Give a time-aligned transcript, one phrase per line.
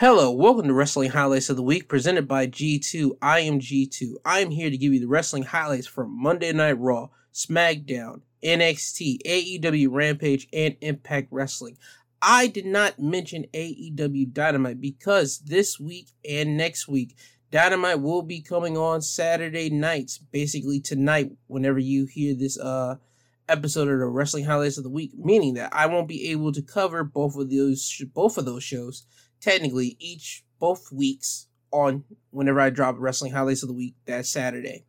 [0.00, 3.18] Hello, welcome to Wrestling Highlights of the Week presented by G2.
[3.20, 4.12] I am G2.
[4.24, 9.18] I am here to give you the wrestling highlights from Monday Night Raw, SmackDown, NXT,
[9.26, 11.78] AEW Rampage, and Impact Wrestling.
[12.22, 17.16] I did not mention AEW Dynamite because this week and next week,
[17.50, 22.94] Dynamite will be coming on Saturday nights, basically tonight, whenever you hear this uh
[23.48, 26.62] episode of the Wrestling Highlights of the Week, meaning that I won't be able to
[26.62, 29.04] cover both of those both of those shows
[29.40, 34.84] technically each both weeks on whenever I drop Wrestling Highlights of the Week that Saturday.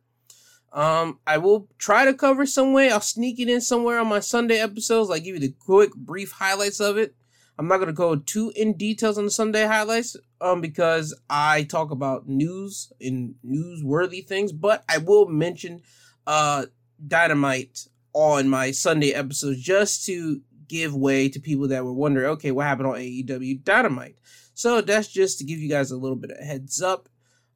[0.72, 2.90] Um, I will try to cover some way.
[2.90, 6.30] I'll sneak it in somewhere on my Sunday episodes, like give you the quick, brief
[6.32, 7.14] highlights of it.
[7.58, 11.90] I'm not gonna go too in details on the Sunday highlights, um, because I talk
[11.90, 15.82] about news and newsworthy things, but I will mention
[16.26, 16.66] uh
[17.06, 22.50] Dynamite on my Sunday episodes just to give way to people that were wondering, okay,
[22.50, 24.16] what happened on AEW Dynamite?
[24.60, 27.08] So that's just to give you guys a little bit of heads up.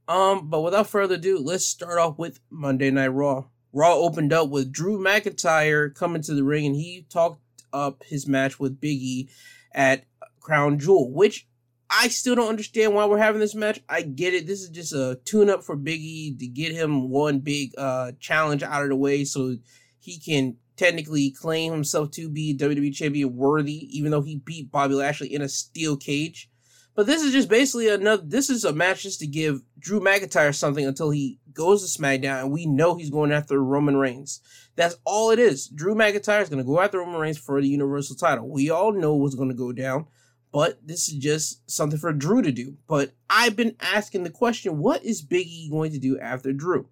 [0.09, 3.45] Um, but without further ado, let's start off with Monday Night Raw.
[3.75, 7.43] Raw opened up with Drew McIntyre coming to the ring and he talked
[7.75, 9.29] up his match with Big E
[9.75, 10.07] at
[10.41, 11.47] Crown Jewel, which
[11.91, 13.83] I still don't understand why we're having this match.
[13.87, 14.47] I get it.
[14.47, 18.13] This is just a tune up for Big E to get him one big uh
[18.19, 19.57] challenge out of the way so
[20.01, 24.95] he can technically claim himself to be WWE champion worthy, even though he beat Bobby
[24.95, 26.49] Lashley in a steel cage.
[26.95, 28.23] But this is just basically another.
[28.25, 32.43] This is a match just to give Drew McIntyre something until he goes to SmackDown,
[32.43, 34.41] and we know he's going after Roman Reigns.
[34.77, 35.69] That's all it is.
[35.69, 38.49] Drew McIntyre is going to go after Roman Reigns for the Universal title.
[38.49, 40.07] We all know what's going to go down,
[40.53, 42.77] but this is just something for Drew to do.
[42.87, 46.89] But I've been asking the question: What is Big E going to do after Drew?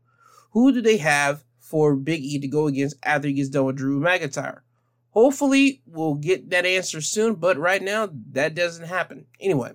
[0.51, 3.77] Who do they have for Big E to go against after he gets done with
[3.77, 4.61] Drew McIntyre?
[5.11, 9.27] Hopefully, we'll get that answer soon, but right now, that doesn't happen.
[9.39, 9.73] Anyway,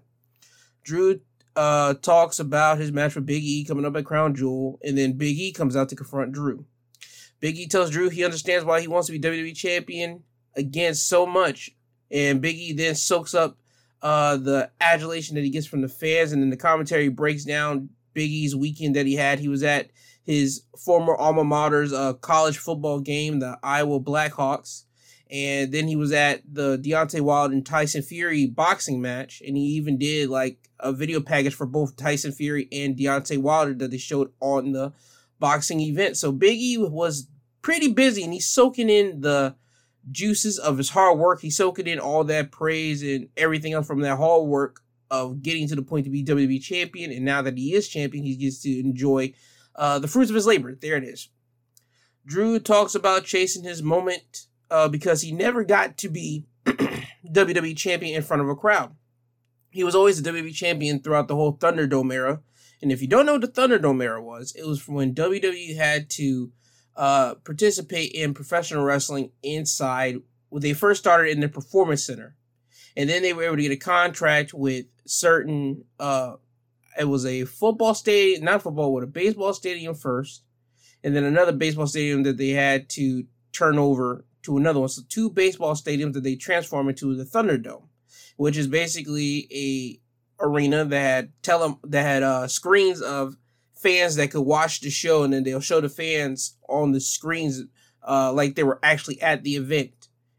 [0.88, 1.20] Drew
[1.58, 5.14] uh, talks about his match with Big E coming up at Crown Jewel, and then
[5.14, 6.66] Big E comes out to confront Drew.
[7.42, 10.24] Big E tells Drew he understands why he wants to be WWE champion
[10.56, 11.72] again so much,
[12.10, 13.58] and Big E then soaks up
[14.02, 17.90] uh, the adulation that he gets from the fans, and then the commentary breaks down
[18.14, 19.40] Big E's weekend that he had.
[19.40, 19.92] He was at
[20.24, 24.84] his former alma mater's uh, college football game, the Iowa Blackhawks,
[25.32, 29.64] and then he was at the Deontay Wilder and Tyson Fury boxing match, and he
[29.64, 33.98] even did like a video package for both Tyson Fury and Deontay Wilder that they
[33.98, 34.94] showed on the
[35.40, 36.18] boxing event.
[36.18, 37.28] So Biggie was
[37.62, 39.56] pretty busy, and he's soaking in the
[40.12, 41.42] juices of his hard work.
[41.42, 45.68] He's soaking in all that praise and everything else from that hard work of getting
[45.68, 47.12] to the point to be WWE champion.
[47.12, 49.34] And now that he is champion, he gets to enjoy
[49.76, 50.76] uh, the fruits of his labor.
[50.76, 51.30] There it is.
[52.26, 58.16] Drew talks about chasing his moment uh, because he never got to be WWE champion
[58.16, 58.96] in front of a crowd.
[59.70, 62.42] He was always the WWE champion throughout the whole Thunderdome era.
[62.82, 66.10] And if you don't know what the Thunderdome era was, it was when WWE had
[66.12, 66.52] to
[66.96, 70.18] uh, participate in professional wrestling inside
[70.56, 72.36] they first started in the Performance Center.
[72.96, 76.36] And then they were able to get a contract with certain, uh,
[77.00, 80.44] it was a football stadium, not football, with a baseball stadium first.
[81.04, 84.90] And then another baseball stadium that they had to turn over to another one.
[84.90, 87.88] So two baseball stadiums that they transform into the Thunderdome,
[88.38, 90.00] which is basically a
[90.40, 93.38] arena that had tele that had uh, screens of
[93.76, 97.64] fans that could watch the show, and then they'll show the fans on the screens
[98.08, 99.92] uh, like they were actually at the event.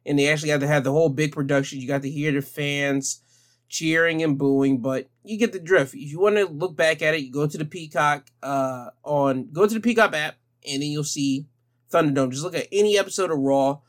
[0.07, 1.81] And they actually had to have the whole big production.
[1.81, 3.21] You got to hear the fans
[3.69, 5.95] cheering and booing, but you get the drift.
[5.95, 9.51] If you want to look back at it, you go to the Peacock uh, on
[9.53, 10.37] go to the Peacock app,
[10.67, 11.47] and then you'll see
[11.93, 12.31] Thunderdome.
[12.31, 13.81] Just look at any episode of Raw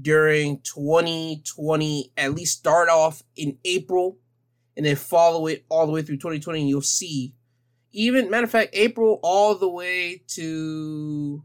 [0.00, 4.18] during 2020, at least start off in April
[4.76, 7.34] and then follow it all the way through 2020, and you'll see.
[7.92, 11.44] Even matter of fact, April all the way to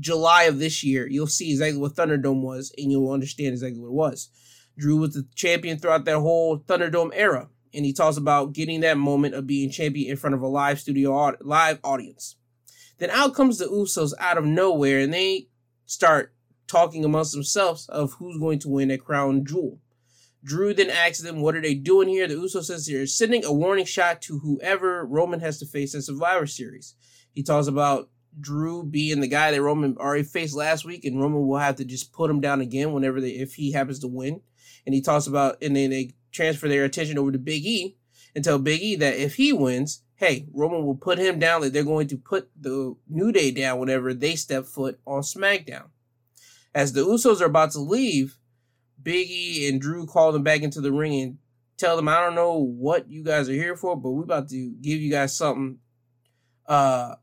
[0.00, 3.88] July of this year, you'll see exactly what Thunderdome was, and you'll understand exactly what
[3.88, 4.30] it was.
[4.78, 8.96] Drew was the champion throughout that whole Thunderdome era, and he talks about getting that
[8.96, 12.36] moment of being champion in front of a live studio live audience.
[12.98, 15.48] Then out comes the Usos out of nowhere, and they
[15.84, 16.34] start
[16.72, 19.78] talking amongst themselves of who's going to win a Crown Jewel.
[20.42, 22.26] Drew then asks them, What are they doing here?
[22.26, 26.00] The Usos says they're sending a warning shot to whoever Roman has to face in
[26.02, 26.94] Survivor Series.
[27.32, 28.08] He talks about
[28.40, 31.84] Drew being the guy that Roman already faced last week, and Roman will have to
[31.84, 34.40] just put him down again whenever they if he happens to win.
[34.86, 37.96] And he talks about and then they transfer their attention over to Big E
[38.34, 41.72] and tell Big E that if he wins, hey, Roman will put him down, like
[41.72, 45.90] they're going to put the New Day down whenever they step foot on SmackDown.
[46.74, 48.38] As the Usos are about to leave,
[49.02, 51.38] Biggie and Drew call them back into the ring and
[51.76, 54.74] tell them I don't know what you guys are here for, but we're about to
[54.80, 55.78] give you guys something.
[56.66, 57.16] Uh,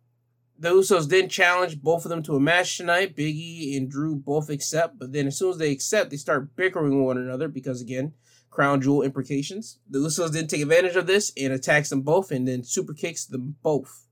[0.58, 3.16] the Usos then challenge both of them to a match tonight.
[3.16, 7.04] Biggie and Drew both accept, but then as soon as they accept, they start bickering
[7.04, 8.14] one another because again,
[8.50, 9.80] crown jewel implications.
[9.90, 13.26] The Usos then take advantage of this and attacks them both, and then super kicks
[13.26, 14.08] them both,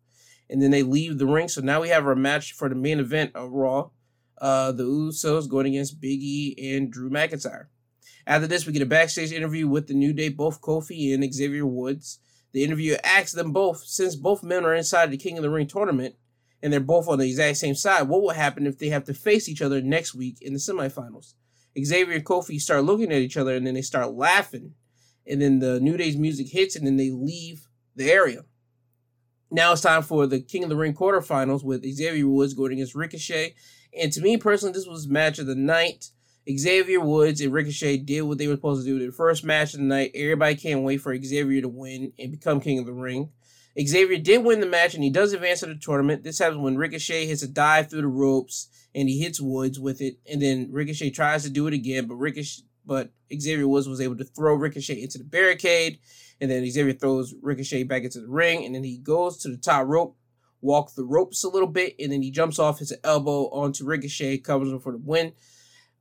[0.50, 1.50] and then they leave the ring.
[1.50, 3.90] So now we have our match for the main event of Raw.
[4.40, 7.68] Uh, the Usos going against Biggie and Drew McIntyre.
[8.26, 11.66] After this, we get a backstage interview with the New Day, both Kofi and Xavier
[11.66, 12.20] Woods.
[12.52, 15.68] The interviewer asks them both, since both men are inside the King of the Ring
[15.68, 16.16] tournament,
[16.62, 19.14] and they're both on the exact same side, what will happen if they have to
[19.14, 21.34] face each other next week in the semifinals?
[21.82, 24.74] Xavier and Kofi start looking at each other and then they start laughing.
[25.26, 28.46] And then the New Day's music hits and then they leave the area.
[29.52, 32.96] Now it's time for the King of the Ring quarterfinals with Xavier Woods going against
[32.96, 33.56] Ricochet.
[34.00, 36.10] And to me personally, this was match of the night.
[36.50, 39.06] Xavier Woods and Ricochet did what they were supposed to do.
[39.06, 42.62] The first match of the night, everybody can't wait for Xavier to win and become
[42.62, 43.32] King of the Ring.
[43.80, 46.24] Xavier did win the match and he does advance to the tournament.
[46.24, 50.02] This happens when Ricochet hits a dive through the ropes and he hits Woods with
[50.02, 54.02] it, and then Ricochet tries to do it again, but Ricochet, but Xavier Woods was
[54.02, 56.00] able to throw Ricochet into the barricade,
[56.42, 59.58] and then Xavier throws Ricochet back into the ring, and then he goes to the
[59.58, 60.18] top rope,
[60.62, 64.40] walks the ropes a little bit, and then he jumps off his elbow onto Ricochet,
[64.40, 65.34] covers him for the win.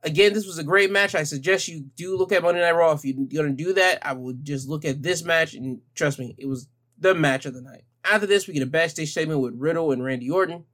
[0.03, 1.15] Again, this was a great match.
[1.15, 2.91] I suggest you do look at Monday Night Raw.
[2.91, 6.35] If you're gonna do that, I would just look at this match, and trust me,
[6.37, 6.67] it was
[6.97, 7.83] the match of the night.
[8.03, 10.65] After this, we get a backstage statement with Riddle and Randy Orton.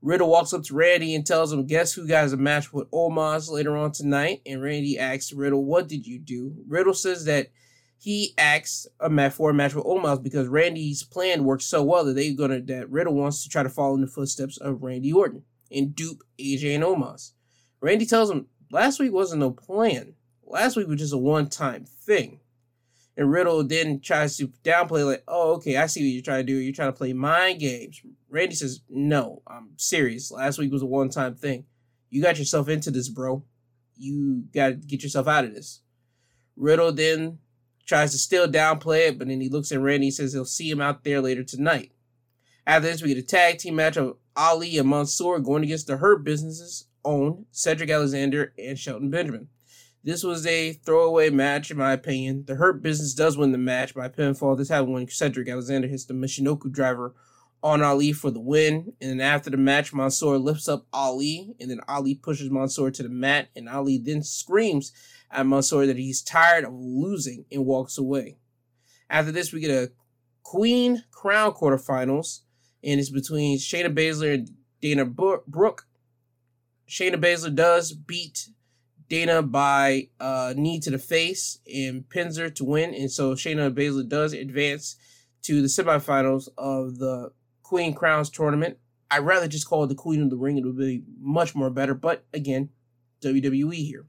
[0.00, 3.50] Riddle walks up to Randy and tells him, Guess who got a match with Omos
[3.50, 4.42] later on tonight?
[4.44, 6.54] And Randy asks Riddle, What did you do?
[6.68, 7.48] Riddle says that
[8.04, 12.04] he asked a match for a match with Omos because Randy's plan works so well
[12.04, 15.10] that they're gonna that Riddle wants to try to follow in the footsteps of Randy
[15.10, 15.42] Orton
[15.72, 17.32] and dupe AJ and Omos.
[17.80, 20.16] Randy tells him last week wasn't no plan.
[20.44, 22.40] Last week was just a one-time thing.
[23.16, 26.52] And Riddle then tries to downplay, like, oh, okay, I see what you're trying to
[26.52, 26.58] do.
[26.58, 28.02] You're trying to play mind games.
[28.28, 30.30] Randy says, no, I'm serious.
[30.30, 31.64] Last week was a one time thing.
[32.10, 33.44] You got yourself into this, bro.
[33.96, 35.80] You got to get yourself out of this.
[36.54, 37.38] Riddle then
[37.86, 40.70] tries to still downplay it, but then he looks at Randy and says he'll see
[40.70, 41.92] him out there later tonight.
[42.66, 45.98] After this, we get a tag team match of Ali and Mansoor going against the
[45.98, 49.48] Hurt Businesses own Cedric Alexander and Shelton Benjamin.
[50.02, 52.44] This was a throwaway match, in my opinion.
[52.46, 54.56] The Hurt Business does win the match by pinfall.
[54.56, 57.14] This happened when Cedric Alexander hits the Michinoku driver
[57.62, 58.92] on Ali for the win.
[59.00, 63.02] And then after the match, Mansoor lifts up Ali, and then Ali pushes Mansoor to
[63.02, 64.92] the mat, and Ali then screams
[65.34, 68.38] at Mansoor that he's tired of losing and walks away.
[69.10, 69.92] After this, we get a
[70.42, 72.40] Queen Crown quarterfinals,
[72.82, 74.50] and it's between Shayna Baszler and
[74.80, 75.86] Dana Brooke.
[76.88, 78.48] Shayna Baszler does beat
[79.08, 82.94] Dana by uh, knee to the face and pins her to win.
[82.94, 84.96] And so Shayna Baszler does advance
[85.42, 87.32] to the semifinals of the
[87.62, 88.78] Queen Crowns tournament.
[89.10, 90.58] I'd rather just call it the Queen of the Ring.
[90.58, 91.94] It would be much more better.
[91.94, 92.70] But again,
[93.22, 94.06] WWE here.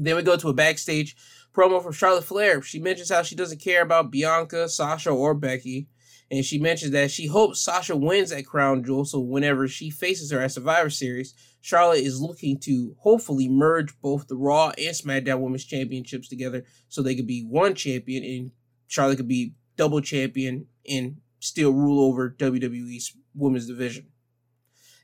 [0.00, 1.14] Then we go to a backstage
[1.54, 2.62] promo from Charlotte Flair.
[2.62, 5.88] She mentions how she doesn't care about Bianca, Sasha, or Becky.
[6.30, 9.04] And she mentions that she hopes Sasha wins at Crown Jewel.
[9.04, 14.26] So whenever she faces her at Survivor Series, Charlotte is looking to hopefully merge both
[14.26, 18.52] the Raw and SmackDown Women's Championships together so they could be one champion and
[18.86, 24.06] Charlotte could be double champion and still rule over WWE's women's division.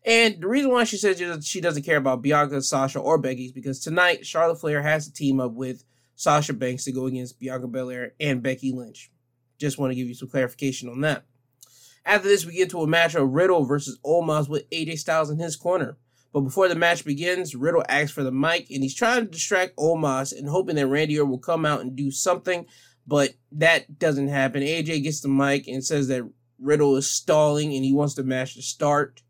[0.07, 3.53] And the reason why she says she doesn't care about Bianca, Sasha, or Becky is
[3.53, 5.85] because tonight Charlotte Flair has to team up with
[6.15, 9.11] Sasha Banks to go against Bianca Belair and Becky Lynch.
[9.59, 11.25] Just want to give you some clarification on that.
[12.05, 15.41] After this, we get to a match of Riddle versus Omos with AJ Styles in
[15.41, 15.99] his corner.
[16.33, 19.77] But before the match begins, Riddle asks for the mic and he's trying to distract
[19.77, 22.67] Omos and hoping that Randy Orton will come out and do something,
[23.07, 24.63] but that doesn't happen.
[24.63, 28.55] AJ gets the mic and says that Riddle is stalling and he wants the match
[28.55, 29.23] to start.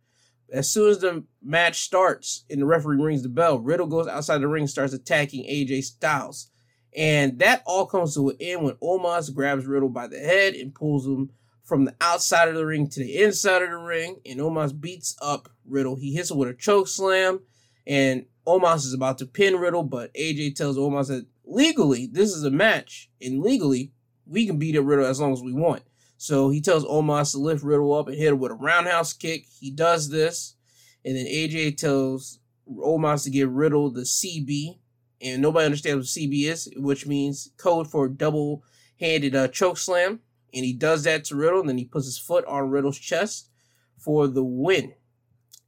[0.53, 4.39] As soon as the match starts and the referee rings the bell, Riddle goes outside
[4.39, 6.51] the ring and starts attacking AJ Styles.
[6.97, 10.75] And that all comes to an end when Omos grabs Riddle by the head and
[10.75, 11.31] pulls him
[11.63, 15.17] from the outside of the ring to the inside of the ring, and Omos beats
[15.21, 15.97] up Riddle.
[15.97, 17.41] He hits him with a choke slam,
[17.87, 22.45] and Omos is about to pin Riddle, but AJ tells Omos that legally this is
[22.45, 23.91] a match, and legally
[24.27, 25.83] we can beat up Riddle as long as we want.
[26.17, 29.47] So he tells Omos to lift Riddle up and hit him with a roundhouse kick.
[29.61, 30.57] He does this,
[31.05, 34.79] and then AJ tells Omos to give Riddle the CB,
[35.21, 40.21] and nobody understands what CB is, which means code for double-handed uh, choke slam
[40.57, 43.51] and he does that to Riddle, and then he puts his foot on Riddle's chest
[43.99, 44.95] for the win.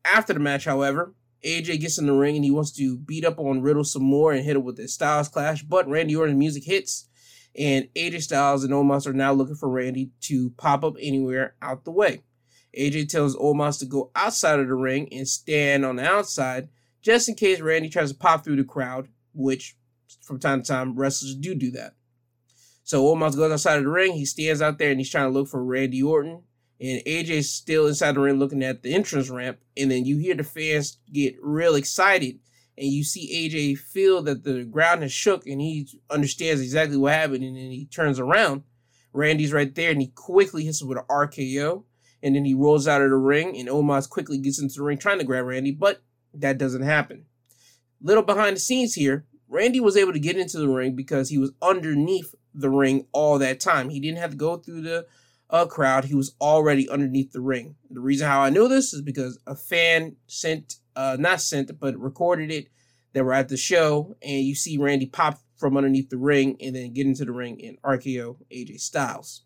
[0.05, 1.15] After the match, however,
[1.45, 4.33] AJ gets in the ring and he wants to beat up on Riddle some more
[4.33, 7.08] and hit him with his Styles Clash, but Randy Orton's music hits,
[7.59, 11.85] And AJ Styles and Omos are now looking for Randy to pop up anywhere out
[11.85, 12.23] the way.
[12.79, 16.69] AJ tells Omos to go outside of the ring and stand on the outside
[17.03, 19.77] just in case Randy tries to pop through the crowd, which
[20.23, 21.95] from time to time wrestlers do do that.
[22.85, 24.13] So Omos goes outside of the ring.
[24.13, 26.43] He stands out there and he's trying to look for Randy Orton.
[26.81, 29.59] And AJ's still inside the ring looking at the entrance ramp.
[29.77, 32.39] And then you hear the fans get real excited.
[32.79, 37.13] And you see AJ feel that the ground has shook and he understands exactly what
[37.13, 37.45] happened.
[37.45, 38.63] And then he turns around.
[39.13, 41.85] Randy's right there and he quickly hits him with an RKO.
[42.23, 44.99] And then he rolls out of the ring and Omos quickly gets into the ring
[44.99, 46.03] trying to grab Randy, but
[46.35, 47.25] that doesn't happen.
[48.01, 51.39] Little behind the scenes here, Randy was able to get into the ring because he
[51.39, 53.89] was underneath the ring all that time.
[53.89, 55.07] He didn't have to go through the
[55.51, 56.05] uh, crowd.
[56.05, 57.77] He was already underneath the ring.
[57.91, 61.97] The reason how I know this is because a fan sent, uh, not sent, but
[61.97, 62.69] recorded it.
[63.13, 66.75] They were at the show, and you see Randy pop from underneath the ring and
[66.75, 69.45] then get into the ring and RKO AJ Styles.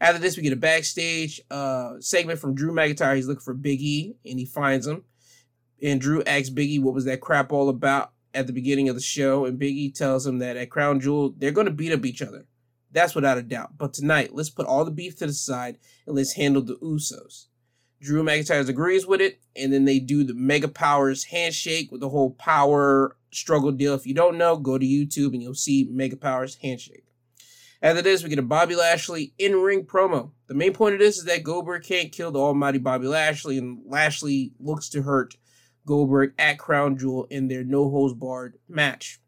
[0.00, 3.16] After this, we get a backstage uh, segment from Drew McIntyre.
[3.16, 5.04] He's looking for Big E, and he finds him.
[5.82, 9.02] And Drew asks Biggie what was that crap all about at the beginning of the
[9.02, 12.22] show, and Biggie tells him that at Crown Jewel they're going to beat up each
[12.22, 12.46] other.
[12.92, 13.76] That's without a doubt.
[13.76, 17.45] But tonight, let's put all the beef to the side and let's handle the Usos.
[18.00, 22.10] Drew McIntyre agrees with it, and then they do the Mega Powers handshake with the
[22.10, 23.94] whole power struggle deal.
[23.94, 27.04] If you don't know, go to YouTube and you'll see Mega Powers handshake.
[27.82, 30.30] After this, we get a Bobby Lashley in ring promo.
[30.46, 33.80] The main point of this is that Goldberg can't kill the almighty Bobby Lashley, and
[33.86, 35.36] Lashley looks to hurt
[35.86, 39.20] Goldberg at Crown Jewel in their no holds barred match.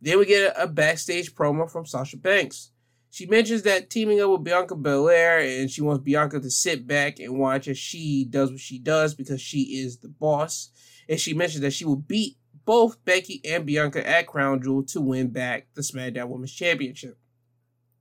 [0.00, 2.70] Then we get a, a backstage promo from Sasha Banks.
[3.12, 7.18] She mentions that teaming up with Bianca Belair and she wants Bianca to sit back
[7.18, 10.70] and watch as she does what she does because she is the boss.
[11.08, 15.00] And she mentions that she will beat both Becky and Bianca at Crown Jewel to
[15.00, 17.18] win back the SmackDown Women's Championship.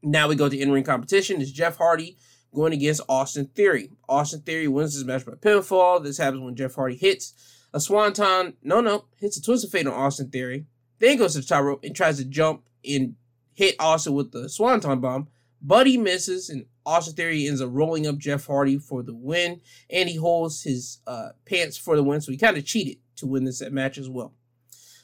[0.04, 1.42] Now we go to in ring competition.
[1.42, 2.18] It's Jeff Hardy
[2.54, 3.90] going against Austin Theory.
[4.08, 6.04] Austin Theory wins this match by pinfall.
[6.04, 7.34] This happens when Jeff Hardy hits
[7.74, 10.66] a swanton, no, no, hits a twist of fate on Austin Theory.
[11.00, 13.16] Then goes to the top rope and tries to jump and
[13.60, 15.28] hit Austin with the swanton bomb,
[15.62, 19.60] but he misses, and Austin Theory ends up rolling up Jeff Hardy for the win,
[19.90, 23.28] and he holds his uh, pants for the win, so he kind of cheated to
[23.28, 24.34] win this match as well.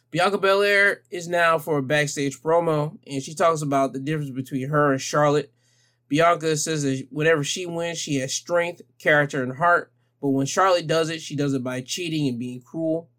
[0.10, 4.70] Bianca Belair is now for a backstage promo, and she talks about the difference between
[4.70, 5.52] her and Charlotte.
[6.08, 9.92] Bianca says that whenever she wins, she has strength, character, and heart.
[10.22, 13.10] But when Charlotte does it, she does it by cheating and being cruel.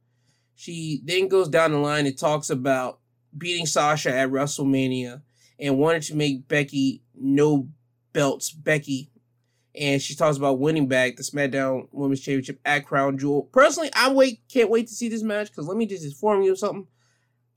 [0.54, 3.00] She then goes down the line and talks about
[3.36, 5.20] beating Sasha at WrestleMania
[5.58, 7.68] and wanted to make Becky no
[8.12, 9.10] belts Becky.
[9.78, 13.42] And she talks about winning back the SmackDown Women's Championship at Crown Jewel.
[13.52, 16.52] Personally, I wait can't wait to see this match because let me just inform you
[16.52, 16.86] of something.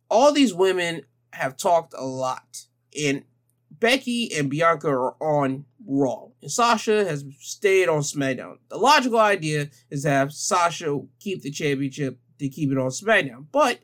[0.09, 2.65] All these women have talked a lot,
[2.99, 3.23] and
[3.71, 8.57] Becky and Bianca are on Raw, and Sasha has stayed on SmackDown.
[8.69, 13.45] The logical idea is to have Sasha keep the championship to keep it on SmackDown,
[13.51, 13.79] but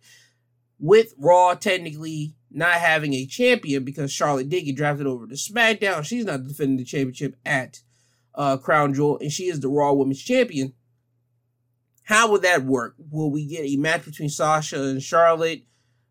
[0.80, 6.04] with Raw technically not having a champion because Charlotte did get drafted over to SmackDown,
[6.04, 7.82] she's not defending the championship at
[8.34, 10.74] uh, Crown Jewel, and she is the Raw Women's Champion.
[12.04, 12.96] How would that work?
[13.12, 15.64] Will we get a match between Sasha and Charlotte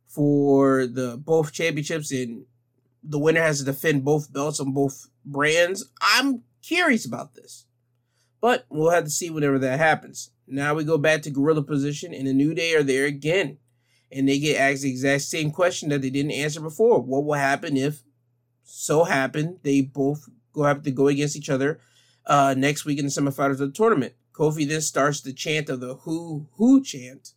[0.09, 2.45] for the both championships and
[3.03, 5.85] the winner has to defend both belts on both brands.
[6.01, 7.67] I'm curious about this.
[8.41, 10.31] But we'll have to see whenever that happens.
[10.47, 13.59] Now we go back to gorilla position, and the New Day are there again.
[14.14, 17.00] And they get asked the exact same question that they didn't answer before.
[17.02, 18.02] What will happen if
[18.62, 21.80] so happen they both go have to go against each other
[22.25, 24.14] uh, next week in the semifinals of the tournament?
[24.33, 27.33] Kofi then starts the chant of the Who Who chant,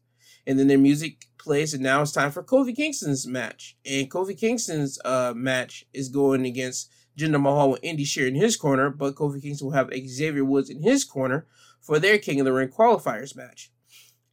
[0.46, 3.76] and then their music plays, and now it's time for Kofi Kingston's match.
[3.86, 8.56] And Kofi Kingston's uh, match is going against Jinder Mahal with Indus Sher in his
[8.56, 11.48] corner, but Kofi Kingston will have Xavier Woods in his corner
[11.82, 13.72] for their King of the Ring qualifiers match.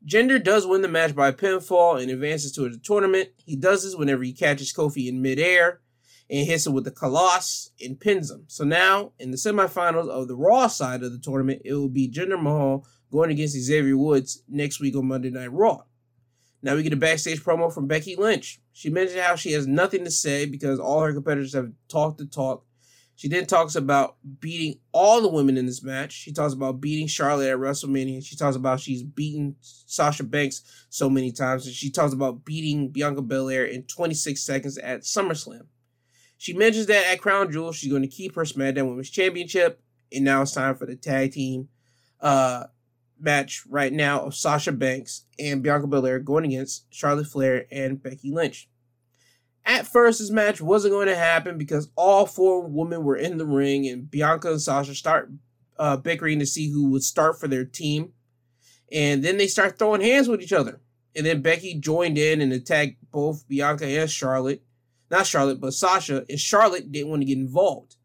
[0.07, 3.31] Jinder does win the match by pinfall and advances to the tournament.
[3.37, 5.81] He does this whenever he catches Kofi in midair
[6.29, 8.45] and hits him with the Khallas and pins him.
[8.47, 12.11] So now, in the semifinals of the Raw side of the tournament, it will be
[12.11, 15.83] Jinder Mahal going against Xavier Woods next week on Monday Night Raw.
[16.63, 18.59] Now we get a backstage promo from Becky Lynch.
[18.73, 22.27] She mentioned how she has nothing to say because all her competitors have talked the
[22.27, 22.65] talk.
[23.17, 26.13] She then talks about beating all the women in this match.
[26.13, 28.25] She talks about beating Charlotte at WrestleMania.
[28.25, 31.67] She talks about she's beaten Sasha Banks so many times.
[31.67, 35.67] And she talks about beating Bianca Belair in 26 seconds at SummerSlam.
[36.39, 39.81] She mentions that at Crown Jewel, she's going to keep her SmackDown Women's Championship.
[40.13, 41.69] And now it's time for the tag team
[42.21, 42.65] uh,
[43.19, 48.33] match right now of Sasha Banks and Bianca Belair going against Charlotte Flair and Becky
[48.33, 48.69] Lynch.
[49.67, 53.47] At first, this match wasn't going to happen because all four women were in the
[53.47, 55.31] ring, and Bianca and Sasha start
[55.79, 58.13] uh, bickering to see who would start for their team.
[58.93, 60.81] And then they start throwing hands with each other.
[61.17, 64.63] And then Becky joined in and attacked both Bianca and Charlotte.
[65.11, 66.25] Not Charlotte, but Sasha.
[66.29, 67.97] And Charlotte didn't want to get involved.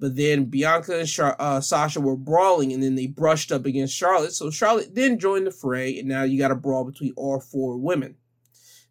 [0.00, 3.94] But then Bianca and Char- uh, Sasha were brawling, and then they brushed up against
[3.94, 4.32] Charlotte.
[4.32, 7.78] So Charlotte then joined the fray, and now you got a brawl between all four
[7.78, 8.16] women.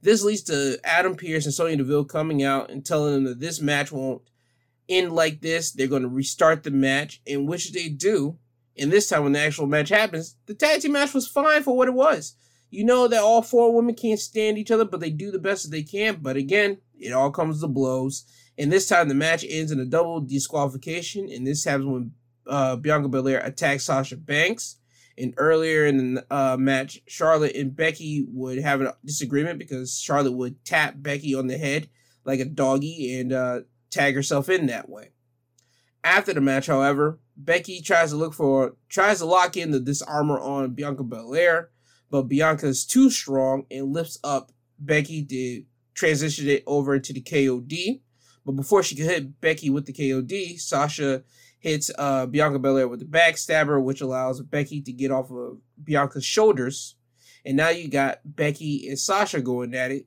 [0.03, 3.61] This leads to Adam Pearce and Sonya Deville coming out and telling them that this
[3.61, 4.21] match won't
[4.89, 5.71] end like this.
[5.71, 8.37] They're going to restart the match, in which they do.
[8.77, 11.77] And this time, when the actual match happens, the tag team match was fine for
[11.77, 12.35] what it was.
[12.69, 15.63] You know that all four women can't stand each other, but they do the best
[15.63, 16.17] that they can.
[16.21, 18.25] But again, it all comes to blows.
[18.57, 21.29] And this time, the match ends in a double disqualification.
[21.31, 22.11] And this happens when
[22.45, 24.79] uh, Bianca Belair attacks Sasha Banks.
[25.17, 30.33] And earlier in the uh, match, Charlotte and Becky would have a disagreement because Charlotte
[30.33, 31.89] would tap Becky on the head
[32.25, 35.09] like a doggy and uh, tag herself in that way.
[36.03, 40.39] After the match, however, Becky tries to look for tries to lock in the Dis-arm-her
[40.39, 41.69] on Bianca Belair,
[42.09, 47.21] but Bianca is too strong and lifts up Becky to transition it over into the
[47.21, 48.01] KOD.
[48.45, 51.23] But before she could hit Becky with the KOD, Sasha
[51.63, 56.25] hits uh, Bianca Belair with the backstabber, which allows Becky to get off of Bianca's
[56.25, 56.95] shoulders.
[57.45, 60.05] And now you got Becky and Sasha going at it.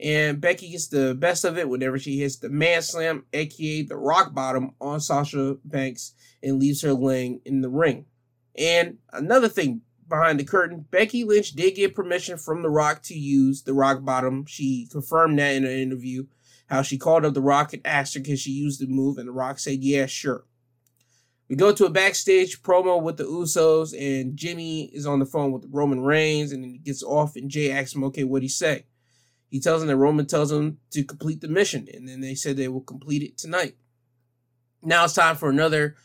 [0.00, 3.96] And Becky gets the best of it whenever she hits the man slam, aka the
[3.96, 8.06] rock bottom, on Sasha Banks and leaves her laying in the ring.
[8.58, 13.14] And another thing behind the curtain, Becky Lynch did get permission from The Rock to
[13.14, 14.44] use the rock bottom.
[14.46, 16.26] She confirmed that in an interview.
[16.68, 19.28] How she called up The Rock and asked her can she use the move, and
[19.28, 20.45] The Rock said, yeah, sure.
[21.48, 25.52] We go to a backstage promo with the Usos, and Jimmy is on the phone
[25.52, 28.86] with Roman Reigns, and he gets off, and Jey asks him, okay, what'd he say?
[29.48, 32.56] He tells him that Roman tells him to complete the mission, and then they said
[32.56, 33.76] they will complete it tonight.
[34.82, 35.96] Now it's time for another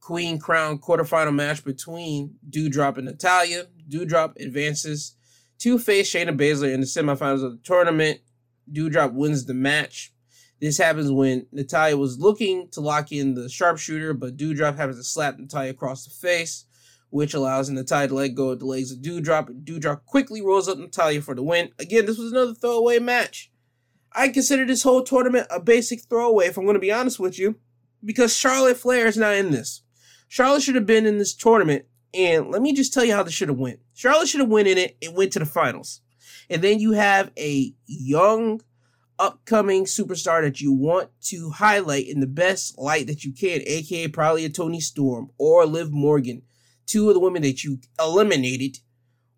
[0.00, 3.66] Queen Crown quarterfinal match between Doudrop and Natalya.
[3.88, 5.14] Doudrop advances
[5.58, 8.20] to face Shayna Baszler in the semifinals of the tournament.
[8.70, 10.12] Doudrop wins the match.
[10.62, 15.02] This happens when Natalya was looking to lock in the sharpshooter, but Doudrop happens to
[15.02, 16.66] slap Natalya across the face,
[17.10, 20.68] which allows Natalya to let go of the legs of Doudrop, and Doudrop quickly rolls
[20.68, 21.70] up Natalya for the win.
[21.80, 23.50] Again, this was another throwaway match.
[24.12, 27.40] I consider this whole tournament a basic throwaway, if I'm going to be honest with
[27.40, 27.56] you,
[28.04, 29.82] because Charlotte Flair is not in this.
[30.28, 33.34] Charlotte should have been in this tournament, and let me just tell you how this
[33.34, 33.80] should have went.
[33.94, 36.02] Charlotte should have went in it and went to the finals.
[36.48, 38.60] And then you have a young
[39.18, 44.08] upcoming superstar that you want to highlight in the best light that you can, aka
[44.08, 46.42] probably a Toni Storm or Liv Morgan,
[46.86, 48.78] two of the women that you eliminated.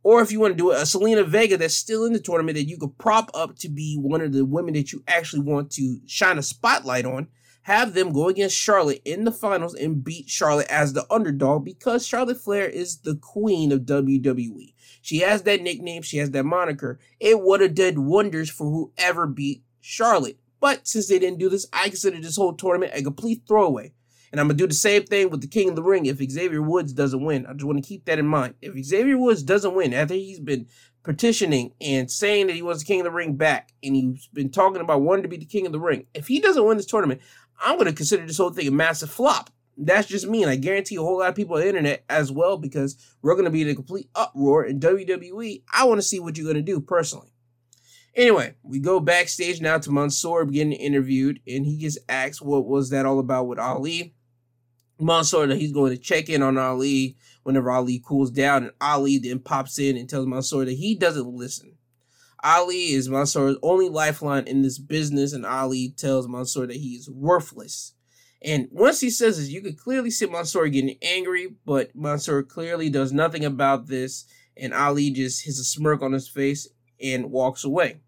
[0.03, 2.57] Or if you want to do it, a Zelina Vega that's still in the tournament
[2.57, 5.71] that you could prop up to be one of the women that you actually want
[5.73, 7.29] to shine a spotlight on.
[7.63, 12.07] Have them go against Charlotte in the finals and beat Charlotte as the underdog because
[12.07, 14.74] Charlotte Flair is the queen of WWE.
[15.05, 16.99] She has that nickname, she has that moniker.
[17.21, 20.39] It would have done wonders for whoever beat Charlotte.
[20.61, 23.93] But since they didn't do this, I consider this whole tournament a complete throwaway.
[24.33, 26.63] And I'm gonna do the same thing with the King of the Ring if Xavier
[26.63, 27.45] Woods doesn't win.
[27.45, 28.55] I just want to keep that in mind.
[28.63, 30.69] If Xavier Woods doesn't win after he's been
[31.03, 34.51] petitioning and saying that he wants the King of the Ring back, and he's been
[34.51, 36.87] talking about wanting to be the King of the Ring, if he doesn't win this
[36.87, 37.21] tournament,
[37.63, 39.51] I'm gonna consider this whole thing a massive flop.
[39.77, 42.31] That's just me, and I guarantee a whole lot of people on the internet as
[42.31, 45.63] well because we're gonna be in a complete uproar in WWE.
[45.73, 47.35] I want to see what you're gonna do personally.
[48.17, 52.91] Anyway, we go backstage now to Mansoor getting interviewed, and he gets asked what was
[52.91, 54.15] that all about with Ali.
[55.01, 59.19] Mansoor that he's going to check in on Ali whenever Ali cools down, and Ali
[59.19, 61.77] then pops in and tells Mansoor that he doesn't listen.
[62.45, 67.11] Ali is Mansoor's only lifeline in this business, and Ali tells Mansoor that he is
[67.11, 67.95] worthless.
[68.45, 72.91] And once he says this, you could clearly see Mansoor getting angry, but Mansoor clearly
[72.91, 76.69] does nothing about this, and Ali just has a smirk on his face
[77.01, 78.01] and walks away.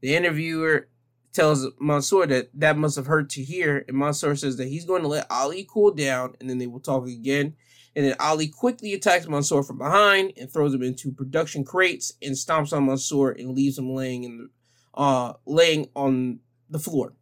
[0.00, 0.88] The interviewer
[1.32, 5.02] tells Mansoor that that must have hurt to hear, and Mansoor says that he's going
[5.02, 7.56] to let Ali cool down, and then they will talk again.
[7.96, 12.34] And then Ali quickly attacks Mansoor from behind and throws him into production crates and
[12.34, 14.48] stomps on Mansoor and leaves him laying in the,
[14.94, 16.38] uh laying on
[16.70, 17.14] the floor.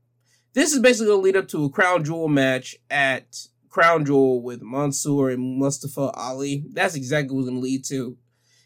[0.52, 4.42] This is basically going to lead up to a crown jewel match at Crown Jewel
[4.42, 6.64] with Mansoor and Mustafa Ali.
[6.72, 8.18] That's exactly what's going to lead to.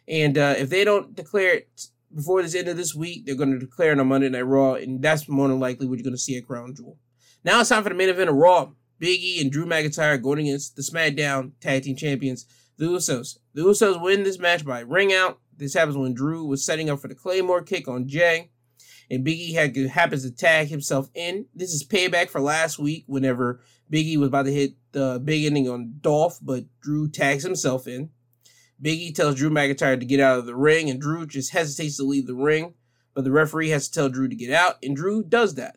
[0.08, 3.52] And uh, if they don't declare it before this end of this week, they're going
[3.52, 6.14] to declare it on Monday Night Raw, and that's more than likely what you're going
[6.14, 6.98] to see at Crown Jewel.
[7.44, 8.70] Now it's time for the main event of Raw.
[9.00, 12.46] Biggie and Drew McIntyre going against the SmackDown Tag Team Champions,
[12.78, 13.38] the Usos.
[13.52, 15.40] The Usos win this match by ring out.
[15.56, 18.50] This happens when Drew was setting up for the Claymore kick on Jey.
[19.10, 21.46] And Biggie had, happens to tag himself in.
[21.54, 23.60] This is payback for last week whenever
[23.92, 28.10] Biggie was about to hit the big ending on Dolph, but Drew tags himself in.
[28.82, 32.02] Biggie tells Drew McIntyre to get out of the ring, and Drew just hesitates to
[32.02, 32.74] leave the ring,
[33.14, 35.76] but the referee has to tell Drew to get out, and Drew does that.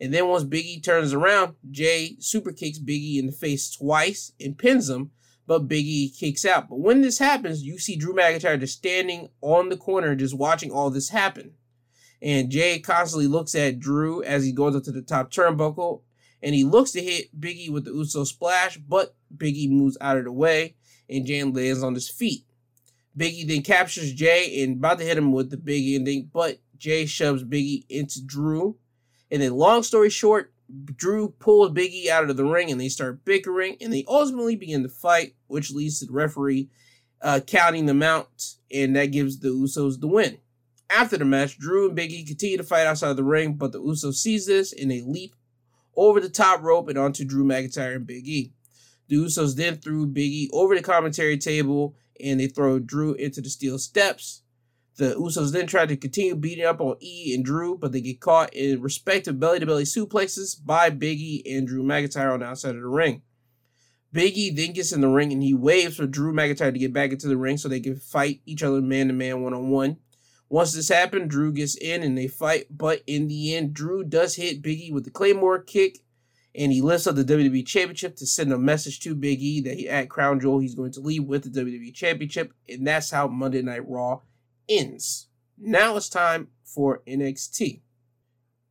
[0.00, 4.58] And then once Biggie turns around, Jey super kicks Biggie in the face twice and
[4.58, 5.12] pins him,
[5.46, 6.68] but Biggie kicks out.
[6.68, 10.72] But when this happens, you see Drew McIntyre just standing on the corner, just watching
[10.72, 11.52] all this happen.
[12.22, 16.02] And Jey constantly looks at Drew as he goes up to the top turnbuckle,
[16.40, 20.24] and he looks to hit Biggie with the Uso splash, but Biggie moves out of
[20.24, 20.76] the way,
[21.10, 22.44] and Jey lands on his feet.
[23.18, 27.06] Biggie then captures Jey and about to hit him with the big ending, but Jey
[27.06, 28.76] shoves Biggie into Drew.
[29.30, 30.52] And then, long story short,
[30.96, 34.82] Drew pulls Biggie out of the ring and they start bickering and they ultimately begin
[34.82, 36.70] to fight, which leads to the referee
[37.20, 40.38] uh, counting them out, and that gives the Usos the win.
[40.92, 44.16] After the match, Drew and Biggie continue to fight outside the ring, but the Usos
[44.16, 45.34] sees this and they leap
[45.96, 48.52] over the top rope and onto Drew McIntyre and Big E.
[49.08, 53.48] The Usos then threw Biggie over the commentary table and they throw Drew into the
[53.48, 54.42] steel steps.
[54.96, 58.20] The Usos then try to continue beating up on E and Drew, but they get
[58.20, 62.74] caught in respective belly to belly suplexes by Biggie and Drew McIntyre on the outside
[62.74, 63.22] of the ring.
[64.14, 67.12] Biggie then gets in the ring and he waves for Drew McIntyre to get back
[67.12, 69.96] into the ring so they can fight each other man to man, one on one.
[70.52, 74.34] Once this happened, Drew gets in and they fight, but in the end, Drew does
[74.34, 76.00] hit Biggie with the Claymore kick
[76.54, 79.78] and he lifts up the WWE Championship to send a message to Big E that
[79.78, 83.28] he at Crown Jewel he's going to leave with the WWE Championship, and that's how
[83.28, 84.20] Monday Night Raw
[84.68, 85.28] ends.
[85.56, 87.80] Now it's time for NXT.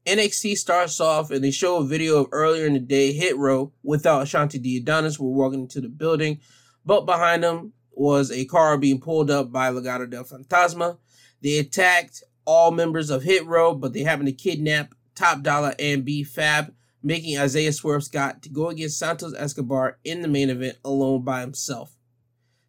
[0.06, 3.72] NXT starts off and they show a video of earlier in the day Hit Row
[3.82, 6.42] without Ashante Thee Adonis were walking into the building,
[6.86, 11.00] but behind them was a car being pulled up by Legado del Fantasma.
[11.42, 16.06] They attacked all members of Hit Row, but they happened to kidnap Top Dollar and
[16.06, 16.74] B Fab,
[17.04, 21.42] making Isaiah Swerve Scott to go against Santos Escobar in the main event alone by
[21.42, 21.98] himself.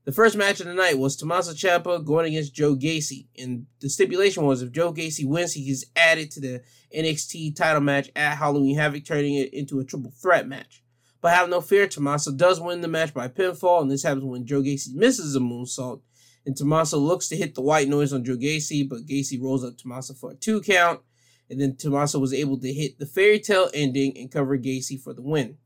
[0.04, 3.88] The first match of the night was Tommaso Ciampa going against Joe Gacy, and the
[3.88, 6.62] stipulation was if Joe Gacy wins, he gets added to the
[6.96, 10.82] NXT title match at Halloween Havoc, turning it into a triple threat match.
[11.20, 14.44] But have no fear, Tommaso does win the match by pinfall, and this happens when
[14.44, 16.00] Joe Gacy misses a moonsault,
[16.44, 19.76] and Tommaso looks to hit the white noise on Joe Gacy, but Gacy rolls up
[19.76, 21.00] Tommaso for a two count,
[21.48, 25.12] and then Tommaso was able to hit the fairy tale ending and cover Gacy for
[25.12, 25.58] the win.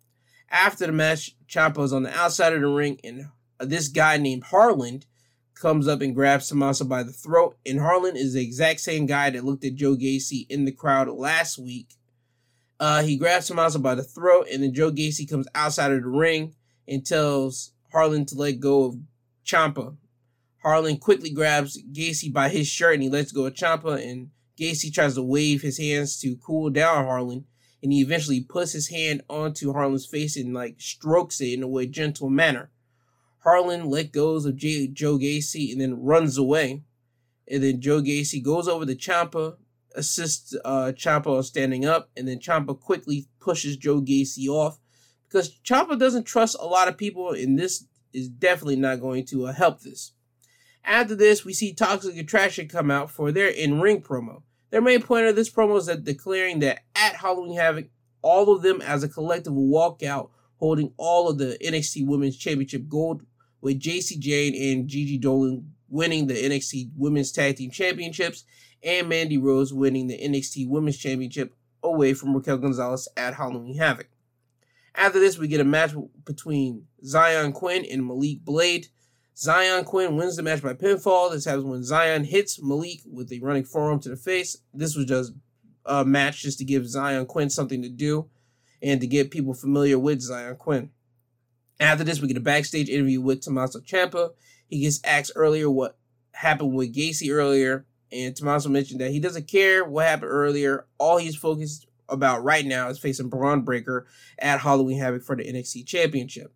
[0.50, 3.28] After the match, Ciampa is on the outside of the ring, and
[3.60, 5.06] this guy named Harland
[5.54, 7.56] comes up and grabs Tommaso by the throat.
[7.64, 11.08] And Harland is the exact same guy that looked at Joe Gacy in the crowd
[11.08, 11.94] last week.
[12.78, 16.08] Uh, he grabs Tommaso by the throat, and then Joe Gacy comes outside of the
[16.08, 16.54] ring
[16.86, 18.96] and tells Harland to let go of
[19.44, 19.96] Ciampa.
[20.66, 24.92] Harland quickly grabs Gacy by his shirt and he lets go of Ciampa and Gacy
[24.92, 27.44] tries to wave his hands to cool down Harland
[27.84, 31.68] and he eventually puts his hand onto Harland's face and like strokes it in a
[31.68, 32.72] way gentle manner.
[33.44, 36.82] Harland let goes of J- Joe Gacy and then runs away.
[37.48, 39.58] And then Joe Gacy goes over to Ciampa,
[39.94, 44.80] assists uh, Ciampa on standing up, and then Ciampa quickly pushes Joe Gacy off
[45.28, 49.46] because Ciampa doesn't trust a lot of people, and this is definitely not going to
[49.46, 50.10] uh, help this.
[50.86, 54.42] After this, we see Toxic Attraction come out for their in-ring promo.
[54.70, 57.88] Their main point of this promo is that declaring that at Halloween Havoc,
[58.22, 62.36] all of them as a collective will walk out holding all of the NXT Women's
[62.36, 63.22] Championship gold
[63.60, 68.44] with Jacy Jayne and Gigi Dolan winning the NXT Women's Tag Team Championships
[68.82, 74.08] and Mandy Rose winning the NXT Women's Championship away from Raquel Gonzalez at Halloween Havoc.
[74.94, 75.92] After this, we get a match
[76.24, 78.88] between Xyon Quinn and Malik Blade.
[79.36, 81.30] Xyon Quinn wins the match by pinfall.
[81.30, 84.56] This happens when Xyon hits Malik with a running forearm to the face.
[84.72, 85.32] This was just
[85.84, 88.30] a match just to give Xyon Quinn something to do
[88.82, 90.90] and to get people familiar with Xyon Quinn.
[91.78, 94.30] After this, we get a backstage interview with Tommaso Ciampa.
[94.68, 95.98] He gets asked earlier what
[96.32, 100.86] happened with Gacy earlier, and Tommaso mentioned that he doesn't care what happened earlier.
[100.96, 104.06] All he's focused about right now is facing Bron Breakker
[104.38, 106.54] at Halloween Havoc for the NXT Championship.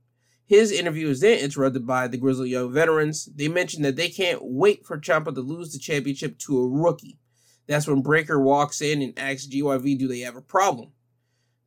[0.51, 3.27] His interview is then interrupted by the Grizzled Young Veterans.
[3.27, 7.21] They mention that they can't wait for Ciampa to lose the championship to a rookie.
[7.69, 10.91] That's when Breaker walks in and asks GYV, do they have a problem?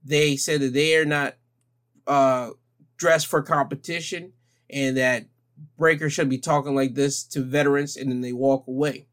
[0.04, 1.36] They said that they are not
[2.06, 2.50] uh,
[2.98, 4.34] dressed for competition
[4.70, 5.28] and that
[5.78, 9.08] Breaker should be talking like this to veterans and then they walk away.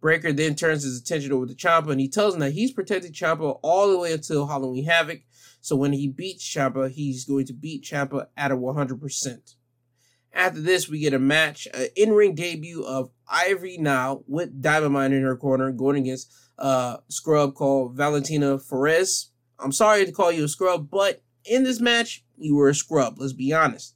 [0.00, 3.10] Breaker then turns his attention over to Ciampa and he tells him that he's protecting
[3.12, 5.22] Ciampa all the way until Halloween Havoc.
[5.60, 9.54] So when he beats Ciampa, he's going to beat Ciampa at a 100%.
[10.32, 15.12] After this, we get a match, an in-ring debut of Ivy Nile with Diamond Mine
[15.12, 19.30] in her corner going against a scrub called Valentina Feroz.
[19.58, 23.16] I'm sorry to call you a scrub, but in this match, you were a scrub.
[23.18, 23.94] Let's be honest.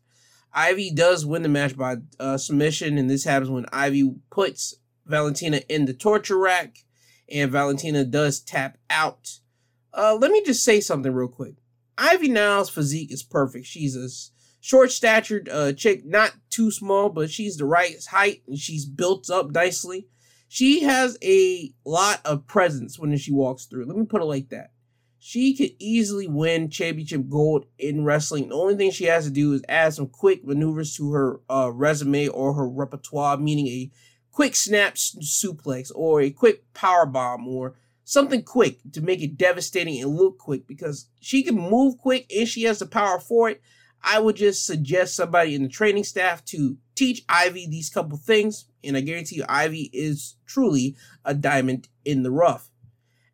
[0.53, 4.75] Ivy does win the match by uh, submission, and this happens when Ivy puts
[5.07, 6.79] Valentina in the torture rack,
[7.29, 9.41] and Valentina does tap out.
[9.97, 11.55] Uh, let me just say something real quick.
[11.97, 13.67] Ivy Nile's physique is perfect.
[13.67, 14.09] She's a
[14.61, 19.31] short statured uh, chick, not too small, but she's the right height and she's built
[19.31, 20.09] up nicely.
[20.49, 23.87] She has a lot of presence when she walks through.
[23.87, 24.71] Let me put it like that.
[25.19, 28.49] She could easily win championship gold in wrestling.
[28.49, 31.71] The only thing she has to do is add some quick maneuvers to her uh,
[31.73, 33.91] resume or her repertoire, meaning a
[34.33, 37.75] quick snap suplex or a quick power bomb or
[38.05, 42.47] something quick to make it devastating and look quick because she can move quick and
[42.47, 43.63] she has the power for it.
[44.03, 48.67] I would just suggest somebody in the training staff to teach Ivy these couple things,
[48.85, 52.71] and I guarantee you, Ivy is truly a diamond in the rough.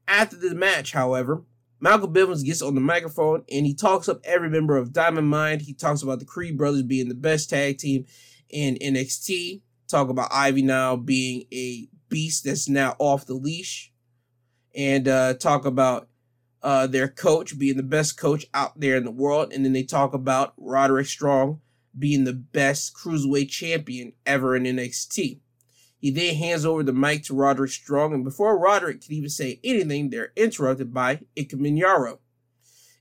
[0.07, 1.43] After the match, however,
[1.81, 5.61] Malcolm Bivens gets on the microphone and he talks up every member of Diamond Mine.
[5.61, 8.05] He talks about the Creed brothers being the best tag team
[8.51, 9.63] in NXT.
[9.89, 13.90] Talk about Ivy now being a beast that's now off the leash
[14.75, 16.09] and uh, talk about
[16.63, 19.53] uh, their coach being the best coach out there in the world.
[19.53, 21.61] And then they talk about Roderick Strong
[21.99, 25.41] being the best cruiserweight champion ever in NXT.
[25.99, 29.61] He then hands over the mic to Roderick Strong, and before Roderick can even say
[29.63, 32.21] anything, they're interrupted by Ikemen Jiro.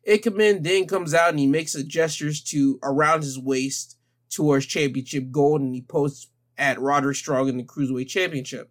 [0.05, 3.97] Ikemen then comes out and he makes a gestures to around his waist
[4.29, 6.27] towards championship gold, and he posts
[6.57, 8.69] at Roderick Strong in the Cruiserweight Championship.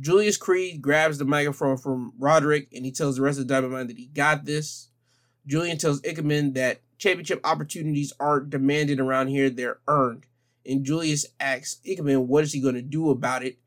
[0.00, 3.86] Julius Creed grabs the microphone from Roderick and he tells the rest of Diamond Mine
[3.88, 4.88] that he got this.
[5.46, 10.26] Julian tells Ikemen that championship opportunities aren't demanded around here, they're earned.
[10.64, 13.58] And Julius asks Ikemen what is he going to do about it.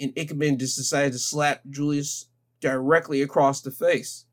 [0.00, 2.26] And Ikemen just decides to slap Julius
[2.60, 4.26] directly across the face.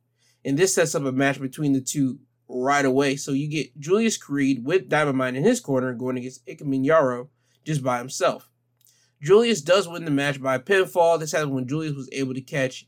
[0.45, 3.15] And this sets up a match between the two right away.
[3.15, 7.29] So you get Julius Creed with Diamond Mine in his corner going against Ikemen Jiro
[7.65, 8.49] just by himself.
[9.21, 11.19] Julius does win the match by pinfall.
[11.19, 12.88] This happened when Julius was able to catch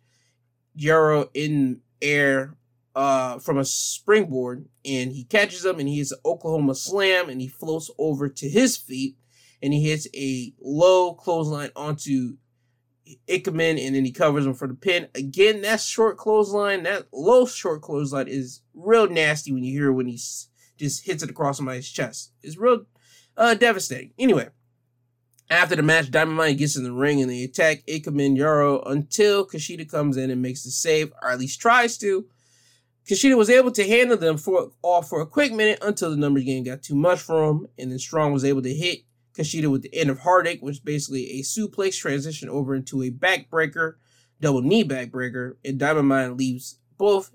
[0.76, 2.56] Jiro in air
[2.96, 7.42] uh, from a springboard, and he catches him, and he hits an Oklahoma slam, and
[7.42, 9.16] he floats over to his feet,
[9.62, 12.38] and he hits a low clothesline onto
[13.28, 15.08] Ikemen, and then he covers him for the pin.
[15.16, 20.08] Again, that short clothesline, that low short clothesline is real nasty when you hear when
[20.08, 20.20] he
[20.78, 22.34] just hits it across somebody's chest.
[22.42, 22.86] It's real
[23.36, 24.14] uh, devastating.
[24.20, 24.50] Anyway,
[25.50, 29.46] after the match, Diamond Mine gets in the ring and they attack Ikemen Jiro until
[29.48, 32.26] Kushida comes in and makes the save, or at least tries to.
[33.10, 36.44] Kushida was able to handle them for off for a quick minute until the numbers
[36.44, 39.00] game got too much for him, and then Strong was able to hit
[39.36, 43.10] Kushida with the end of Heartache, which is basically a suplex transition over into a
[43.10, 43.96] backbreaker,
[44.40, 47.32] double knee backbreaker, and Diamond Mine leaves both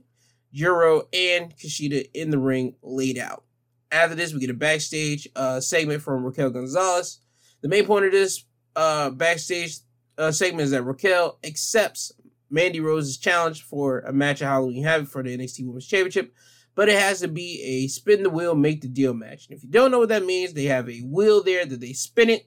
[0.52, 3.42] Jiro and Kushida in the ring laid out.
[3.90, 7.18] After this, we get a backstage uh, segment from Raquel Gonzalez
[7.64, 8.44] the main point of this
[8.76, 9.78] uh, backstage
[10.18, 12.12] uh, segment is that Raquel accepts
[12.50, 16.34] Mandy Rose's challenge for a match at Halloween Havoc for the NXT Women's Championship,
[16.74, 19.48] but it has to be a spin the wheel, make the deal match.
[19.48, 21.94] And if you don't know what that means, they have a wheel there that they
[21.94, 22.46] spin it,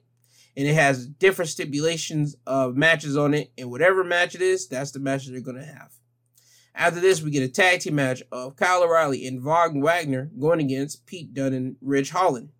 [0.56, 3.50] and it has different stipulations of matches on it.
[3.58, 5.94] And whatever match it is, that's the match that they're going to have.
[6.76, 10.60] After this, we get a tag team match of Kyle O'Reilly and Von Wagner going
[10.60, 12.50] against Pete Dunne and Ridge Holland.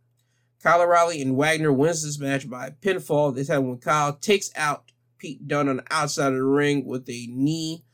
[0.62, 3.34] Kyle O'Reilly and Wagner wins this match by pinfall.
[3.34, 7.08] This time when Kyle takes out Pete Dunne on the outside of the ring with
[7.08, 7.84] a knee,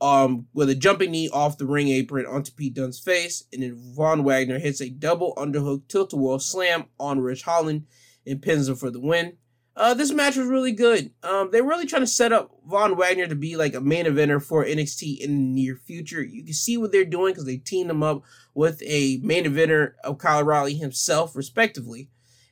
[0.00, 3.76] um, with a jumping knee off the ring apron onto Pete Dunne's face, and then
[3.94, 7.86] Von Wagner hits a double underhook tilt-a-whirl slam on Ridge Holland
[8.26, 9.36] and pins him for the win.
[9.76, 11.10] Uh, this match was really good.
[11.22, 14.42] Um, they're really trying to set up Von Wagner to be like a main eventer
[14.42, 16.22] for NXT in the near future.
[16.22, 18.22] You can see what they're doing because they teamed him up
[18.54, 22.08] with a main eventer of Kyle O'Reilly himself, respectively.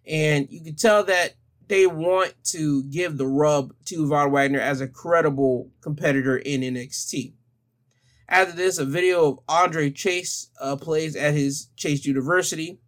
[0.07, 1.37] And you can tell that
[1.69, 7.33] they want to give the rub to Von Wagner as a credible competitor in NXT.
[8.29, 12.81] After this, a video of Andre Chase uh, plays at his Chase University.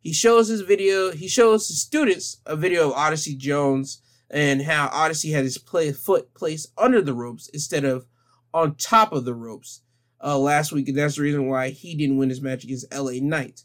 [0.00, 4.88] He shows his video, he shows his students a video of Odyssey Jones and how
[4.92, 8.06] Odyssey had his play, foot placed under the ropes instead of
[8.54, 9.82] on top of the ropes
[10.22, 13.14] uh, last week, and that's the reason why he didn't win his match against LA
[13.20, 13.64] Knight.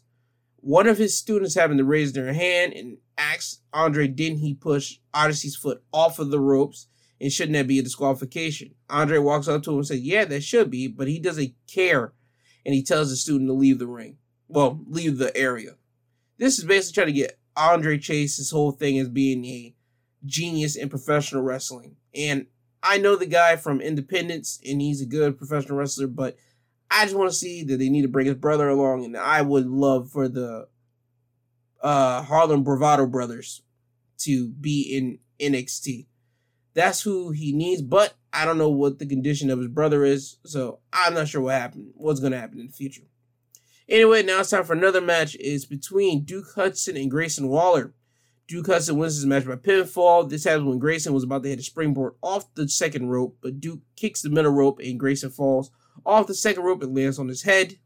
[0.56, 4.98] One of his students happened to raise their hand and asked Andre, didn't he push
[5.14, 6.88] Odyssey's foot off of the ropes?
[7.20, 8.74] And shouldn't that be a disqualification?
[8.90, 12.12] Andre walks up to him and says, Yeah, that should be, but he doesn't care.
[12.64, 14.18] And he tells the student to leave the ring.
[14.48, 15.76] Well, leave the area.
[16.38, 19.74] This is basically trying to get Andre Chase, his whole thing as being a
[20.24, 21.96] genius in professional wrestling.
[22.14, 22.46] And
[22.82, 26.36] I know the guy from Independence, and he's a good professional wrestler, but
[26.90, 29.42] I just want to see that they need to bring his brother along, and I
[29.42, 30.68] would love for the
[31.82, 33.62] uh, Harlem Bravado brothers
[34.18, 36.06] to be in NXT.
[36.74, 40.38] That's who he needs, but I don't know what the condition of his brother is,
[40.44, 43.04] so I'm not sure what happened, what's going to happen in the future.
[43.88, 45.36] Anyway, now it's time for another match.
[45.38, 47.94] It's between Duke Hudson and Grayson Waller.
[48.48, 50.28] Duke Hudson wins his match by pinfall.
[50.28, 53.60] This happens when Grayson was about to hit a springboard off the second rope, but
[53.60, 55.70] Duke kicks the middle rope and Grayson falls
[56.04, 57.78] off the second rope and lands on his head.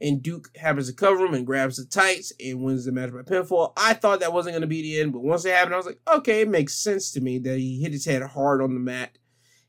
[0.00, 3.22] And Duke happens to cover him and grabs the tights and wins the match by
[3.22, 3.72] pinfall.
[3.76, 5.86] I thought that wasn't going to be the end, but once it happened, I was
[5.86, 8.80] like, okay, it makes sense to me that he hit his head hard on the
[8.80, 9.18] mat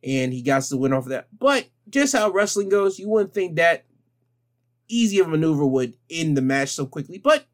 [0.04, 1.28] and he got the win off of that.
[1.38, 3.86] But just how wrestling goes, you wouldn't think that
[4.90, 7.46] easy of a maneuver would end the match so quickly, but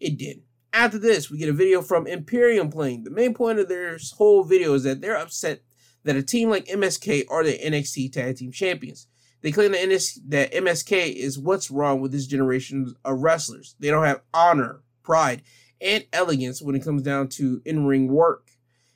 [0.00, 0.42] it did.
[0.72, 3.04] After this, we get a video from Imperium playing.
[3.04, 5.62] The main point of their whole video is that they're upset
[6.04, 9.08] that a team like MSK are the NXT Tag Team Champions.
[9.42, 13.74] They claim that, NS- that MSK is what's wrong with this generation of wrestlers.
[13.78, 15.42] They don't have honor, pride,
[15.80, 18.50] and elegance when it comes down to in ring work.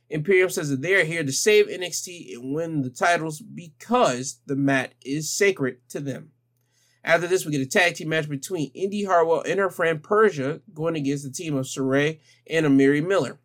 [0.08, 4.56] Imperium says that they are here to save NXT and win the titles because the
[4.56, 6.32] mat is sacred to them.
[7.02, 10.60] After this, we get a tag team match between Indi Hartwell and her friend Persia
[10.74, 13.38] going against the team of Sarray and Amari Miller.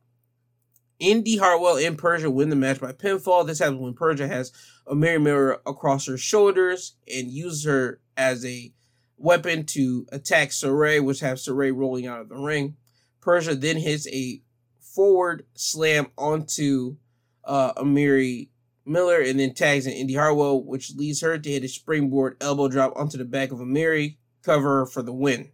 [1.00, 3.46] Indi Hartwell and Persia win the match by pinfall.
[3.46, 4.52] This happens when Persia has
[4.88, 8.74] Amari Miller across her shoulders and uses her as a
[9.18, 12.76] weapon to attack Sarray, which has Sarray rolling out of the ring.
[13.22, 14.41] Persia then hits a
[14.80, 16.98] forward slam onto
[17.44, 18.50] uh, Amari
[18.86, 22.67] Miller and then tags in Indi Hartwell, which leads her to hit a springboard elbow
[22.67, 25.50] drop onto the back of Amari, cover for the win.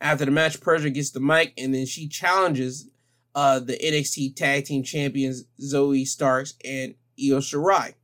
[0.00, 2.88] After the match, Persia gets the mic and then she challenges
[3.34, 7.94] uh, the NXT Tag Team Champions Zoe Starks and Io Shirai.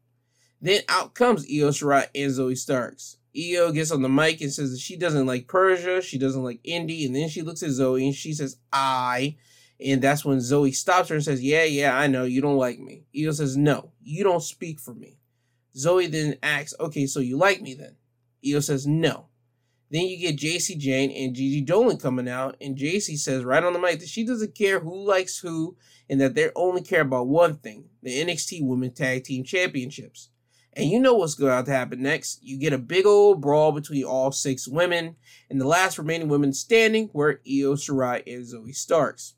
[0.60, 3.16] Then out comes Io Shirai and Zoe Starks.
[3.36, 6.60] Io gets on the mic and says that she doesn't like Persia, she doesn't like
[6.64, 9.36] Indi, and then she looks at Zoe and she says, I.
[9.84, 12.78] And that's when Zoe stops her and says, Yeah, yeah, I know, you don't like
[12.78, 13.06] me.
[13.16, 15.18] Io says, No, you don't speak for me.
[15.76, 17.96] Zoe then asks, Okay, so you like me then?
[18.46, 19.26] Io says, No.
[19.90, 23.72] Then you get Jacy Jayne and Gigi Dolan coming out, and Jacy says right on
[23.72, 25.76] the mic that she doesn't care who likes who,
[26.08, 30.28] and that they only care about one thing the NXT Women Tag Team Championships.
[30.74, 32.38] And you know what's going to happen next.
[32.42, 35.16] You get a big old brawl between all six women,
[35.50, 39.34] and the last remaining women standing were Io Shirai and Zoe Starks.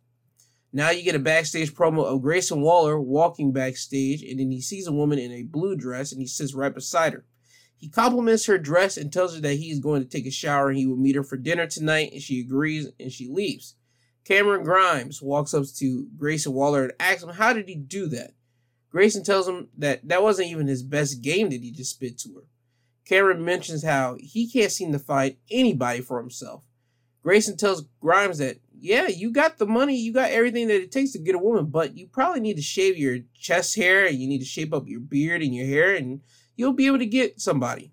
[0.72, 4.86] Now you get a backstage promo of Grayson Waller walking backstage, and then he sees
[4.86, 7.26] a woman in a blue dress and he sits right beside her.
[7.76, 10.68] He compliments her dress and tells her that he is going to take a shower
[10.68, 13.74] and he will meet her for dinner tonight, and she agrees and she leaves.
[14.24, 18.34] Cameron Grimes walks up to Grayson Waller and asks him, How did he do that?
[18.88, 22.34] Grayson tells him that that wasn't even his best game that he just spit to
[22.34, 22.42] her.
[23.04, 26.62] Cameron mentions how he can't seem to find anybody for himself.
[27.22, 31.12] Grayson tells Grimes that yeah, you got the money, you got everything that it takes
[31.12, 34.26] to get a woman, but you probably need to shave your chest hair and you
[34.26, 36.20] need to shape up your beard and your hair, and
[36.56, 37.92] you'll be able to get somebody.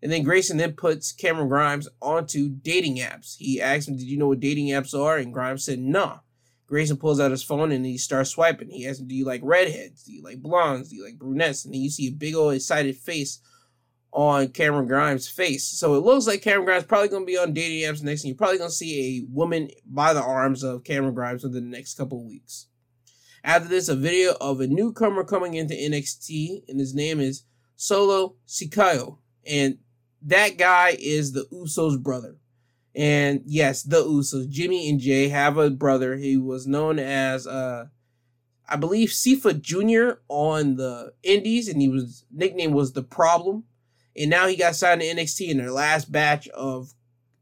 [0.00, 3.36] And then Grayson then puts Cameron Grimes onto dating apps.
[3.38, 5.16] He asks him, Did you know what dating apps are?
[5.16, 6.20] And Grimes said, Nah.
[6.68, 8.70] Grayson pulls out his phone and he starts swiping.
[8.70, 10.04] He asks him, Do you like redheads?
[10.04, 10.90] Do you like blondes?
[10.90, 11.64] Do you like brunettes?
[11.64, 13.40] And then you see a big old excited face
[14.12, 15.64] on Cameron Grimes' face.
[15.64, 18.36] So it looks like Cameron Grimes probably going to be on dating next, and you're
[18.36, 21.94] probably going to see a woman by the arms of Cameron Grimes within the next
[21.94, 22.66] couple weeks.
[23.42, 27.44] After this, a video of a newcomer coming into NXT, and his name is
[27.76, 29.78] Solo Sikoa, and
[30.22, 32.36] that guy is the Usos' brother.
[32.94, 36.16] And yes, the Usos, Jimmy and Jey have a brother.
[36.16, 37.86] He was known as uh
[38.68, 40.20] I believe Sifa Jr.
[40.28, 43.64] on the Indies, and he was nickname was the Problem
[44.20, 46.92] and now he got signed to NXT in their last batch of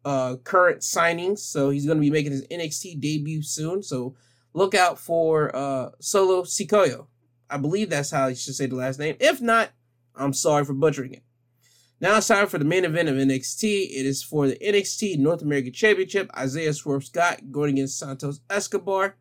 [0.04, 1.40] uh, current signings.
[1.40, 3.82] So he's going to be making his NXT debut soon.
[3.82, 4.14] So
[4.54, 7.06] look out for uh, Solo Sikoa.
[7.50, 9.16] I believe that's how you should say the last name.
[9.18, 9.70] If not,
[10.14, 11.22] I'm sorry for butchering it.
[12.00, 13.64] Now it's time for the main event of NXT.
[13.64, 16.30] It is for the NXT North American Championship.
[16.36, 19.16] Isaiah Swerve Scott going against Santos Escobar.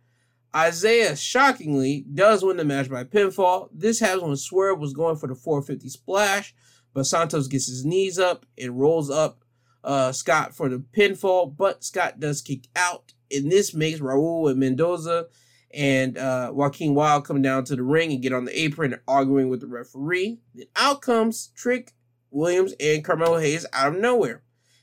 [0.55, 3.69] Isaiah shockingly does win the match by pinfall.
[3.73, 6.53] This happens when Swerve was going for the 450 splash,
[6.97, 9.43] but Santos gets his knees up and rolls up
[9.83, 13.13] uh, Scott for the pinfall, but Scott does kick out.
[13.31, 15.27] And this makes Raul and Mendoza
[15.71, 19.01] and uh, Joaquin Wilde come down to the ring and get on the apron and
[19.07, 20.39] arguing with the referee.
[20.55, 21.93] Then out comes Trick
[22.31, 24.41] Williams and Carmelo Hayes out of nowhere.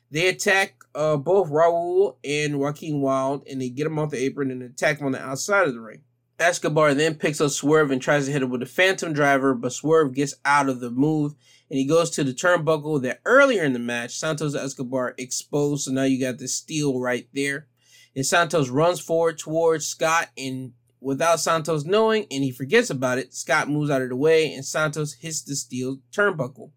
[0.08, 4.52] They attack uh, both Raul and Joaquin Wilde and they get them off the apron
[4.52, 6.02] and attack them on the outside of the ring.
[6.38, 9.72] Escobar then picks up Swerve and tries to hit him with a phantom driver, but
[9.72, 11.34] Swerve gets out of the move
[11.70, 15.84] and he goes to the turnbuckle that earlier in the match Santos Escobar exposed.
[15.84, 17.66] So now you got the steel right there.
[18.14, 23.34] And Santos runs forward towards Scott and without Santos knowing, and he forgets about it,
[23.34, 26.70] Scott moves out of the way and Santos hits the steel turnbuckle.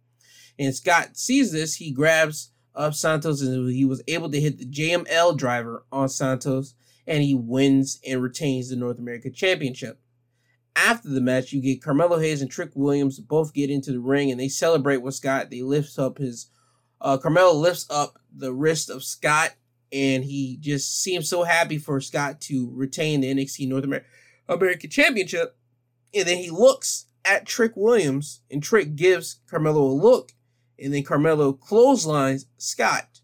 [0.59, 4.65] And Scott sees this, he grabs up Santos and he was able to hit the
[4.65, 6.73] JML driver on Santos
[7.05, 9.99] and he wins and retains the North American Championship.
[10.77, 14.29] After the match, you get Carmelo Hayes and Trick Williams both get into the ring
[14.29, 15.49] and they celebrate with Scott.
[15.49, 16.51] They lift up his
[17.01, 19.55] uh, Carmelo lifts up the wrist of Scott
[19.91, 24.05] and he just seems so happy for Scott to retain the NXT North Amer-
[24.47, 25.57] American Championship.
[26.13, 30.31] And then he looks at Trick Williams and Trick gives Carmelo a look
[30.79, 33.21] and then Carmelo clotheslines Scott.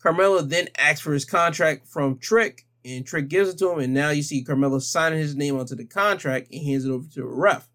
[0.00, 3.92] Carmelo then asks for his contract from Trick and Trick gives it to him, and
[3.92, 7.22] now you see Carmelo signing his name onto the contract and hands it over to
[7.22, 7.68] a ref.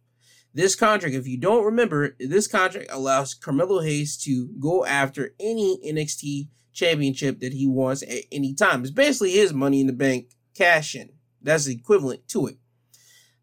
[0.54, 5.80] This contract, if you don't remember, this contract allows Carmelo Hayes to go after any
[5.86, 8.82] NXT championship that he wants at any time.
[8.82, 11.12] It's basically his money in the bank cash in.
[11.42, 12.58] That's equivalent to it.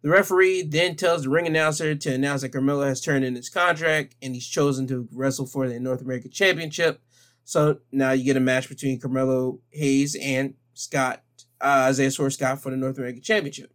[0.03, 3.49] The referee then tells the ring announcer to announce that Carmelo has turned in his
[3.49, 7.01] contract and he's chosen to wrestle for the North American Championship.
[7.45, 11.23] So now you get a match between Carmelo Hayes and Scott
[11.61, 13.73] uh, Isaiah Swerve Scott for the North American Championship.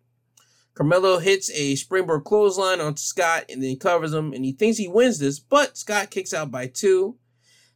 [0.76, 4.88] Carmelo hits a springboard clothesline onto Scott and then covers him, and he thinks he
[4.88, 7.18] wins this, but Scott kicks out by two.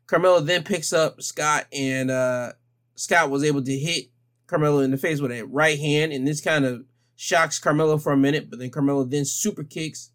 [0.08, 2.54] Carmelo then picks up Scott, and uh,
[2.96, 4.06] Scott was able to hit
[4.48, 6.86] Carmelo in the face with a right hand, and this kind of
[7.16, 10.12] shocks Carmelo for a minute, but then Carmelo then super kicks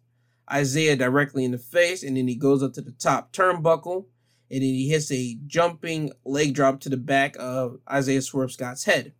[0.51, 4.05] Isaiah directly in the face, and then he goes up to the top turnbuckle,
[4.51, 8.83] and then he hits a jumping leg drop to the back of Isaiah Swerve Scott's
[8.83, 9.13] head.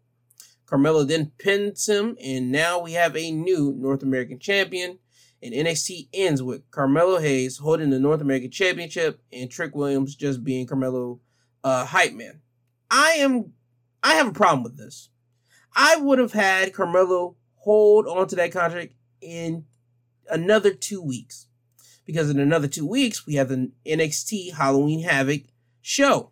[0.65, 4.99] Carmelo then pins him, and now we have a new North American champion.
[5.41, 10.41] And NXT ends with Carmelo Hayes holding the North American Championship and Trick Williams just
[10.41, 11.19] being Carmelo
[11.65, 12.39] uh, hype man.
[12.89, 13.51] I am,
[14.01, 15.09] I have a problem with this.
[15.75, 19.65] I would have had Carmelo hold onto that contract in
[20.29, 21.47] another two weeks
[22.05, 25.43] because in another two weeks we have the NXT Halloween Havoc
[25.81, 26.31] show.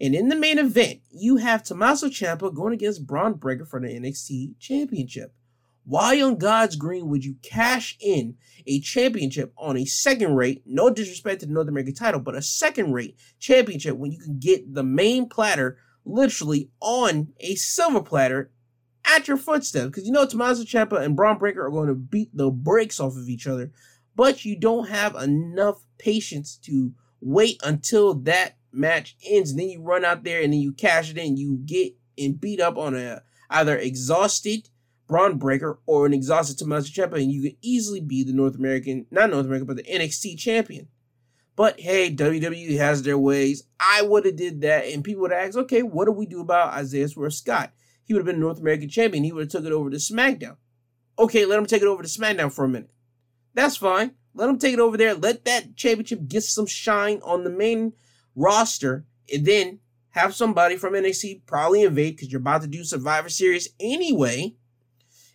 [0.00, 3.88] And in the main event, you have Tommaso Ciampa going against Bron Breakker for the
[3.88, 5.34] NXT Championship.
[5.84, 8.36] Why on God's green would you cash in
[8.66, 12.42] a championship on a second rate, no disrespect to the North American title, but a
[12.42, 18.50] second rate championship when you can get the main platter literally on a silver platter
[19.04, 19.86] at your footsteps?
[19.86, 23.16] Because you know Tommaso Ciampa and Bron Breakker are going to beat the brakes off
[23.16, 23.72] of each other,
[24.14, 29.82] but you don't have enough patience to wait until that match ends, and then you
[29.82, 32.94] run out there and then you cash it in, you get and beat up on
[32.94, 34.68] a either exhausted
[35.08, 39.06] Bron Breakker or an exhausted Tommaso Ciampa, and you can easily be the North American,
[39.10, 40.88] not North American, but the NXT champion.
[41.56, 43.64] But hey, WWE has their ways.
[43.80, 46.74] I would have did that, and people would ask, okay, what do we do about
[46.74, 47.72] Isaiah Swerve Scott?
[48.04, 49.24] He would have been North American champion.
[49.24, 50.56] He would have took it over to SmackDown.
[51.18, 52.90] Okay, let him take it over to SmackDown for a minute.
[53.52, 54.12] That's fine.
[54.32, 55.14] Let him take it over there.
[55.14, 57.94] Let that championship get some shine on the main
[58.40, 59.80] roster and then
[60.10, 64.54] have somebody from NXT probably invade because you're about to do Survivor Series anyway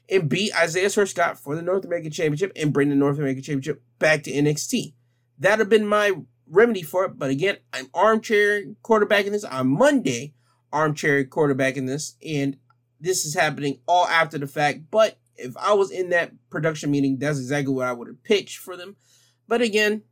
[0.10, 3.82] and beat Isaiah Scott for the North American Championship and bring the North American Championship
[4.00, 4.94] back to NXT.
[5.40, 6.14] That'd have been my
[6.48, 7.18] remedy for it.
[7.18, 10.34] But again, I'm armchair quarterbacking this on Monday,
[10.72, 12.58] armchair quarterbacking this, and
[13.00, 14.92] this is happening all after the fact.
[14.92, 18.58] But if I was in that production meeting, that's exactly what I would have pitched
[18.58, 18.96] for them.
[19.48, 20.04] But again,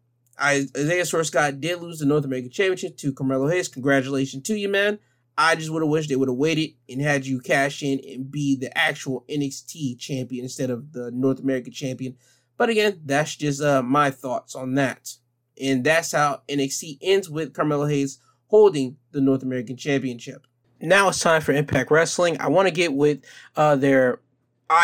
[0.42, 3.68] Isaiah Swerve Scott did lose the North American Championship to Carmelo Hayes.
[3.68, 5.00] Congratulations to you, man.
[5.38, 8.30] I just would have wished they would have waited and had you cash in and
[8.30, 12.16] be the actual NXT champion instead of the North American champion.
[12.58, 15.16] But again, that's just uh, my thoughts on that.
[15.60, 20.46] And that's how NXT ends with Carmelo Hayes holding the North American Championship.
[20.80, 22.40] Now it's time for Impact Wrestling.
[22.40, 23.22] I want to get with
[23.56, 24.20] uh, their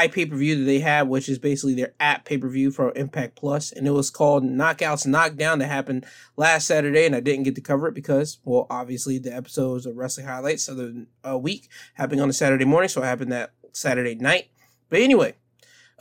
[0.08, 2.92] pay per view that they had, which is basically their app pay per view for
[2.96, 6.06] Impact Plus, and it was called Knockouts Knockdown that happened
[6.38, 9.98] last Saturday, and I didn't get to cover it because, well, obviously the episodes of
[9.98, 13.54] Wrestling Highlights of the uh, week happening on a Saturday morning, so it happened that
[13.74, 14.50] Saturday night.
[14.90, 15.36] But anyway,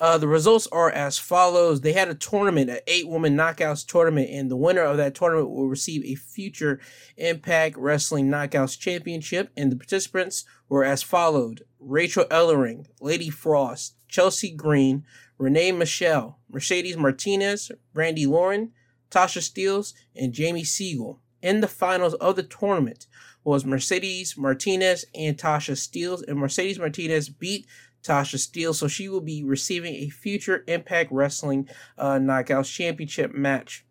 [0.01, 1.80] uh, the results are as follows.
[1.80, 5.51] They had a tournament, an eight woman knockouts tournament, and the winner of that tournament
[5.51, 6.80] will receive a future
[7.16, 9.51] Impact Wrestling Knockouts Championship.
[9.57, 15.04] And the participants were as followed Rachel Ellering, Lady Frost, Chelsea Green,
[15.38, 18.72] Renee Michelle, Mercedes Martinez, Brandi Lauren,
[19.10, 21.20] Tasha Steelz, and Jamie Siegel.
[21.40, 23.06] In the finals of the tournament
[23.44, 27.66] was Mercedes Martinez and Tasha Steelz, and Mercedes Martinez beat
[28.02, 28.76] Tasha Steelz.
[28.76, 33.86] So she will be receiving a future Impact Wrestling uh, Knockouts Championship match.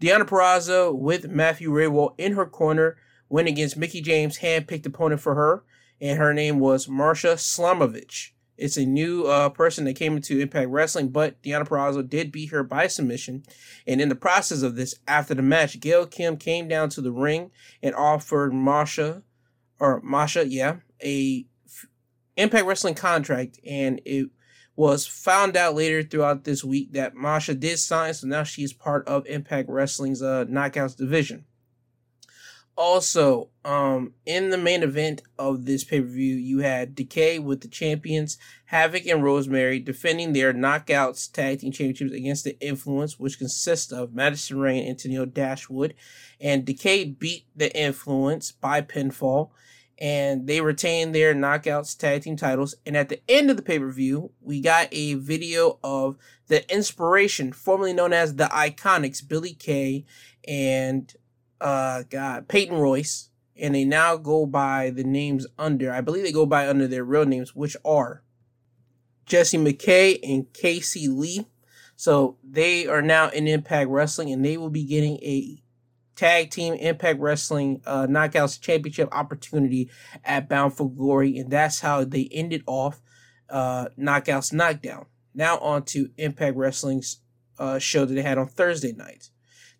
[0.00, 2.96] Deonna Purrazzo with Matthew Rehwoldt in her corner
[3.28, 5.64] went against Mickie James' hand-picked opponent for her,
[6.02, 8.32] and her name was Marsha Slamovich.
[8.58, 12.50] It's a new uh, person that came into Impact Wrestling, but Deonna Purrazzo did beat
[12.50, 13.44] her by submission.
[13.86, 17.12] And in the process of this, after the match, Gail Kim came down to the
[17.12, 19.22] ring and offered Marsha,
[19.78, 21.46] or Masha, yeah, a
[22.36, 24.28] Impact Wrestling contract, and it
[24.74, 29.06] was found out later throughout this week that Masha did sign, so now she's part
[29.06, 31.44] of Impact Wrestling's uh, Knockouts division.
[32.76, 37.60] Also, um, in the main event of this pay per view, you had Decay with
[37.60, 43.38] the champions Havoc and Rosemary defending their Knockouts Tag Team Championships against the Influence, which
[43.38, 45.94] consists of Madison Rayne and Tenille Dashwood.
[46.40, 49.50] And Decay beat the Influence by pinfall
[50.02, 52.74] and they retained their knockouts tag team titles.
[52.84, 56.16] And at the end of the pay per view, we got a video of
[56.48, 60.04] the inspiration, formerly known as the Iconics, Billie Kay
[60.46, 61.14] and
[61.62, 65.92] uh, God Peyton Royce, and they now go by the names under.
[65.92, 68.22] I believe they go by under their real names, which are
[69.24, 71.46] Jessie McKay and Casey Lee.
[71.94, 75.62] So they are now in Impact Wrestling, and they will be getting a
[76.16, 79.88] Tag Team Impact Wrestling uh, Knockouts Championship opportunity
[80.24, 83.00] at Bound for Glory, and that's how they ended off
[83.48, 85.06] uh, Knockouts Knockdown.
[85.34, 87.20] Now on to Impact Wrestling's
[87.58, 89.30] uh, show that they had on Thursday night.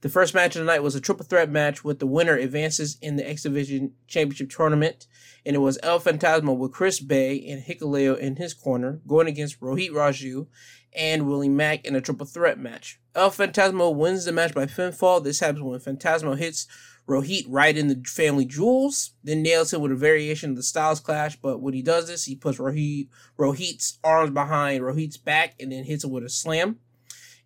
[0.02, 2.98] The first match of the night was a triple threat match with the winner advances
[3.00, 5.06] in the X Division Championship tournament,
[5.46, 9.60] and it was El Phantasmo with Chris Bey and Hikuleo in his corner going against
[9.60, 10.48] Rohit Raju
[10.92, 13.00] and Willie Mack in a triple threat match.
[13.14, 15.22] El Phantasmo wins the match by pinfall.
[15.22, 16.66] This happens when Phantasmo hits
[17.08, 20.98] Rohit right in the family jewels, then nails him with a variation of the Styles
[20.98, 21.36] Clash.
[21.36, 23.06] But when he does this, he puts Rohit,
[23.38, 26.80] Rohit's arms behind Rohit's back and then hits him with a slam.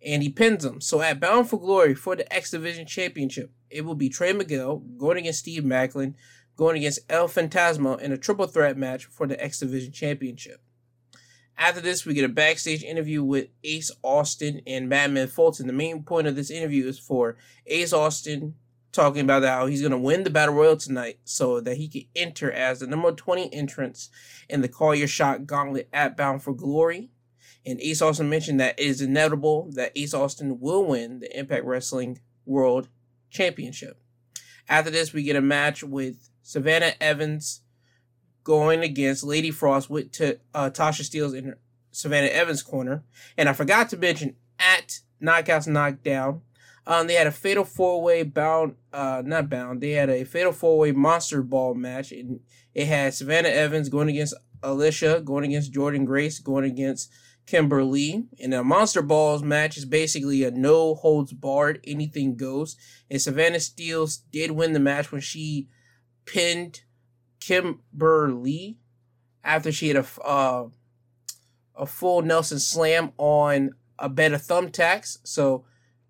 [0.05, 0.79] And he pins him.
[0.79, 4.77] So at Bound for Glory for the X Division Championship, it will be Trey Miguel
[4.77, 6.15] going against Steve Macklin,
[6.55, 10.61] going against El Phantasmo in a triple threat match for the X Division Championship.
[11.57, 15.65] After this, we get a backstage interview with Ace Austin and Madman Fulton.
[15.65, 17.35] The main point of this interview is for
[17.65, 18.53] Ace Austin
[18.91, 22.03] talking about how he's going to win the Battle Royal tonight so that he can
[22.15, 24.09] enter as the number 20 entrance
[24.47, 27.09] in the Call Your Shot Gauntlet at Bound for Glory.
[27.67, 31.65] And Ace Austin mentioned that it is inevitable that Ace Austin will win the Impact
[31.65, 32.87] Wrestling World
[33.29, 34.01] Championship.
[34.69, 37.61] After this, we get a match with Savannah Evans
[38.45, 41.55] going against Lady Frost with t- uh, Tasha Steelz in
[41.91, 43.03] Savannah Evans' corner.
[43.37, 46.41] And I forgot to mention at Knockouts Knockdown,
[46.85, 50.53] um, they had a fatal four way bound, uh, not bound, they had a fatal
[50.53, 52.13] four way monster ball match.
[52.13, 52.39] And
[52.73, 57.11] it had Savannah Evans going against Alicia, going against Jordan Grace, going against
[57.47, 58.25] Kimber Lee.
[58.39, 62.75] And a monster balls match is basically a no holds barred, anything goes.
[63.09, 65.69] And Savannah Steelz did win the match when she
[66.25, 66.81] pinned
[67.39, 68.77] Kimber Lee
[69.43, 70.67] after she had a uh,
[71.75, 75.17] a full Nelson slam on a bed of thumbtacks.
[75.23, 75.65] So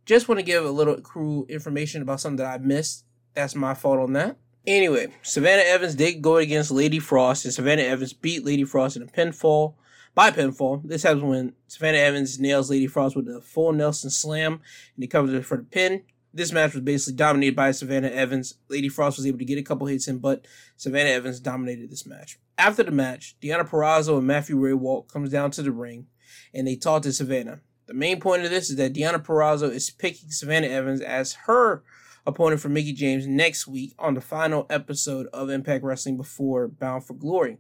[0.06, 3.06] just want to give a little crew information about something that I missed.
[3.36, 4.38] That's my fault on that.
[4.66, 9.04] Anyway, Savannah Evans did go against Lady Frost, and Savannah Evans beat Lady Frost in
[9.04, 9.76] a pinfall
[10.18, 10.82] by pinfall.
[10.84, 15.08] This happens when Savannah Evans nails Lady Frost with a full Nelson slam, and he
[15.08, 16.02] covers it for the pin
[16.38, 18.56] this match was basically dominated by Savannah Evans.
[18.70, 20.46] Lady Frost was able to get a couple hits in, but
[20.76, 22.38] Savannah Evans dominated this match.
[22.58, 26.08] After the match, Deonna Purrazzo and Matthew Rehwoldt comes down to the ring,
[26.54, 27.62] and they talk to Savannah.
[27.88, 31.84] The main point of this is that Deonna Purrazzo is picking Savannah Evans as her
[32.26, 37.06] opponent for Mickie James next week on the final episode of Impact Wrestling before Bound
[37.06, 37.58] for Glory.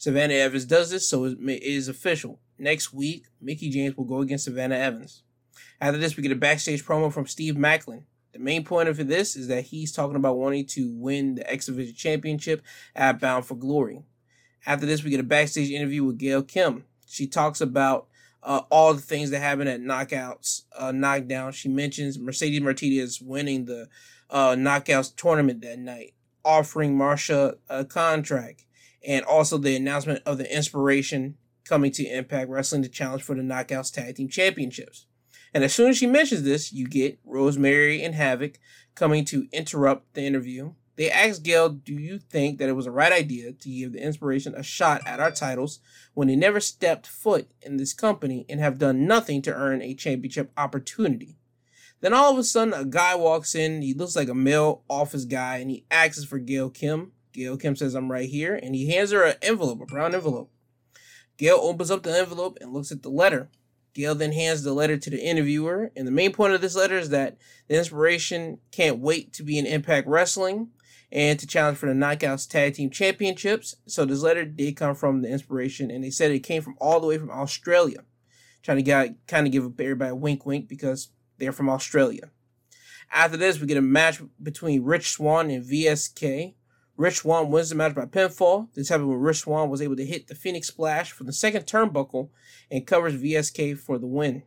[0.00, 2.40] Savannah Evans does this, so it is official.
[2.58, 5.24] Next week, Mickie James will go against Savannah Evans.
[5.78, 8.06] After this, we get a backstage promo from Steve Macklin.
[8.32, 11.66] The main point of this is that he's talking about wanting to win the X
[11.66, 12.62] Division Championship
[12.96, 14.02] at Bound for Glory.
[14.64, 16.84] After this, we get a backstage interview with Gail Kim.
[17.06, 18.06] She talks about
[18.42, 21.52] uh, all the things that happen at knockouts, uh, knockdown.
[21.52, 23.86] She mentions Mercedes Martinez winning the
[24.30, 28.64] uh, knockouts tournament that night, offering Marsha a contract,
[29.06, 33.42] and also the announcement of the inspiration coming to Impact Wrestling to challenge for the
[33.42, 35.06] Knockouts Tag Team Championships.
[35.52, 38.58] And as soon as she mentions this, you get Rosemary and Havoc
[38.94, 40.72] coming to interrupt the interview.
[40.96, 44.04] They ask Gail, Do you think that it was a right idea to give the
[44.04, 45.80] inspiration a shot at our titles
[46.14, 49.94] when they never stepped foot in this company and have done nothing to earn a
[49.94, 51.38] championship opportunity?
[52.00, 53.82] Then all of a sudden, a guy walks in.
[53.82, 57.12] He looks like a male office guy and he asks for Gail Kim.
[57.32, 58.54] Gail Kim says, I'm right here.
[58.54, 60.50] And he hands her an envelope, a brown envelope.
[61.36, 63.50] Gail opens up the envelope and looks at the letter.
[63.94, 66.96] Gail then hands the letter to the interviewer, and the main point of this letter
[66.96, 70.68] is that the inspiration can't wait to be in Impact Wrestling
[71.10, 73.74] and to challenge for the Knockouts Tag Team Championships.
[73.86, 77.00] So this letter did come from the inspiration, and they said it came from all
[77.00, 78.04] the way from Australia.
[78.62, 81.08] Trying to get, kind of give everybody a wink wink because
[81.38, 82.30] they're from Australia.
[83.10, 86.54] After this, we get a match between Rich Swann and VSK.
[87.00, 88.68] Rich Swann wins the match by pinfall.
[88.74, 91.62] This happened when Rich Swann was able to hit the Phoenix Splash from the second
[91.62, 92.28] turnbuckle
[92.70, 94.42] and covers VSK for the win.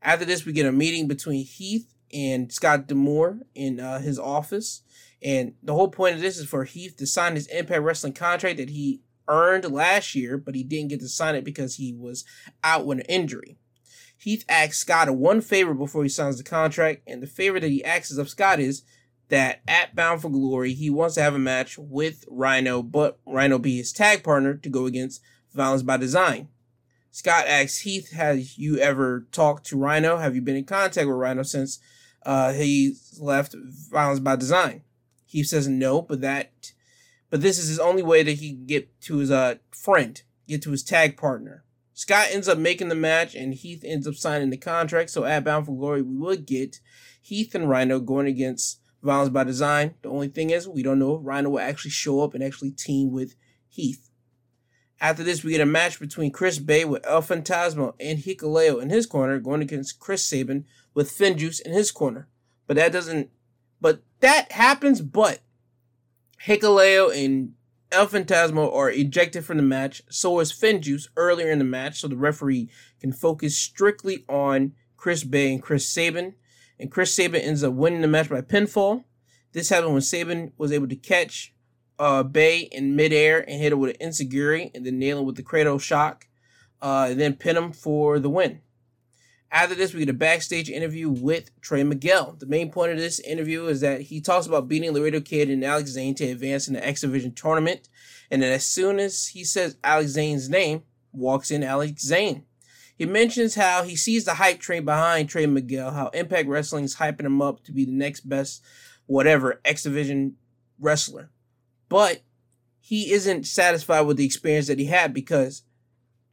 [0.00, 4.82] After this, we get a meeting between Heath and Scott D'Amore in uh, his office.
[5.20, 8.58] And the whole point of this is for Heath to sign his Impact Wrestling contract
[8.58, 12.24] that he earned last year, but he didn't get to sign it because he was
[12.62, 13.58] out with an injury.
[14.16, 17.68] Heath asks Scott a one favor before he signs the contract, and the favor that
[17.68, 18.84] he asks of Scott is
[19.30, 23.58] that at Bound for Glory, he wants to have a match with Rhino, but Rhino
[23.58, 25.22] be his tag partner to go against
[25.52, 26.48] Violence by Design.
[27.10, 30.18] Scott asks Heath, "Has you ever talked to Rhino?
[30.18, 31.80] Have you been in contact with Rhino since
[32.24, 34.82] uh, he left Violence by Design?
[35.26, 36.72] Heath says no, but that,
[37.28, 40.62] but this is his only way that he can get to his uh, friend, get
[40.62, 41.64] to his tag partner.
[41.94, 45.10] Scott ends up making the match, and Heath ends up signing the contract.
[45.10, 46.80] So at Bound for Glory, we will get
[47.20, 49.94] Heath and Rhino going against Violence by Design.
[50.02, 52.70] The only thing is, we don't know if Rhino will actually show up and actually
[52.72, 53.34] team with
[53.68, 54.10] Heath.
[55.00, 58.90] After this, we get a match between Chris Bey with El Phantasmo and Hikuleo in
[58.90, 62.28] his corner, going against Chris Sabin with Finjuice in his corner.
[62.66, 63.30] But that doesn't,
[63.80, 65.40] but that happens, but
[66.46, 67.54] Hikuleo and
[67.90, 72.08] El Phantasmo are ejected from the match, so is Finjuice earlier in the match, so
[72.08, 72.68] the referee
[73.00, 76.34] can focus strictly on Chris Bey and Chris Sabin
[76.80, 79.04] and Chris Sabin ends up winning the match by pinfall.
[79.52, 81.54] This happened when Sabin was able to catch
[81.98, 85.36] uh, Bey in midair and hit him with an enzuigiri and then nail him with
[85.36, 86.26] the cradle shock,
[86.80, 88.60] uh, and then pin him for the win.
[89.52, 92.36] After this, we get a backstage interview with Trey Miguel.
[92.38, 95.64] The main point of this interview is that he talks about beating Laredo Kid and
[95.64, 97.88] Alex Zayne to advance in the X Division tournament.
[98.30, 102.44] And then as soon as he says Alex Zayne's name, walks in Alex Zayne.
[103.00, 106.96] He mentions how he sees the hype train behind Trey Miguel, how Impact Wrestling is
[106.96, 108.62] hyping him up to be the next best,
[109.06, 110.36] whatever, X Division
[110.78, 111.30] wrestler.
[111.88, 112.20] But
[112.78, 115.62] he isn't satisfied with the experience that he had because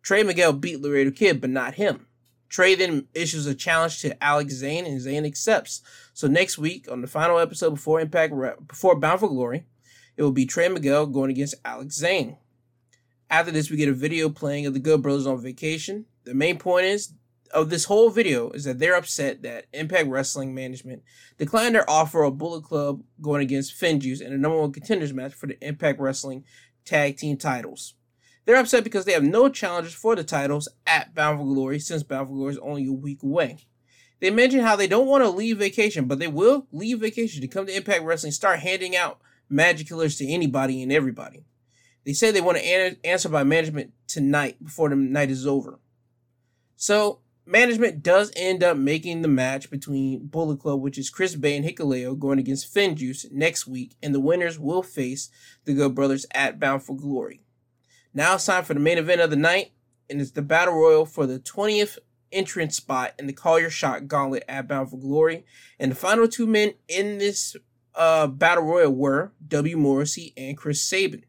[0.01, 2.05] Trey Miguel beat Laredo Kid, but not him.
[2.49, 5.81] Trey then issues a challenge to Alex Zayne, and Zayne accepts.
[6.13, 8.33] So next week, on the final episode before Impact,
[8.67, 9.63] before Bound for Glory,
[10.17, 12.35] it will be Trey Miguel going against Alex Zayne.
[13.29, 16.07] After this, we get a video playing of the Good Brothers on vacation.
[16.27, 17.13] The main point is
[17.53, 21.03] of this whole video is that they're upset that Impact Wrestling management
[21.37, 25.33] declined their offer of Bullet Club going against Finjuice in a number one contenders match
[25.33, 26.43] for the Impact Wrestling
[26.83, 27.93] tag team titles.
[28.43, 32.03] They're upset because they have no challengers for the titles at Bound for Glory since
[32.03, 33.59] Bound for Glory is only a week away.
[34.19, 37.47] They mention how they don't want to leave vacation, but they will leave vacation to
[37.47, 41.45] come to Impact Wrestling, start handing out magic killers to anybody and everybody.
[42.05, 45.79] They say they want to answer by management tonight before the night is over.
[46.77, 51.57] So management does end up making the match between Bullet Club, which is Chris Bey
[51.57, 55.29] and Hikuleo, going against Finjuice next week, and the winners will face
[55.65, 57.41] the Good Brothers at Bound for Glory.
[58.13, 59.71] Now it's time for the main event of the night,
[60.09, 61.97] and it's the Battle Royal for the 20th
[62.31, 65.45] entrance spot in the Call Your Shot Gauntlet at Bound for Glory.
[65.79, 67.55] And the final two men in this
[67.95, 69.77] uh, Battle Royal were W.
[69.77, 71.25] Morrissey and Chris Sabin.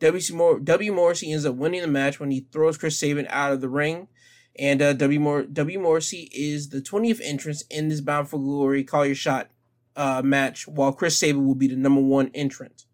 [0.00, 0.60] W.
[0.62, 0.92] W.
[0.92, 4.08] Morrissey ends up winning the match when he throws Chris Sabin out of the ring.
[4.56, 5.20] And uh, W.
[5.20, 5.80] Mor- W.
[5.80, 9.50] Morrissey is the 20th entrance in this Bound for Glory Call Your Shot
[9.96, 12.84] uh, match, while Chris Sabin will be the number one entrant.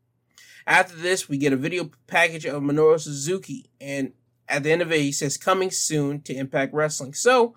[0.67, 4.13] After this, we get a video package of Minoru Suzuki, and
[4.49, 7.15] at the end of it, he says, coming soon to Impact Wrestling.
[7.15, 7.55] So,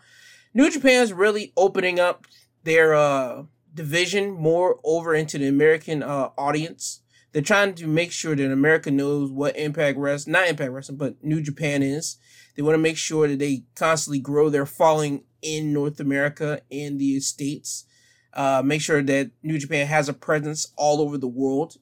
[0.54, 2.28] New Japan is really opening up
[2.64, 3.44] their uh,
[3.74, 7.02] division more over into the American uh, audience.
[7.32, 11.24] They're trying to make sure that America knows what Impact Wrestling, not Impact Wrestling, but
[11.24, 12.18] New Japan is.
[12.56, 17.00] They want to make sure that they constantly grow their following in North America and
[17.00, 17.86] the States.
[18.34, 21.78] Uh, make sure that New Japan has a presence all over the world.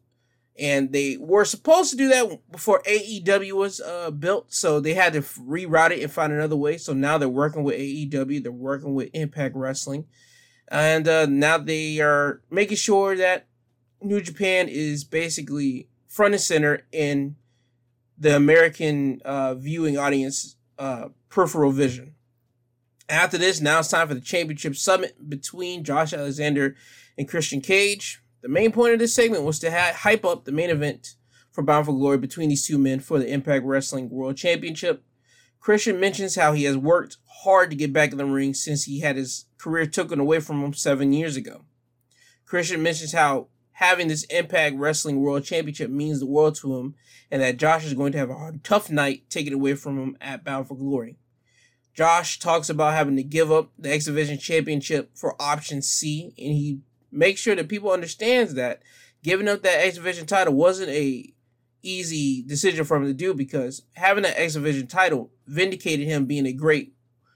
[0.59, 5.13] And they were supposed to do that before AEW was uh, built, so they had
[5.13, 6.77] to reroute it and find another way.
[6.77, 10.05] So now they're working with AEW, they're working with Impact Wrestling,
[10.67, 13.47] and uh, now they are making sure that
[14.01, 17.37] New Japan is basically front and center in
[18.17, 22.15] the American uh, viewing audience uh, peripheral vision.
[23.07, 26.75] After this, now it's time for the championship summit between Josh Alexander
[27.19, 28.19] and Christian Cage.
[28.41, 31.15] The main point of this segment was to ha- hype up the main event
[31.51, 35.03] for Bound for Glory between these two men for the Impact Wrestling World Championship.
[35.59, 39.01] Christian mentions how he has worked hard to get back in the ring since he
[39.01, 41.65] had his career taken away from him seven years ago.
[42.43, 46.95] Christian mentions how having this Impact Wrestling World Championship means the world to him
[47.29, 50.17] and that Josh is going to have a hard, tough night taken away from him
[50.19, 51.17] at Bound for Glory.
[51.93, 56.53] Josh talks about having to give up the X Division Championship for option C, and
[56.53, 56.79] he
[57.11, 58.81] makes sure that people understands that
[59.23, 61.33] giving up that X Division title wasn't a
[61.83, 66.45] easy decision for him to do because having that X Division title vindicated him being
[66.45, 66.93] a great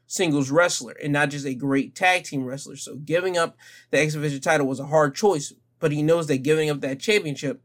[0.08, 2.76] singles wrestler and not just a great tag team wrestler.
[2.76, 3.58] So giving up
[3.92, 5.54] the X Division title was a hard choice,
[5.86, 7.62] but he knows that giving up that championship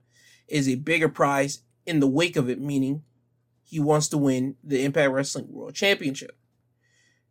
[0.47, 3.03] is a bigger prize in the wake of it, meaning
[3.65, 6.37] he wants to win the Impact Wrestling World Championship.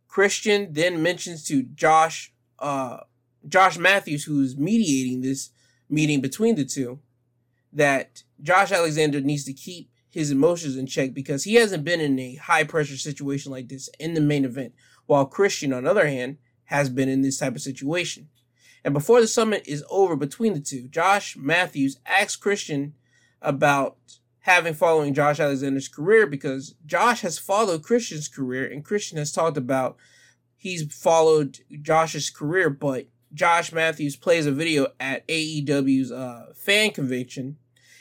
[0.08, 3.02] Christian then mentions to Josh, uh,
[3.46, 5.50] Josh Matthews, who's mediating this
[5.88, 6.98] meeting between the two,
[7.72, 12.18] that Josh Alexander needs to keep his emotions in check because he hasn't been in
[12.18, 14.74] a high pressure situation like this in the main event,
[15.06, 18.28] while Christian, on the other hand, has been in this type of situation.
[18.84, 22.94] And before the summit is over between the two, Josh Matthews asks Christian
[23.42, 23.96] about
[24.40, 29.56] having following Josh Alexander's career because Josh has followed Christian's career and Christian has talked
[29.56, 29.96] about
[30.60, 37.56] he's followed Josh's career, but Josh Matthews plays a video at AEW's uh, fan convention,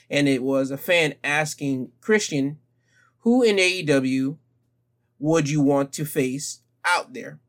[0.09, 2.57] and it was a fan asking Christian,
[3.19, 4.37] "Who in AEW
[5.19, 7.39] would you want to face out there?"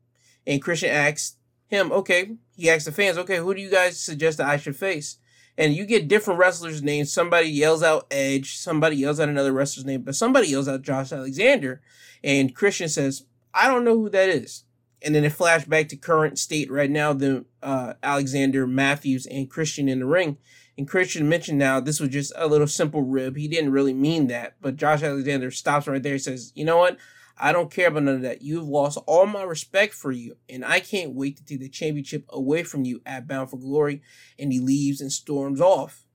[0.47, 1.37] And Christian asked
[1.71, 4.75] him, "Okay." He asked the fans, "Okay, who do you guys suggest that I should
[4.75, 5.17] face?"
[5.57, 7.11] and you get different wrestlers' names.
[7.13, 11.11] Somebody yells out Edge, somebody yells out another wrestler's name, but somebody yells out Josh
[11.11, 11.81] Alexander,
[12.23, 14.63] and Christian says, "I don't know who that is."
[15.03, 19.49] And then it flashed back to current state right now, the uh, Alexander Matthews and
[19.49, 20.37] Christian in the ring.
[20.77, 23.35] And Christian mentioned now this was just a little simple rib.
[23.35, 26.77] He didn't really mean that, but Josh Alexander stops right there and says, "You know
[26.77, 26.97] what?
[27.37, 28.41] I don't care about none of that.
[28.41, 32.25] You've lost all my respect for you, and I can't wait to take the championship
[32.29, 34.01] away from you at Bound for Glory.
[34.37, 36.05] And he leaves and storms off.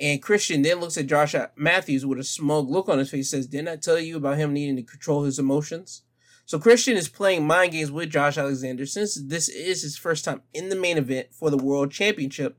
[0.00, 3.46] And Christian then looks at Josh Matthews with a smug look on his face, says,
[3.46, 6.02] Didn't I tell you about him needing to control his emotions?
[6.46, 10.40] So Christian is playing mind games with Josh Alexander since this is his first time
[10.54, 12.58] in the main event for the World Championship.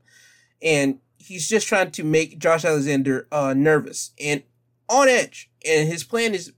[0.61, 4.43] And he's just trying to make Josh Alexander uh, nervous and
[4.89, 5.49] on edge.
[5.65, 6.53] And his plan is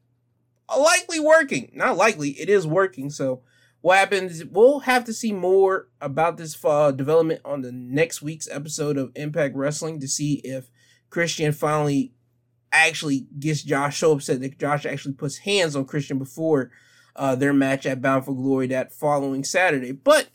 [0.80, 1.72] likely working.
[1.74, 3.10] Not likely, it is working.
[3.10, 3.42] So
[3.82, 4.46] what happens?
[4.46, 9.12] We'll have to see more about this uh, development on the next week's episode of
[9.16, 10.70] Impact Wrestling to see if
[11.10, 12.14] Christian finally
[12.72, 16.72] actually gets Josh so upset that Josh actually puts hands on Christian before
[17.16, 19.92] uh, their match at Bound for Glory that following Saturday.
[19.92, 20.30] But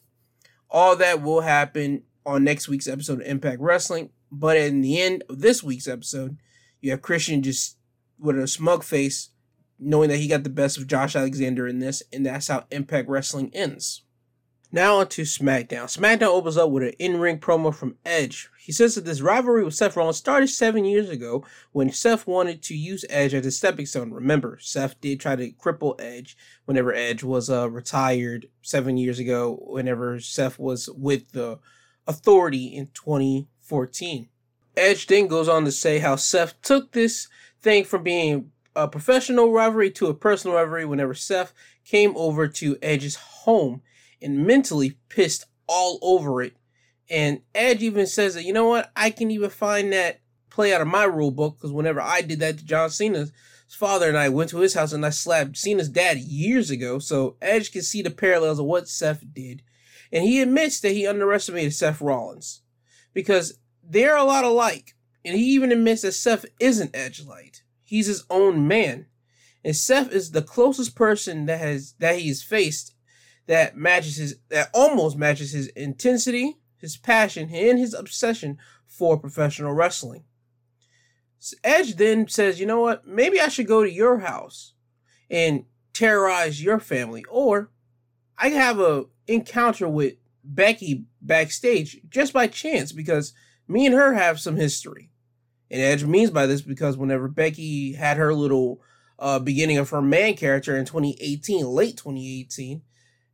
[0.68, 4.11] all that will happen on next week's episode of Impact Wrestling.
[4.30, 6.37] But in the end of this week's episode,
[6.80, 7.76] you have Christian just
[8.18, 9.30] with a smug face
[9.79, 13.09] knowing that he got the best of Josh Alexander in this, and that's how Impact
[13.09, 14.03] Wrestling ends.
[14.72, 15.85] Now on to SmackDown.
[15.85, 18.51] SmackDown opens up with an in-ring promo from Edge.
[18.59, 22.62] He says that this rivalry with Seth Rollins started seven years ago when Seth wanted
[22.64, 24.11] to use Edge as a stepping stone.
[24.11, 29.62] Remember, Seth did try to cripple Edge whenever Edge was uh, retired seven years ago,
[29.66, 31.61] whenever Seth was with the
[32.09, 34.29] Authority in 2014.
[34.77, 37.29] Edge then goes on to say how Seth took this
[37.61, 41.53] thing from being a professional rivalry to a personal rivalry whenever Seth
[41.85, 43.83] came over to Edge's home
[44.22, 46.57] and mentally pissed all over it.
[47.09, 50.20] And Edge even says that, you know what, I can even find that
[50.51, 53.33] play out of my rule book because whenever I did that to John Cena's
[53.68, 56.99] father and I went to his house and I slapped Cena's dad years ago.
[56.99, 59.62] So Edge can see the parallels of what Seth did.
[60.12, 62.62] And he admits that he underestimated Seth Rollins
[63.12, 64.95] because they're a lot alike.
[65.24, 67.62] And he even admits that Seth isn't Edge light.
[67.87, 69.07] He's his own man.
[69.64, 72.95] And Seth is the closest person that has that he's faced
[73.47, 79.72] that matches his that almost matches his intensity, his passion, and his obsession for professional
[79.72, 80.24] wrestling.
[81.62, 83.07] Edge then says, "You know what?
[83.07, 84.74] Maybe I should go to your house
[85.30, 87.70] and terrorize your family, or
[88.37, 93.32] I have a encounter with Becky backstage just by chance because
[93.68, 95.12] me and her have some history."
[95.71, 98.81] And Edge means by this because whenever Becky had her little
[99.19, 102.83] uh, beginning of her man character in 2018, late 2018,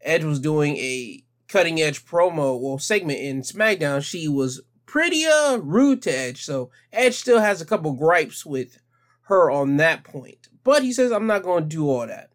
[0.01, 4.03] Edge was doing a cutting edge promo, well, segment in SmackDown.
[4.03, 8.79] She was pretty uh rude to Edge, so Edge still has a couple gripes with
[9.23, 10.49] her on that point.
[10.65, 12.31] But he says, I'm not going to do all that.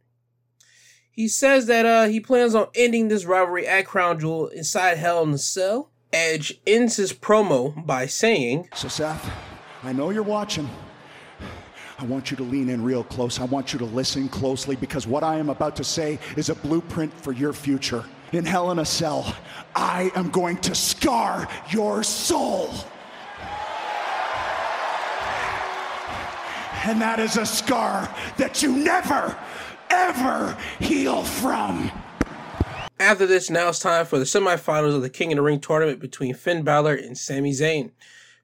[1.12, 5.24] He says that uh, he plans on ending this rivalry at Crown Jewel inside Hell
[5.24, 5.90] in a Cell.
[6.14, 9.28] Edge ends his promo by saying, So, Seth,
[9.84, 10.70] I know you're watching.
[12.00, 13.40] I want you to lean in real close.
[13.40, 16.56] I want you to listen closely because what I am about to say is a
[16.56, 18.04] blueprint for your future.
[18.34, 19.36] In Hell in a Cell,
[19.76, 22.70] I am going to scar your soul.
[26.84, 29.38] And that is a scar that you never,
[29.90, 31.92] ever heal from.
[33.00, 36.00] After this, now it's time for the semifinals of the King of the Ring tournament
[36.00, 37.92] between Finn Balor and Sami Zayn.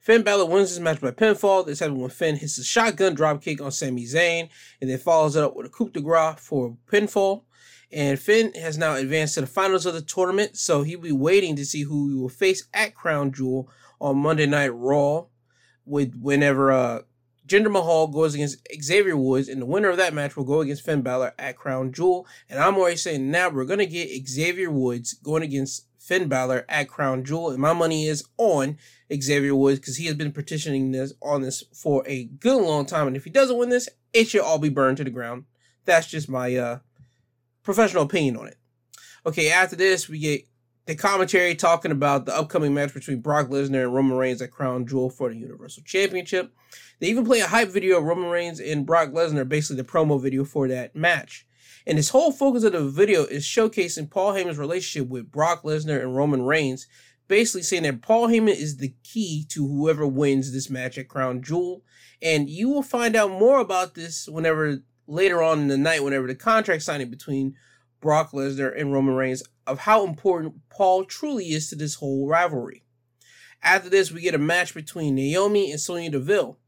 [0.04, 1.66] Finn Balor wins this match by pinfall.
[1.66, 4.50] This happened when Finn hits a shotgun dropkick on Sami Zayn
[4.82, 7.44] and then follows it up with a coup de grace for pinfall.
[7.90, 11.56] And Finn has now advanced to the finals of the tournament, so he'll be waiting
[11.56, 13.70] to see who he will face at Crown Jewel
[14.02, 15.28] on Monday Night Raw.
[15.86, 17.02] With whenever uh,
[17.48, 20.84] Jinder Mahal goes against Xavier Woods, and the winner of that match will go against
[20.84, 22.28] Finn Balor at Crown Jewel.
[22.50, 26.90] And I'm already saying now we're gonna get Xavier Woods going against Finn Balor at
[26.90, 28.78] Crown Jewel, and my money is on
[29.14, 33.08] Xavier Woods because he has been petitioning this on this for a good long time.
[33.08, 35.46] And if he doesn't win this, it should all be burned to the ground.
[35.86, 36.80] That's just my uh,
[37.64, 38.58] professional opinion on it.
[39.26, 40.46] Okay, after this, we get
[40.88, 44.86] the commentary talking about the upcoming match between Brock Lesnar and Roman Reigns at Crown
[44.86, 46.54] Jewel for the Universal Championship.
[47.00, 50.22] They even play a hype video of Roman Reigns and Brock Lesnar, basically the promo
[50.22, 51.48] video for that match.
[51.86, 56.02] And this whole focus of the video is showcasing Paul Heyman's relationship with Brock Lesnar
[56.02, 56.88] and Roman Reigns,
[57.28, 61.42] basically saying that Paul Heyman is the key to whoever wins this match at Crown
[61.42, 61.84] Jewel.
[62.22, 66.28] And you will find out more about this whenever later on in the night, whenever
[66.28, 67.56] the contract signing between
[68.00, 72.84] Brock Lesnar and Roman Reigns, of how important Paul truly is to this whole rivalry.
[73.62, 76.60] After this, we get a match between Naomi and Sonya Deville.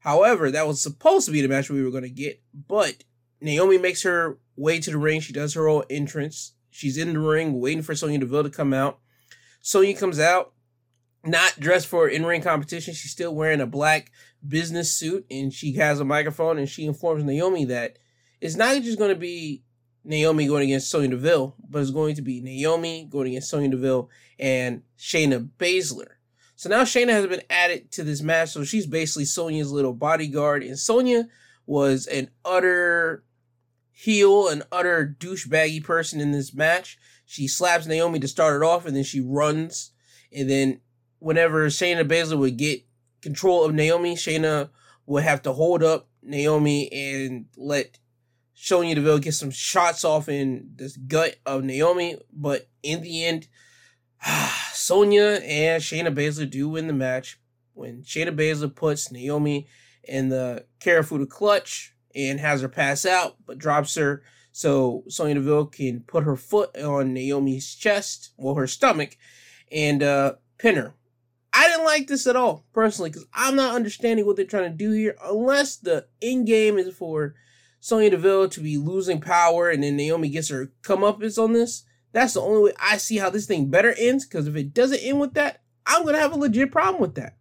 [0.00, 3.02] However, that was supposed to be the match we were going to get, but
[3.40, 5.20] Naomi makes her way to the ring.
[5.20, 6.54] She does her own entrance.
[6.70, 8.98] She's in the ring waiting for Sonya Deville to come out.
[9.60, 10.52] Sonya comes out,
[11.24, 12.94] not dressed for in ring competition.
[12.94, 14.10] She's still wearing a black
[14.46, 17.98] business suit and she has a microphone and she informs Naomi that
[18.40, 19.64] it's not just going to be
[20.04, 24.08] Naomi going against Sonya Deville, but it's going to be Naomi going against Sonya Deville
[24.38, 26.10] and Shayna Baszler.
[26.54, 30.62] So now Shayna has been added to this match, so she's basically Sonya's little bodyguard,
[30.62, 31.28] and Sonya
[31.66, 33.24] was an utter
[33.98, 36.98] heel, an utter douchebaggy person in this match.
[37.24, 39.92] She slaps Naomi to start it off, and then she runs.
[40.30, 40.80] And then
[41.18, 42.84] whenever Shayna Baszler would get
[43.22, 44.68] control of Naomi, Shayna
[45.06, 47.98] would have to hold up Naomi and let
[48.52, 52.18] Sonya Deville get some shots off in this gut of Naomi.
[52.30, 53.48] But in the end,
[54.74, 57.40] Sonya and Shayna Baszler do win the match
[57.72, 59.68] when Shayna Baszler puts Naomi
[60.04, 64.22] in the Kirifuda clutch and has her pass out, but drops her
[64.56, 69.18] so Sonya Deville can put her foot on Naomi's chest, well, her stomach,
[69.70, 70.94] and uh, pin her.
[71.52, 74.76] I didn't like this at all, personally, because I'm not understanding what they're trying to
[74.76, 77.34] do here, unless the end game is for
[77.80, 81.84] Sonya Deville to be losing power and then Naomi gets her comeuppance on this.
[82.12, 85.02] That's the only way I see how this thing better ends, because if it doesn't
[85.02, 87.36] end with that, I'm going to have a legit problem with that.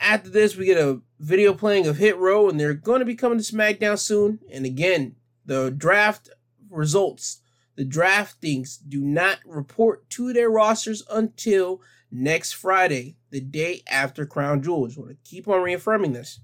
[0.00, 3.14] After this, we get a video playing of Hit Row, and they're going to be
[3.14, 4.40] coming to SmackDown soon.
[4.52, 5.16] And again,
[5.46, 6.28] the draft
[6.70, 7.40] results,
[7.76, 11.80] the draftings do not report to their rosters until
[12.10, 14.86] next Friday, the day after Crown Jewel.
[14.86, 16.40] Just want to keep on reaffirming this.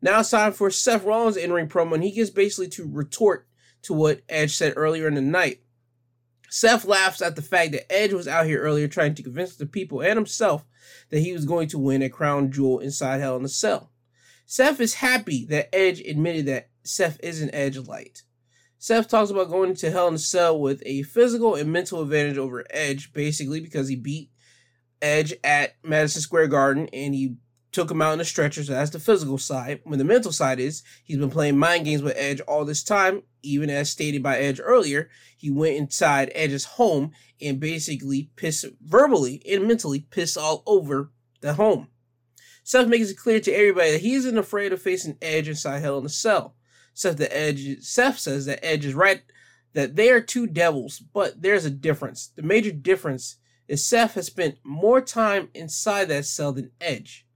[0.00, 3.46] Now it's time for Seth Rollins' in-ring promo, and he gets basically to retort
[3.82, 5.60] to what Edge said earlier in the night.
[6.50, 9.66] Seth laughs at the fact that Edge was out here earlier trying to convince the
[9.66, 10.64] people and himself
[11.10, 13.92] that he was going to win a crown jewel inside Hell in a Cell.
[14.46, 18.22] Seth is happy that Edge admitted that Seth isn't Edge light.
[18.78, 22.38] Seth talks about going to Hell in a Cell with a physical and mental advantage
[22.38, 24.30] over Edge, basically because he beat
[25.02, 27.36] Edge at Madison Square Garden and he
[27.72, 29.80] took him out in a stretcher, so that's the physical side.
[29.84, 33.22] When the mental side is, he's been playing mind games with Edge all this time,
[33.42, 35.10] even as stated by Edge earlier.
[35.36, 41.10] He went inside Edge's home and basically pissed verbally and mentally pissed all over
[41.40, 41.88] the home.
[42.64, 45.98] Seth makes it clear to everybody that he isn't afraid of facing Edge inside Hell
[45.98, 46.54] in a Cell.
[46.94, 49.22] Seth the Edge Seth says that Edge is right
[49.74, 52.32] that they are two devils, but there's a difference.
[52.34, 53.36] The major difference
[53.68, 57.26] is Seth has spent more time inside that cell than Edge.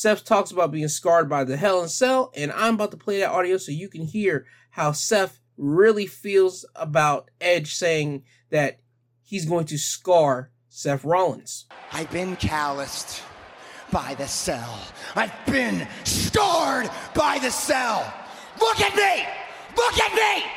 [0.00, 3.18] Seth talks about being scarred by the Hell in Cell, and I'm about to play
[3.18, 8.80] that audio so you can hear how Seth really feels about Edge saying that
[9.20, 11.66] he's going to scar Seth Rollins.
[11.92, 13.22] I've been calloused
[13.92, 14.80] by the cell.
[15.14, 18.10] I've been scarred by the cell.
[18.58, 19.28] Look at me!
[19.76, 20.50] Look at me!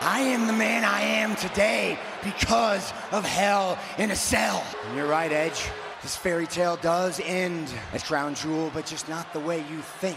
[0.00, 4.64] I am the man I am today because of hell in a cell.
[4.86, 5.68] And you're right, Edge.
[6.06, 10.16] This fairy tale does end as Crown Jewel, but just not the way you think.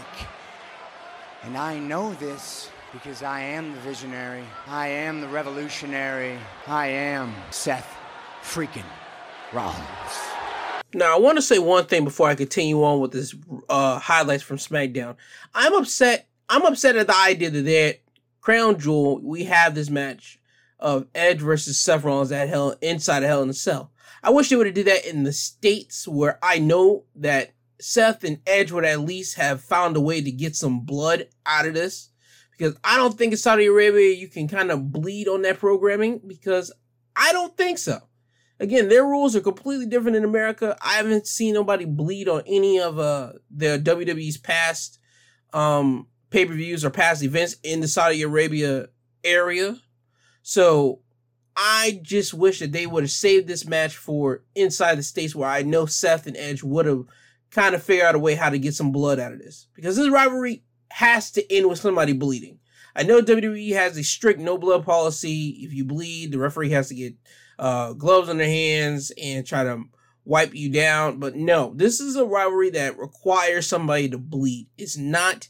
[1.42, 4.44] And I know this because I am the visionary.
[4.68, 6.38] I am the revolutionary.
[6.68, 7.92] I am Seth
[8.40, 8.84] freaking
[9.52, 9.82] Rollins.
[10.94, 13.34] Now, I want to say one thing before I continue on with this
[13.68, 15.16] uh, highlights from SmackDown.
[15.56, 16.28] I'm upset.
[16.48, 17.98] I'm upset at the idea that that
[18.40, 20.38] Crown Jewel, we have this match
[20.78, 23.90] of Edge versus Seth Rollins at Hell inside of Hell in a Cell.
[24.22, 28.24] I wish they would have did that in the states where I know that Seth
[28.24, 31.74] and Edge would at least have found a way to get some blood out of
[31.74, 32.10] this.
[32.56, 36.20] Because I don't think in Saudi Arabia you can kind of bleed on that programming
[36.26, 36.70] because
[37.16, 37.98] I don't think so.
[38.58, 40.76] Again, their rules are completely different in America.
[40.82, 44.98] I haven't seen nobody bleed on any of uh the WWE's past
[45.54, 48.88] um pay-per-views or past events in the Saudi Arabia
[49.24, 49.76] area.
[50.42, 51.00] So
[51.56, 55.48] I just wish that they would have saved this match for inside the states where
[55.48, 57.04] I know Seth and Edge would have
[57.50, 59.66] kind of figured out a way how to get some blood out of this.
[59.74, 62.58] Because this rivalry has to end with somebody bleeding.
[62.94, 65.60] I know WWE has a strict no blood policy.
[65.62, 67.14] If you bleed, the referee has to get
[67.58, 69.84] uh, gloves on their hands and try to
[70.24, 71.18] wipe you down.
[71.18, 74.68] But no, this is a rivalry that requires somebody to bleed.
[74.76, 75.48] It's not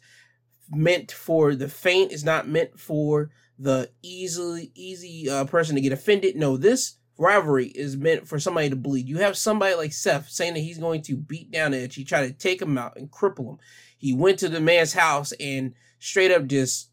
[0.70, 2.12] meant for the faint.
[2.12, 3.30] It's not meant for
[3.60, 6.34] the easily easy uh, person to get offended.
[6.34, 9.06] No, this rivalry is meant for somebody to bleed.
[9.06, 11.94] You have somebody like Seth saying that he's going to beat down Edge.
[11.94, 13.58] He tried to take him out and cripple him.
[13.98, 16.90] He went to the man's house and straight up just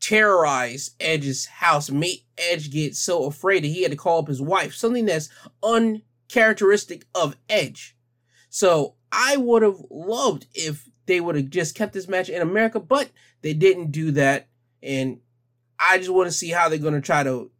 [0.00, 4.40] terrorized Edge's house, made Edge get so afraid that he had to call up his
[4.40, 5.28] wife, something that's
[5.62, 7.94] uncharacteristic of Edge.
[8.48, 12.80] So I would have loved if they would have just kept this match in America,
[12.80, 13.10] but
[13.42, 14.48] they didn't do that.
[14.82, 15.18] And
[15.78, 17.50] I just want to see how they're going to try to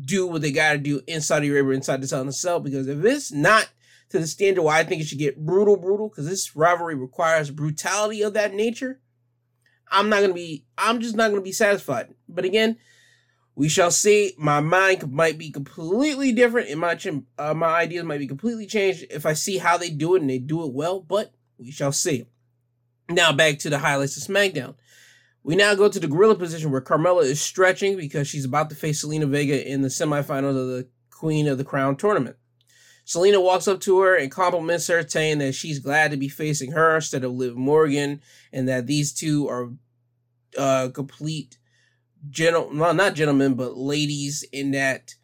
[0.00, 2.60] do what they got to do in Saudi Arabia, inside the Southern Cell.
[2.60, 3.68] Because if it's not
[4.10, 7.50] to the standard where I think it should get brutal, brutal, because this rivalry requires
[7.50, 9.00] brutality of that nature,
[9.90, 12.14] I'm not going to be, I'm just not going to be satisfied.
[12.28, 12.76] But again,
[13.56, 14.34] we shall see.
[14.36, 16.98] My mind might be completely different, and my
[17.38, 20.30] uh, my ideas might be completely changed if I see how they do it and
[20.30, 21.00] they do it well.
[21.00, 22.26] But we shall see.
[23.08, 24.74] Now back to the highlights of SmackDown.
[25.46, 28.74] We now go to the gorilla position where Carmella is stretching because she's about to
[28.74, 32.34] face Zelina Vega in the semifinals of the Queen of the Crown tournament.
[33.06, 36.72] Zelina walks up to her and compliments her, saying that she's glad to be facing
[36.72, 38.20] her instead of Liv Morgan,
[38.52, 39.70] and that these two are
[40.58, 41.58] uh, complete
[42.28, 45.14] gentle, well, not gentlemen, but ladies, in that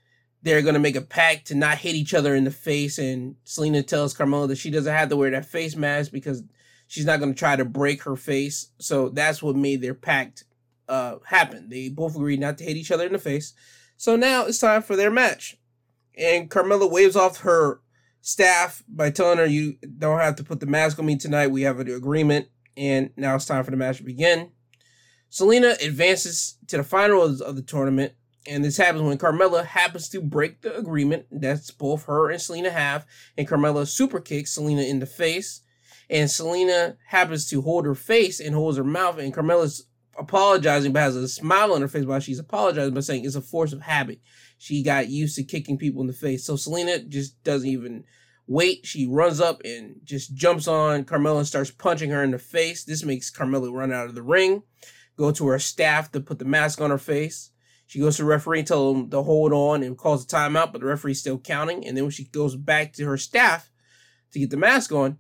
[0.41, 2.97] they're going to make a pact to not hit each other in the face.
[2.97, 6.45] And Zelina tells Carmella that she doesn't have to wear that face mask because
[6.93, 8.69] she's not going to try to break her face.
[8.79, 10.45] So that's what made their pact
[10.91, 11.71] uh, happen.
[11.71, 13.55] They both agreed not to hit each other in the face.
[13.97, 15.57] So now it's time for their match.
[16.19, 17.81] And Carmella waves off her
[18.21, 21.47] staff by telling her, You don't have to put the mask on me tonight.
[21.47, 22.49] We have an agreement.
[22.77, 24.51] And now it's time for the match to begin.
[25.31, 28.13] Zelina advances to the finals of the tournament.
[28.47, 32.71] And this happens when Carmella happens to break the agreement that's both her and Zelina
[32.71, 33.07] have.
[33.39, 35.63] And Carmella super kicks Zelina in the face
[36.13, 39.87] and Zelina happens to hold her face and holds her mouth, and Carmella's
[40.19, 43.41] apologizing but has a smile on her face while she's apologizing by saying it's a
[43.41, 44.21] force of habit.
[44.59, 46.45] She got used to kicking people in the face.
[46.45, 48.05] So Zelina just doesn't even
[48.47, 48.85] wait.
[48.85, 52.85] She runs up and just jumps on Carmella and starts punching her in the face.
[52.85, 54.65] This makes Carmella run out of the ring,
[55.17, 57.53] go to her staff to put the mask on her face.
[57.87, 60.73] She goes to the referee and tells him to hold on and calls a timeout,
[60.73, 61.87] but the referee's still counting.
[61.87, 63.71] And then when she goes back to her staff
[64.33, 65.17] to get the mask on,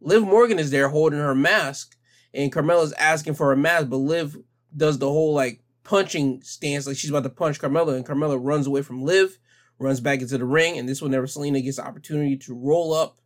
[0.00, 1.96] Liv Morgan is there holding her mask,
[2.34, 4.36] and Carmella's asking for a mask, but Liv
[4.76, 8.66] does the whole like punching stance, like she's about to punch Carmella, and Carmella runs
[8.66, 9.38] away from Liv,
[9.78, 13.20] runs back into the ring, and this whenever Zelina gets the opportunity to roll up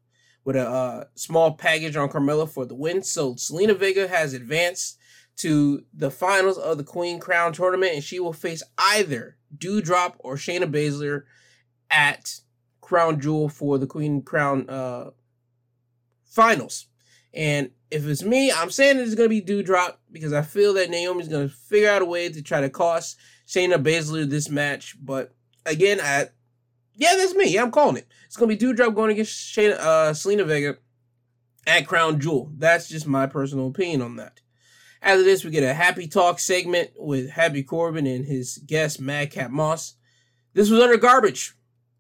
[0.45, 3.03] with a uh, small package on Carmella for the win.
[3.03, 4.99] So Zelina Vega has advanced
[5.39, 10.37] to the finals of the Queen Crown tournament, and she will face either Doudrop or
[10.37, 11.23] Shayna Baszler
[11.91, 12.41] at
[12.81, 15.11] Crown Jewel for the Queen Crown uh,
[16.31, 16.87] finals.
[17.35, 20.91] And if it's me, I'm saying it's going to be Doudrop because I feel that
[20.91, 24.97] Naomi's going to figure out a way to try to cost Shayna Baszler this match.
[25.01, 25.35] But
[25.67, 26.29] again, I
[26.95, 27.49] yeah, that's me.
[27.49, 28.07] Yeah, I'm calling it.
[28.27, 30.77] It's going to be Doudrop going against Shayna, uh, Zelina Vega
[31.67, 32.53] at Crown Jewel.
[32.57, 34.41] That's just my personal opinion on that.
[35.03, 39.51] After this, we get a happy talk segment with Happy Corbin and his guest Madcap
[39.51, 39.95] Moss.
[40.53, 41.55] This was utter garbage.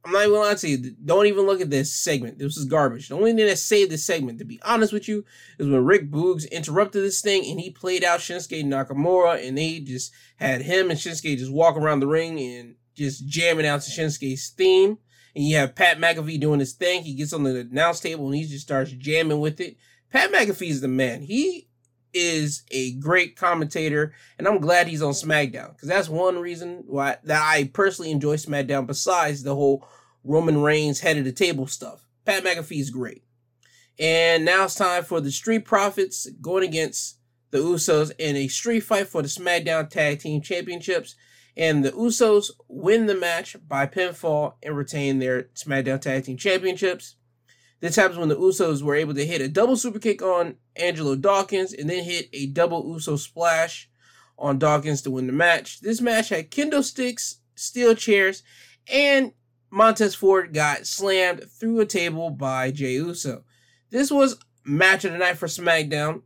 [0.04, 0.90] I'm not even lying to you.
[1.04, 2.38] Don't even look at this segment.
[2.38, 3.08] This is garbage.
[3.08, 5.24] The only thing that saved this segment, to be honest with you,
[5.58, 9.80] is when Rick Boogs interrupted this thing and he played out Shinsuke Nakamura and they
[9.80, 13.90] just had him and Shinsuke just walk around the ring and just jamming out to
[13.90, 14.98] Shinsuke's theme.
[15.34, 17.02] And you have Pat McAfee doing his thing.
[17.02, 19.76] He gets on the announce table and he just starts jamming with it.
[20.10, 21.22] Pat McAfee is the man.
[21.22, 21.68] He
[22.12, 27.16] is a great commentator, and I'm glad he's on SmackDown because that's one reason why
[27.24, 28.86] that I personally enjoy SmackDown.
[28.86, 29.86] Besides the whole
[30.24, 33.24] Roman Reigns head of the table stuff, Pat McAfee is great.
[33.98, 37.18] And now it's time for the Street Profits going against
[37.50, 41.16] the Usos in a street fight for the SmackDown Tag Team Championships.
[41.56, 47.16] And the Usos win the match by pinfall and retain their SmackDown Tag Team Championships.
[47.80, 51.16] This happens when the Usos were able to hit a double super kick on Angelo
[51.16, 53.88] Dawkins and then hit a double Uso splash
[54.38, 55.80] on Dawkins to win the match.
[55.80, 58.42] This match had kendo sticks, steel chairs,
[58.92, 59.32] and
[59.70, 63.44] Montez Ford got slammed through a table by Jey Uso.
[63.90, 66.22] This was match of the night for SmackDown.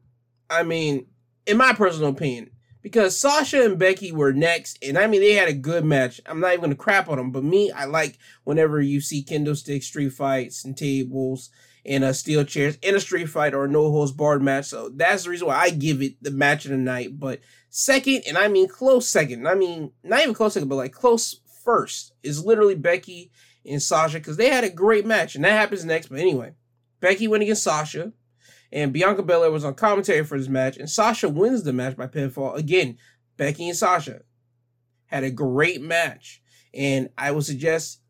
[0.50, 1.06] I mean,
[1.46, 2.50] in my personal opinion,
[2.84, 6.20] because Sasha and Becky were next, and I mean they had a good match.
[6.26, 9.56] I'm not even gonna crap on them, but me, I like whenever you see kendo
[9.56, 11.48] sticks, street fights, and tables,
[11.86, 14.66] and uh, steel chairs in a street fight or no holds barred match.
[14.66, 17.18] So that's the reason why I give it the match of the night.
[17.18, 20.92] But second, and I mean close second, I mean not even close second, but like
[20.92, 23.30] close first is literally Becky
[23.64, 26.08] and Sasha because they had a great match, and that happens next.
[26.08, 26.52] But anyway,
[27.00, 28.12] Becky went against Sasha
[28.74, 32.08] and Bianca Belair was on commentary for this match, and Sasha wins the match by
[32.08, 32.56] pinfall.
[32.56, 32.98] Again,
[33.36, 34.22] Becky and Sasha
[35.06, 36.42] had a great match,
[36.74, 38.00] and I would suggest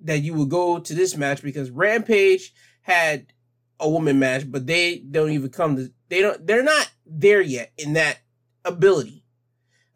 [0.00, 2.52] that you would go to this match because Rampage
[2.82, 3.32] had
[3.80, 7.72] a woman match, but they don't even come to they don't they're not there yet
[7.78, 8.18] in that
[8.66, 9.24] ability.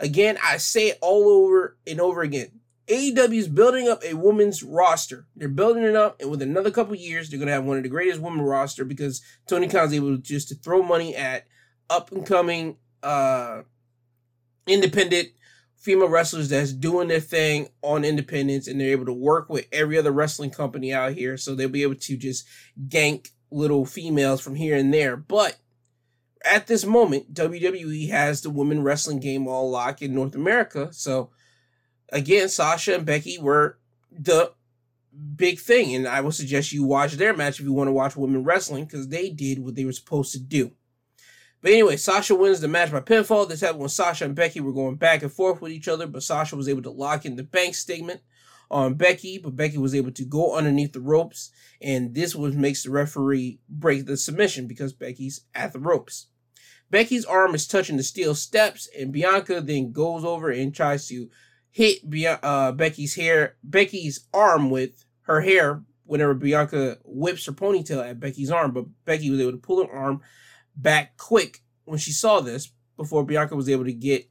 [0.00, 2.60] Again, I say it all over and over again.
[2.86, 5.26] AEW is building up a women's roster.
[5.34, 7.82] They're building it up, and with another couple years, they're going to have one of
[7.82, 11.46] the greatest women roster because Tony Khan's able to just to throw money at
[11.88, 13.62] up and coming uh,
[14.66, 15.28] independent
[15.76, 19.98] female wrestlers that's doing their thing on independence, and they're able to work with every
[19.98, 22.46] other wrestling company out here, so they'll be able to just
[22.88, 25.16] gank little females from here and there.
[25.16, 25.56] But
[26.44, 31.30] at this moment, WWE has the women wrestling game all locked in North America, so
[32.10, 33.78] again, Sasha and Becky were
[34.10, 34.52] the
[35.36, 38.16] big thing, and I would suggest you watch their match if you want to watch
[38.16, 40.72] women wrestling because they did what they were supposed to do.
[41.62, 43.48] But anyway, Sasha wins the match by pinfall.
[43.48, 46.22] This happened when Sasha and Becky were going back and forth with each other, but
[46.22, 48.20] Sasha was able to lock in the bank statement
[48.70, 51.50] on Becky, but Becky was able to go underneath the ropes,
[51.80, 56.26] and this was makes the referee break the submission because Becky's at the ropes.
[56.90, 61.30] Becky's arm is touching the steel steps, and Bianca then goes over and tries to
[61.74, 61.98] hit
[62.44, 68.50] uh, Becky's hair, Becky's arm with her hair whenever Bianca whips her ponytail at Becky's
[68.50, 70.20] arm, but Becky was able to pull her arm
[70.76, 74.30] back quick when she saw this before Bianca was able to get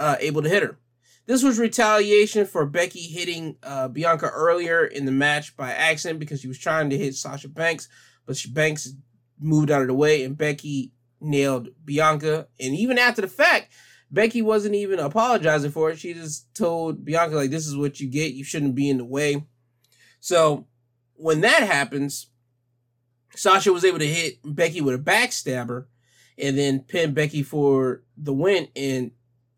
[0.00, 0.80] uh, able to hit her.
[1.26, 6.40] This was retaliation for Becky hitting uh, Bianca earlier in the match by accident because
[6.40, 7.88] she was trying to hit Sasha Banks,
[8.26, 8.92] but she, Banks
[9.38, 12.48] moved out of the way and Becky nailed Bianca.
[12.58, 13.72] And even after the fact,
[14.14, 15.98] Becky wasn't even apologizing for it.
[15.98, 18.32] She just told Bianca, like, this is what you get.
[18.32, 19.44] You shouldn't be in the way.
[20.20, 20.66] So
[21.14, 22.28] when that happens,
[23.34, 25.86] Sasha was able to hit Becky with a backstabber
[26.38, 28.68] and then pin Becky for the win.
[28.76, 29.10] And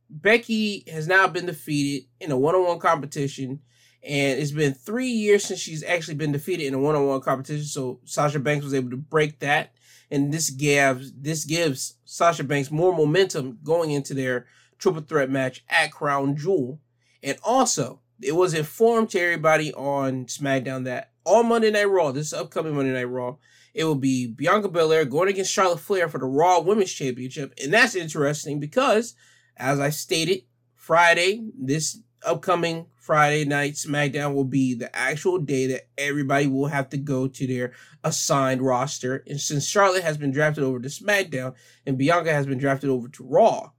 [0.08, 3.60] Becky has now been defeated in a one on one competition.
[4.02, 7.20] And it's been three years since she's actually been defeated in a one on one
[7.20, 7.66] competition.
[7.66, 9.72] So Sasha Banks was able to break that
[10.10, 14.46] and this gives this gives Sasha Banks more momentum going into their
[14.78, 16.80] triple threat match at Crown Jewel.
[17.22, 22.32] And also, it was informed to everybody on SmackDown that on Monday Night Raw, this
[22.32, 23.36] upcoming Monday Night Raw,
[23.74, 27.52] it will be Bianca Belair going against Charlotte Flair for the Raw Women's Championship.
[27.62, 29.14] And that's interesting because,
[29.56, 30.42] as I stated,
[30.74, 36.88] Friday, this upcoming Friday night SmackDown will be the actual day that everybody will have
[36.88, 37.72] to go to their
[38.02, 39.22] assigned roster.
[39.28, 41.54] And since Charlotte has been drafted over to SmackDown
[41.86, 43.70] and Bianca has been drafted over to Raw,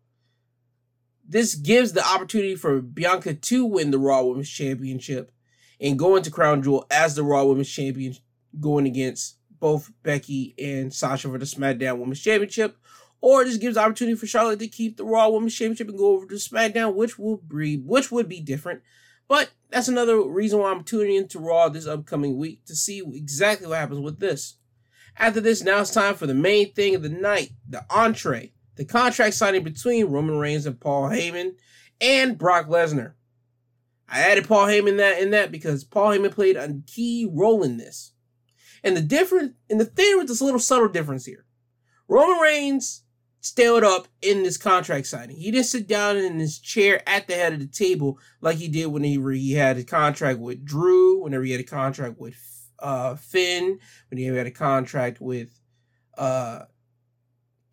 [1.28, 5.34] this gives the opportunity for Bianca to win the Raw Women's Championship
[5.82, 8.16] and go into Crown Jewel as the Raw Women's Champion,
[8.62, 12.78] going against both Becky and Sasha for the SmackDown Women's Championship
[13.20, 16.28] or this gives opportunity for Charlotte to keep the Raw Women's Championship and go over
[16.28, 18.84] to SmackDown, which will be which would be different.
[19.28, 23.68] But that's another reason why I'm tuning into Raw this upcoming week to see exactly
[23.68, 24.58] what happens with this.
[25.18, 28.86] After this, now it's time for the main thing of the night, the entree, the
[28.86, 31.56] contract signing between Roman Reigns and Paul Heyman
[32.00, 33.14] and Brock Lesnar.
[34.08, 37.78] I added Paul Heyman that in that because Paul Heyman played a key role in
[37.78, 38.14] this.
[38.84, 41.46] And the difference in the theater with this little subtle difference here.
[42.08, 43.04] Roman Reigns
[43.42, 45.38] stayed up in this contract signing.
[45.38, 48.68] He didn't sit down in his chair at the head of the table like he
[48.68, 52.36] did whenever he had a contract with Drew, whenever he had a contract with
[52.80, 55.60] uh, Finn, when he had a contract with
[56.18, 56.62] uh,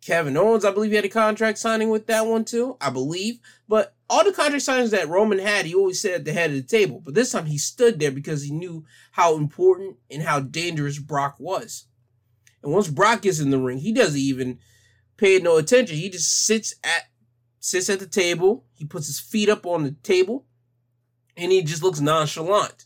[0.01, 3.39] Kevin Owens, I believe he had a contract signing with that one too, I believe.
[3.67, 6.55] But all the contract signings that Roman had, he always said at the head of
[6.55, 7.01] the table.
[7.03, 11.37] But this time he stood there because he knew how important and how dangerous Brock
[11.39, 11.87] was.
[12.61, 14.59] And once Brock gets in the ring, he doesn't even
[15.17, 15.97] pay no attention.
[15.97, 17.03] He just sits at
[17.59, 18.65] sits at the table.
[18.73, 20.45] He puts his feet up on the table,
[21.35, 22.85] and he just looks nonchalant.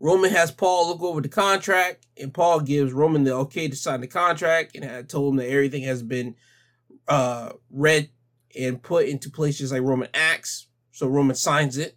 [0.00, 4.00] Roman has Paul look over the contract, and Paul gives Roman the okay to sign
[4.00, 6.34] the contract, and had told him that everything has been
[7.08, 8.10] uh, read
[8.58, 10.68] and put into places like Roman acts.
[10.92, 11.96] So Roman signs it,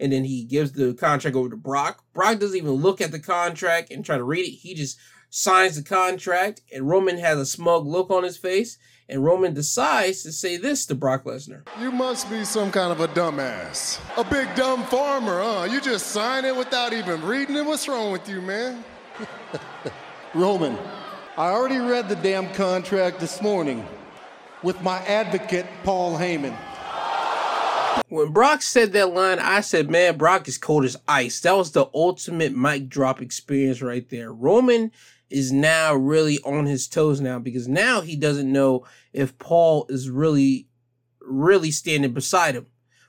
[0.00, 2.04] and then he gives the contract over to Brock.
[2.14, 4.50] Brock doesn't even look at the contract and try to read it.
[4.50, 4.98] He just
[5.30, 8.78] signs the contract, and Roman has a smug look on his face.
[9.12, 11.68] And Roman decides to say this to Brock Lesnar.
[11.78, 14.00] You must be some kind of a dumbass.
[14.16, 15.68] A big dumb farmer, huh?
[15.70, 17.66] You just sign it without even reading it?
[17.66, 18.82] What's wrong with you, man?
[20.34, 20.78] Roman,
[21.36, 23.86] I already read the damn contract this morning
[24.62, 26.56] with my advocate, Paul Heyman.
[28.08, 31.38] When Brock said that line, I said, man, Brock is cold as ice.
[31.40, 34.32] That was the ultimate mic drop experience right there.
[34.32, 34.90] Roman
[35.32, 40.10] is now really on his toes now because now he doesn't know if Paul is
[40.10, 40.68] really,
[41.20, 42.66] really standing beside him.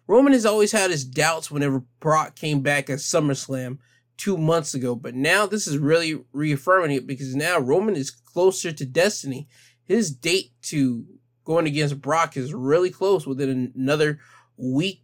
[0.08, 3.78] Roman has always had his doubts whenever Brock came back at SummerSlam
[4.18, 8.72] two months ago, but now this is really reaffirming it because now Roman is closer
[8.72, 9.48] to destiny.
[9.84, 11.06] His date to
[11.46, 14.20] going against Brock is really close within another
[14.58, 15.03] week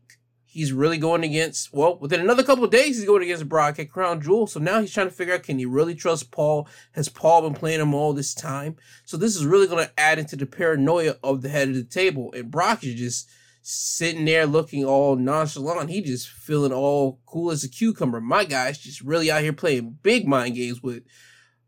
[0.51, 3.91] he's really going against, well, within another couple of days, he's going against Brock at
[3.91, 4.47] Crown Jewel.
[4.47, 6.67] So now he's trying to figure out can he really trust Paul?
[6.93, 8.75] Has Paul been playing him all this time?
[9.05, 11.83] So this is really going to add into the paranoia of the head of the
[11.83, 12.33] table.
[12.35, 13.29] And Brock is just
[13.61, 15.91] sitting there looking all nonchalant.
[15.91, 18.19] He just feeling all cool as a cucumber.
[18.19, 21.03] My guy's just really out here playing big mind games with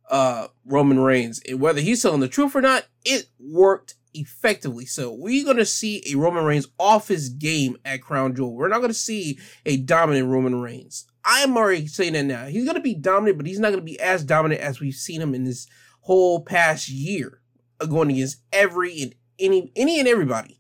[0.10, 1.40] uh Roman Reigns.
[1.48, 4.86] And whether he's telling the truth or not, it worked effectively.
[4.86, 8.54] So we're going to see a Roman Reigns off his game at Crown Jewel.
[8.54, 11.06] We're not going to see a dominant Roman Reigns.
[11.24, 12.46] I'm already saying that now.
[12.46, 14.96] He's going to be dominant, but he's not going to be as dominant as we've
[14.96, 15.68] seen him in this
[16.02, 17.42] whole past year,
[17.80, 20.60] uh, going against every and any any and everybody.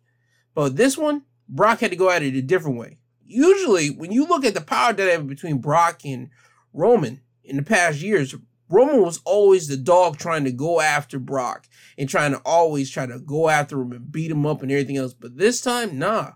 [0.53, 2.99] But this one, Brock had to go at it a different way.
[3.25, 6.29] Usually, when you look at the power dynamic between Brock and
[6.73, 8.35] Roman in the past years,
[8.71, 11.67] Roman was always the dog trying to go after Brock
[11.97, 14.97] and trying to always try to go after him and beat him up and everything
[14.97, 15.13] else.
[15.13, 16.31] But this time, nah.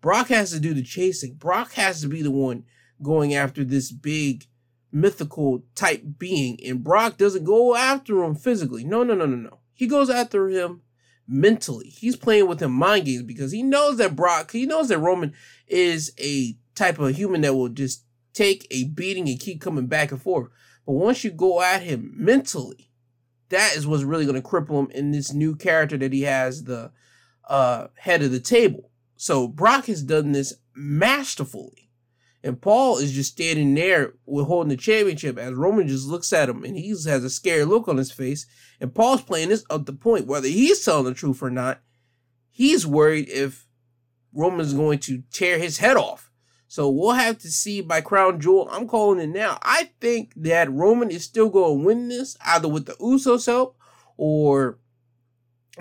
[0.00, 1.34] Brock has to do the chasing.
[1.34, 2.64] Brock has to be the one
[3.02, 4.46] going after this big
[4.92, 6.58] mythical type being.
[6.64, 8.84] And Brock doesn't go after him physically.
[8.84, 9.58] No, no, no, no, no.
[9.72, 10.82] He goes after him
[11.28, 11.88] mentally.
[11.88, 15.34] He's playing with him mind games because he knows that Brock, he knows that Roman
[15.66, 20.10] is a type of human that will just take a beating and keep coming back
[20.12, 20.50] and forth.
[20.86, 22.90] But once you go at him mentally,
[23.48, 26.64] that is what's really going to cripple him in this new character that he has,
[26.64, 26.92] the
[27.48, 28.90] uh, head of the table.
[29.16, 31.90] So Brock has done this masterfully.
[32.42, 36.48] And Paul is just standing there with holding the championship as Roman just looks at
[36.48, 38.46] him and he has a scared look on his face.
[38.80, 41.80] And Paul's playing this up the point, whether he's telling the truth or not.
[42.50, 43.66] He's worried if
[44.32, 46.30] Roman's going to tear his head off.
[46.68, 48.68] So we'll have to see by Crown Jewel.
[48.70, 49.58] I'm calling it now.
[49.62, 53.76] I think that Roman is still going to win this, either with the Usos help
[54.16, 54.78] or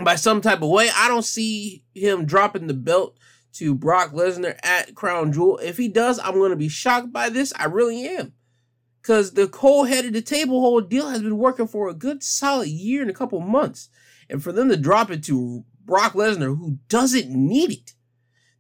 [0.04, 0.90] by some type of way.
[0.96, 3.18] I don't see him dropping the belt
[3.54, 5.58] to Brock Lesnar at Crown Jewel.
[5.58, 7.54] If he does, I'm going to be shocked by this.
[7.56, 8.34] I really am.
[9.02, 12.22] Because the whole head of the table whole deal has been working for a good
[12.22, 13.90] solid year and a couple months.
[14.30, 17.94] And for them to drop it to Brock Lesnar, who doesn't need it,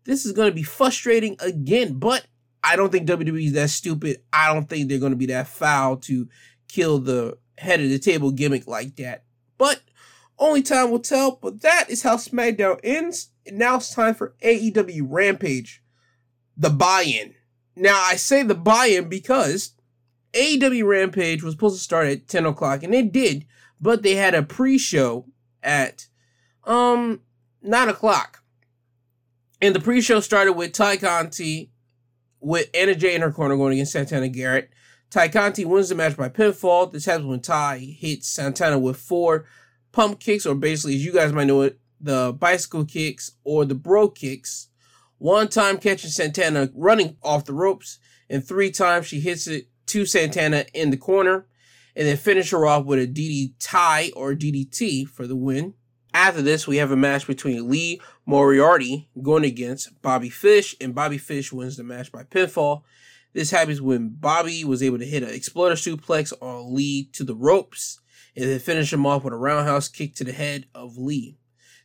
[0.05, 2.25] this is going to be frustrating again, but
[2.63, 4.21] I don't think WWE is that stupid.
[4.33, 6.27] I don't think they're going to be that foul to
[6.67, 9.23] kill the head of the table gimmick like that.
[9.57, 9.81] But
[10.39, 11.37] only time will tell.
[11.41, 13.29] But that is how SmackDown ends.
[13.45, 15.83] And now it's time for AEW Rampage,
[16.57, 17.35] the buy-in.
[17.75, 19.73] Now I say the buy-in because
[20.33, 23.45] AEW Rampage was supposed to start at 10 o'clock, and it did,
[23.79, 25.25] but they had a pre-show
[25.63, 26.07] at
[26.63, 27.21] um
[27.61, 28.41] 9 o'clock.
[29.65, 31.71] And the pre-show started with Tay Conti
[32.39, 34.69] with Anna Jay in her corner going against Santana Garrett.
[35.09, 36.93] Tay Conti wins the match by pinfall.
[36.93, 39.45] This happens when Ty hits Santana with four
[39.91, 43.73] pump kicks, or basically, as you guys might know it, the bicycle kicks or the
[43.73, 44.67] bro kicks.
[45.17, 47.97] One time catching Santana running off the ropes,
[48.29, 51.47] and three times she hits it to Santana in the corner,
[51.95, 55.73] and then finish her off with a DDT or DDT for the win.
[56.15, 61.17] After this, we have a match between Lee Moriarty going against Bobby Fish, and Bobby
[61.17, 62.83] Fish wins the match by pinfall.
[63.33, 67.35] This happens when Bobby was able to hit an exploder suplex on Lee to the
[67.35, 67.99] ropes,
[68.33, 71.35] and then finish him off with a roundhouse kick to the head of Lee.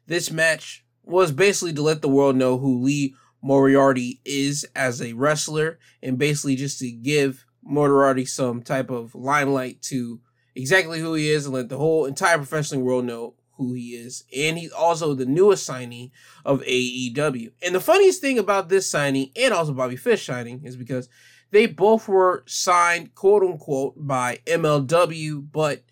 [0.06, 5.12] this match was basically to let the world know who Lee Moriarty is as a
[5.14, 10.20] wrestler and basically just to give Moriarty some type of limelight to
[10.54, 13.34] exactly who he is and let the whole entire professional world know
[13.66, 14.24] who he is.
[14.36, 16.10] And he's also the newest signing
[16.44, 17.52] of AEW.
[17.62, 21.08] And the funniest thing about this signing and also Bobby Fish signing is because
[21.50, 25.82] they both were signed, quote unquote, by MLW, but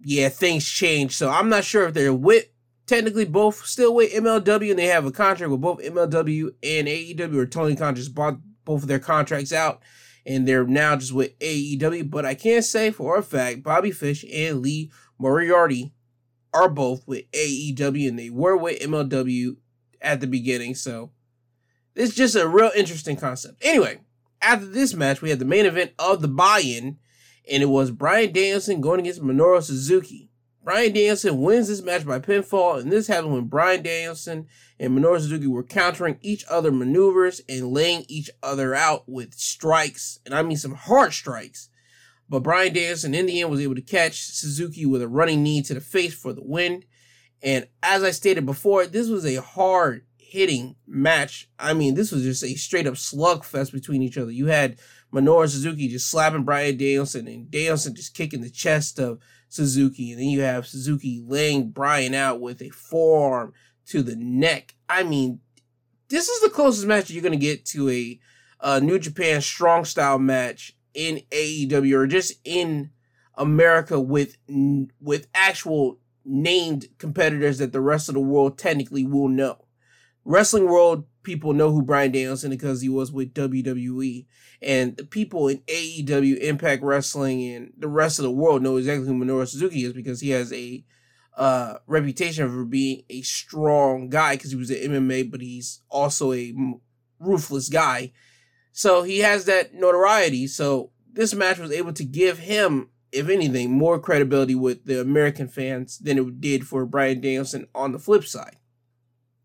[0.00, 1.14] yeah, things changed.
[1.14, 2.46] So I'm not sure if they're with
[2.86, 7.36] technically both still with MLW and they have a contract with both MLW and AEW
[7.36, 9.80] or Tony Khan just bought both of their contracts out
[10.26, 12.10] and they're now just with AEW.
[12.10, 15.93] But I can't say for a fact Bobby Fish and Lee Moriarty
[16.54, 19.56] are both with AEW and they were with MLW
[20.00, 20.74] at the beginning.
[20.74, 21.10] So
[21.94, 23.62] it's just a real interesting concept.
[23.62, 24.00] Anyway,
[24.40, 26.98] after this match, we had the main event of the buy-in,
[27.50, 30.30] and it was Bryan Danielson going against Minoru Suzuki.
[30.62, 34.46] Bryan Danielson wins this match by pinfall, and this happened when Bryan Danielson
[34.78, 40.20] and Minoru Suzuki were countering each other maneuvers and laying each other out with strikes,
[40.24, 41.68] and I mean some hard strikes.
[42.28, 45.62] But Bryan Danielson in the end was able to catch Suzuki with a running knee
[45.62, 46.84] to the face for the win.
[47.42, 51.48] And as I stated before, this was a hard hitting match.
[51.58, 54.30] I mean, this was just a straight up slugfest between each other.
[54.30, 54.80] You had
[55.12, 60.10] Minoru Suzuki just slapping Bryan Danielson and Danielson just kicking the chest of Suzuki.
[60.10, 63.52] And then you have Suzuki laying Bryan out with a forearm
[63.86, 64.74] to the neck.
[64.88, 65.40] I mean,
[66.08, 68.18] this is the closest match you're going to get to a,
[68.60, 72.90] a New Japan strong style match in AEW or just in
[73.36, 74.36] America with
[75.00, 79.66] with actual named competitors that the rest of the world technically will know.
[80.24, 84.26] Wrestling world people know who Bryan Danielson because he was with WWE,
[84.62, 89.06] and the people in AEW, Impact Wrestling, and the rest of the world know exactly
[89.06, 90.84] who Minoru Suzuki is because he has a
[91.36, 96.32] uh, reputation for being a strong guy because he was an MMA, but he's also
[96.32, 96.54] a
[97.18, 98.12] ruthless guy.
[98.76, 100.48] So he has that notoriety.
[100.48, 105.46] So this match was able to give him, if anything, more credibility with the American
[105.46, 108.56] fans than it did for Bryan Danielson on the flip side.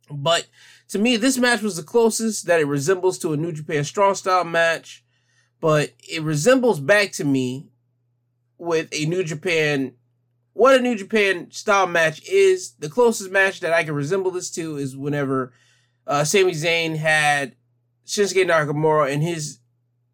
[0.09, 0.47] But
[0.87, 4.15] to me, this match was the closest that it resembles to a New Japan Strong
[4.15, 5.05] Style match,
[5.61, 7.69] but it resembles back to me
[8.57, 9.93] with a New Japan.
[10.53, 12.71] What a New Japan style match is.
[12.79, 15.53] The closest match that I can resemble this to is whenever
[16.07, 17.55] uh, Sami Zayn had
[18.09, 19.59] Shinsuke Nakamura in his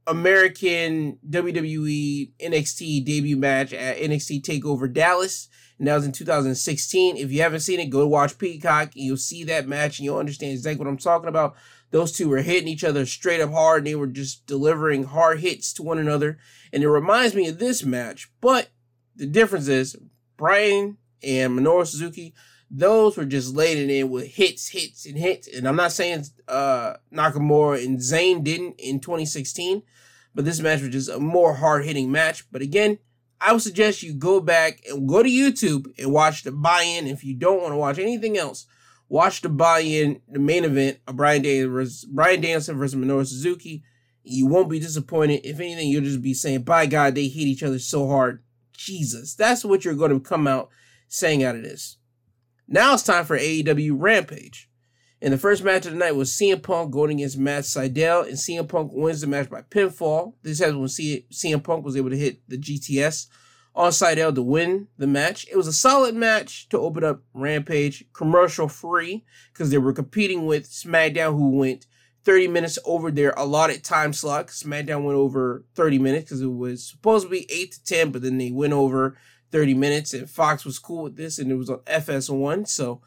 [0.06, 5.48] American WWE NXT debut match at NXT TakeOver Dallas
[5.78, 7.18] and that was in 2016.
[7.18, 10.18] If you haven't seen it, go watch Peacock and you'll see that match and you'll
[10.18, 11.56] understand exactly what I'm talking about.
[11.92, 15.40] Those two were hitting each other straight up hard and they were just delivering hard
[15.40, 16.38] hits to one another.
[16.72, 18.70] And it reminds me of this match, but
[19.16, 19.96] the difference is
[20.38, 22.34] Bryan and Minoru Suzuki,
[22.70, 25.48] those were just laid in with hits, hits, and hits.
[25.48, 29.84] And I'm not saying uh, Nakamura and Zayn didn't in 2016,
[30.34, 32.50] but this match was just a more hard hitting match.
[32.52, 32.98] But again,
[33.40, 37.08] I would suggest you go back and go to YouTube and watch the buy-in.
[37.08, 38.66] If you don't want to watch anything else,
[39.08, 43.84] watch the buy-in, the main event of Bryan Danielson, Bryan Danielson versus Minoru Suzuki.
[44.24, 45.46] You won't be disappointed.
[45.46, 48.42] If anything, you'll just be saying, "By God, they hit each other so hard."
[48.76, 50.70] Jesus, that's what you're going to come out
[51.08, 51.98] saying out of this.
[52.68, 54.70] Now it's time for AEW Rampage.
[55.22, 58.38] And the first match of the night was CM Punk going against Matt Sydal, and
[58.38, 60.34] CM Punk wins the match by pinfall.
[60.42, 63.28] This has when CM Punk was able to hit the GTS
[63.76, 65.46] on Sydal to win the match.
[65.52, 70.46] It was a solid match to open up Rampage, commercial free, because they were competing
[70.46, 71.86] with SmackDown, who went
[72.24, 74.48] 30 minutes over their allotted time slot.
[74.48, 78.22] SmackDown went over 30 minutes because it was supposed to be 8 to 10, but
[78.22, 79.18] then they went over
[79.56, 82.68] 30 minutes, and Fox was cool with this, and it was on FS1.
[82.68, 83.00] So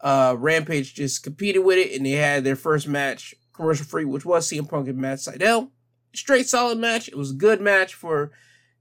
[0.00, 4.24] uh, Rampage just competed with it, and they had their first match commercial free, which
[4.24, 5.68] was CM Punk and Matt Sydal.
[6.14, 7.08] Straight solid match.
[7.08, 8.32] It was a good match for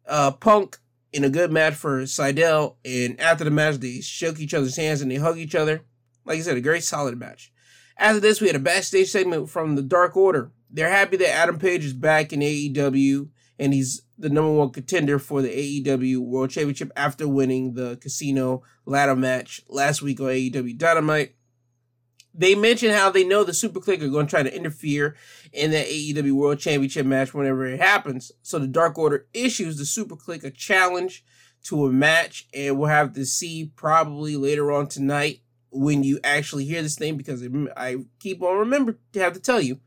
[0.08, 0.78] uh, Punk
[1.14, 2.78] and a good match for Sydal.
[2.86, 5.84] And after the match, they shook each other's hands and they hugged each other.
[6.24, 7.52] Like I said, a great solid match.
[7.98, 10.54] After this, we had a backstage segment from the Dark Order.
[10.70, 13.28] They're happy that Adam Page is back in AEW
[13.64, 18.62] and he's the number one contender for the AEW World Championship after winning the casino
[18.86, 21.36] ladder match last week on AEW Dynamite.
[22.34, 25.16] They mentioned how they know the Super Kliq are going to try to interfere
[25.54, 28.34] in that AEW World Championship match whenever it happens.
[28.42, 31.24] So the Dark Order issues the Super Kliq a challenge
[31.64, 35.40] to a match, and we'll have to see probably later on tonight
[35.72, 39.62] when you actually hear this thing because I keep on remember to have to tell
[39.62, 39.80] you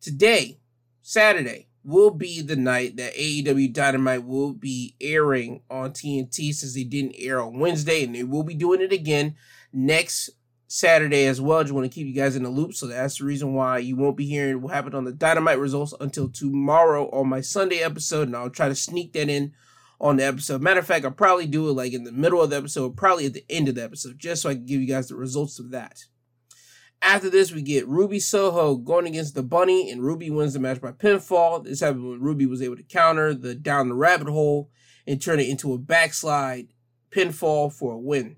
[0.00, 0.58] today,
[1.02, 6.84] Saturday, will be the night that AEW Dynamite will be airing on TNT since they
[6.84, 9.34] didn't air on Wednesday, and they will be doing it again
[9.72, 10.30] next
[10.66, 11.62] Saturday as well.
[11.62, 12.74] Just want to keep you guys in the loop.
[12.74, 15.94] So that's the reason why you won't be hearing what happened on the Dynamite results
[16.00, 18.28] until tomorrow on my Sunday episode.
[18.28, 19.52] And I'll try to sneak that in
[20.00, 20.62] on the episode.
[20.62, 23.26] Matter of fact, I'll probably do it like in the middle of the episode, probably
[23.26, 25.58] at the end of the episode, just so I can give you guys the results
[25.58, 26.04] of that.
[27.02, 30.80] After this, we get Ruby Soho going against the Bunny, and Ruby wins the match
[30.80, 31.64] by pinfall.
[31.64, 34.70] This happened when Ruby was able to counter the down the rabbit hole
[35.06, 36.68] and turn it into a backslide
[37.10, 38.36] pinfall for a win.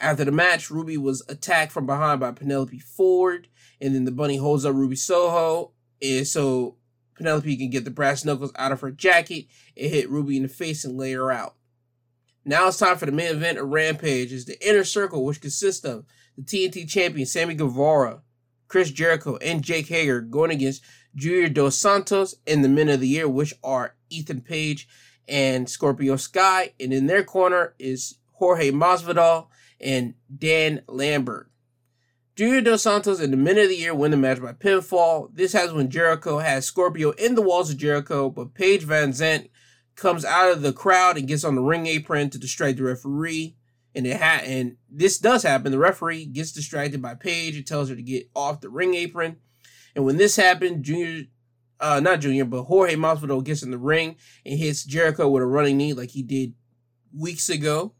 [0.00, 3.48] After the match, Ruby was attacked from behind by Penelope Ford,
[3.80, 6.76] and then the Bunny holds up Ruby Soho, and so
[7.14, 10.48] Penelope can get the brass knuckles out of her jacket and hit Ruby in the
[10.48, 11.56] face and lay her out.
[12.44, 14.32] Now it's time for the main event of Rampage.
[14.32, 16.06] Is the Inner Circle, which consists of
[16.38, 18.22] the TNT champion Sammy Guevara,
[18.68, 20.84] Chris Jericho, and Jake Hager going against
[21.14, 24.88] Junior Dos Santos and the Men of the Year, which are Ethan Page
[25.26, 26.74] and Scorpio Sky.
[26.78, 29.48] And in their corner is Jorge Masvidal
[29.80, 31.50] and Dan Lambert.
[32.36, 35.30] Junior Dos Santos and the Men of the Year win the match by pinfall.
[35.34, 39.48] This has when Jericho has Scorpio in the walls of Jericho, but Paige VanZant
[39.96, 43.56] comes out of the crowd and gets on the ring apron to distract the referee.
[43.94, 45.72] And it ha- and this does happen.
[45.72, 49.36] The referee gets distracted by Paige and tells her to get off the ring apron.
[49.94, 51.24] And when this happened, Junior,
[51.80, 55.46] uh, not Junior, but Jorge Masvidal gets in the ring and hits Jericho with a
[55.46, 56.54] running knee like he did
[57.16, 57.94] weeks ago.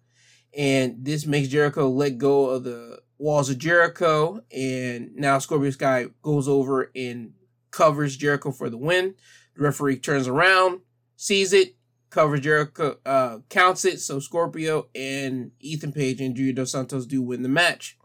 [0.57, 4.41] And this makes Jericho let go of the walls of Jericho.
[4.55, 7.33] And now Scorpio Sky goes over and
[7.71, 9.15] covers Jericho for the win.
[9.57, 10.81] The referee turns around,
[11.17, 11.75] sees it,
[12.11, 14.01] covers Jericho, uh, counts it.
[14.01, 17.99] So Scorpio and Ethan Page and Junior Dos Santos do win the match.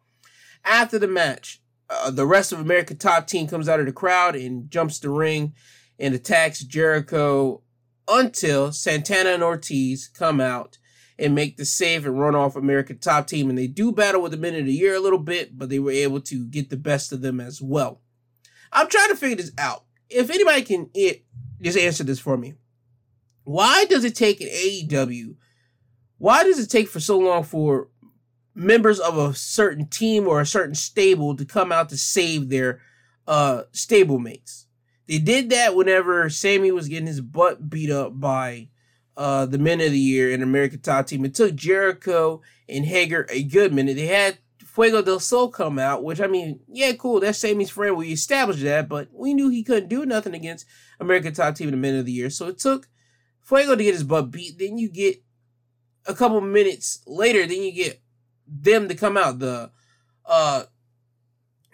[0.65, 4.35] After the match, uh, the rest of America Top Team comes out of the crowd
[4.35, 5.53] and jumps the ring
[5.99, 7.61] and attacks Jericho
[8.07, 10.77] until Santana and Ortiz come out
[11.19, 13.49] and make the save and run off America top team.
[13.49, 15.79] And they do battle with the men of the year a little bit, but they
[15.79, 18.01] were able to get the best of them as well.
[18.71, 19.85] I'm trying to figure this out.
[20.09, 21.23] If anybody can it,
[21.61, 22.55] just answer this for me.
[23.43, 25.35] Why does it take an AEW?
[26.17, 27.89] Why does it take for so long for
[28.55, 32.81] members of a certain team or a certain stable to come out to save their
[33.27, 34.65] uh stablemates?
[35.07, 38.69] They did that whenever Sammy was getting his butt beat up by
[39.17, 41.25] uh, the men of the year in American Top Team.
[41.25, 43.95] It took Jericho and Hager a good minute.
[43.95, 47.19] They had Fuego del Sol come out, which I mean, yeah, cool.
[47.19, 47.95] That's Sammy's friend.
[47.95, 50.65] We established that, but we knew he couldn't do nothing against
[50.99, 52.29] American Top Team and the men of the year.
[52.29, 52.87] So it took
[53.43, 54.57] Fuego to get his butt beat.
[54.57, 55.21] Then you get
[56.05, 58.01] a couple minutes later, then you get
[58.47, 59.71] them to come out, the
[60.25, 60.63] uh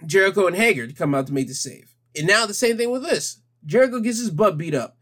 [0.06, 1.96] Jericho and Hager to come out to make the save.
[2.18, 3.42] And now the same thing with this.
[3.66, 4.98] Jericho gets his butt beat up.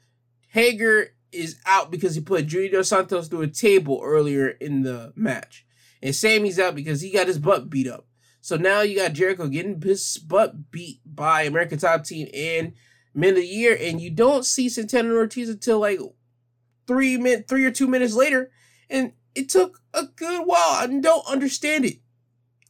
[0.50, 5.66] Hager is out because he put Dos Santos through a table earlier in the match.
[6.02, 8.08] And Sammy's out because he got his butt beat up.
[8.42, 12.74] So now you got Jericho getting his butt beat by American Top Team and
[13.14, 16.00] Men of the Year, and you don't see Santana Ortiz until like
[16.88, 18.52] three min, three or two minutes later,
[18.90, 20.58] and it took a good while.
[20.58, 21.98] I don't understand it.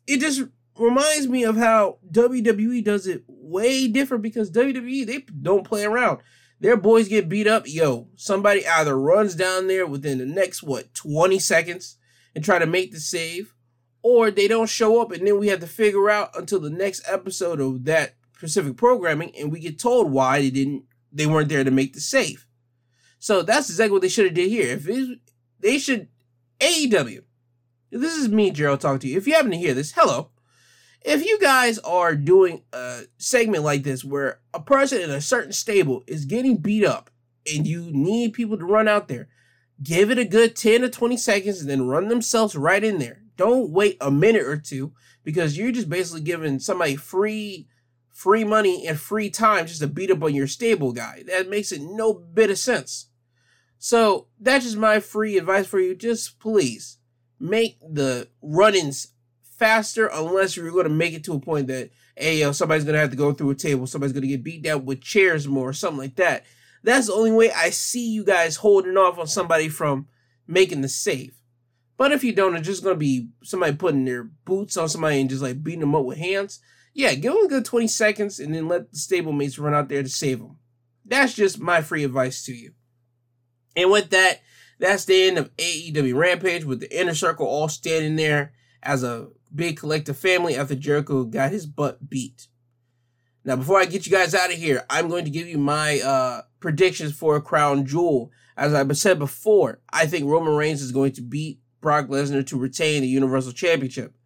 [0.05, 0.41] It just
[0.77, 6.19] reminds me of how WWE does it way different because WWE they don't play around
[6.59, 10.93] their boys get beat up, yo, somebody either runs down there within the next, what,
[10.93, 11.97] 20 seconds
[12.35, 13.53] and try to make the save,
[14.01, 17.03] or they don't show up and then we have to figure out until the next
[17.07, 21.63] episode of that specific programming and we get told why they didn't, they weren't there
[21.63, 22.46] to make the save.
[23.19, 24.73] So that's exactly what they should have did here.
[24.73, 25.19] If it,
[25.59, 26.07] they should,
[26.59, 27.23] AEW,
[27.91, 29.17] this is me, Gerald, talking to you.
[29.17, 30.29] If you happen to hear this, hello
[31.07, 35.53] if you guys are doing a segment like this where a person in a certain
[35.53, 37.09] stable is getting beat up
[37.53, 39.29] and you need people to run out there,
[39.81, 43.21] give it a good 10 to 20 seconds and then run themselves right in there.
[43.37, 44.91] Don't wait a minute or two
[45.23, 47.67] because you're just basically giving somebody free
[48.17, 51.23] free money and free time just to beat up on your stable guy.
[51.27, 53.11] That makes it no bit of sense.
[53.77, 55.93] So that's just my free advice for you.
[55.93, 56.97] Just please
[57.39, 59.13] make the run-ins
[59.43, 62.99] faster unless you're going to make it to a point that, hey, somebody's going to
[62.99, 65.69] have to go through a table, somebody's going to get beat down with chairs more,
[65.69, 66.43] or something like that.
[66.81, 70.07] That's the only way I see you guys holding off on somebody from
[70.47, 71.35] making the save.
[71.97, 75.21] But if you don't, it's just going to be somebody putting their boots on somebody
[75.21, 76.61] and just like beating them up with hands.
[76.97, 80.01] Yeah, give him a good 20 seconds and then let the stablemates run out there
[80.01, 80.57] to save him.
[81.05, 82.71] That's just my free advice to you.
[83.75, 84.41] And with that,
[84.79, 88.51] that's the end of AEW Rampage with the inner circle all standing there
[88.81, 92.47] as a big collective family after Jericho got his butt beat.
[93.45, 96.01] Now, before I get you guys out of here, I'm going to give you my
[96.01, 98.31] uh, predictions for Crown Jewel.
[98.57, 102.57] As I said before, I think Roman Reigns is going to beat Brock Lesnar to
[102.57, 104.16] retain the Universal Championship.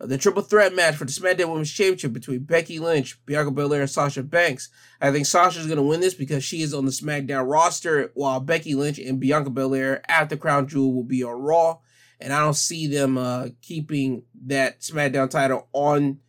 [0.00, 3.90] The triple threat match for the SmackDown Women's Championship between Becky Lynch, Bianca Belair, and
[3.90, 4.68] Sasha Banks.
[5.00, 8.12] I think Sasha is going to win this because she is on the SmackDown roster,
[8.14, 11.78] while Becky Lynch and Bianca Belair at the Crown Jewel will be on Raw.
[12.20, 16.20] And I don't see them uh, keeping that SmackDown title on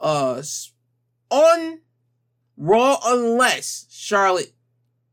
[0.00, 0.42] uh
[1.30, 1.80] on
[2.56, 4.52] Raw unless Charlotte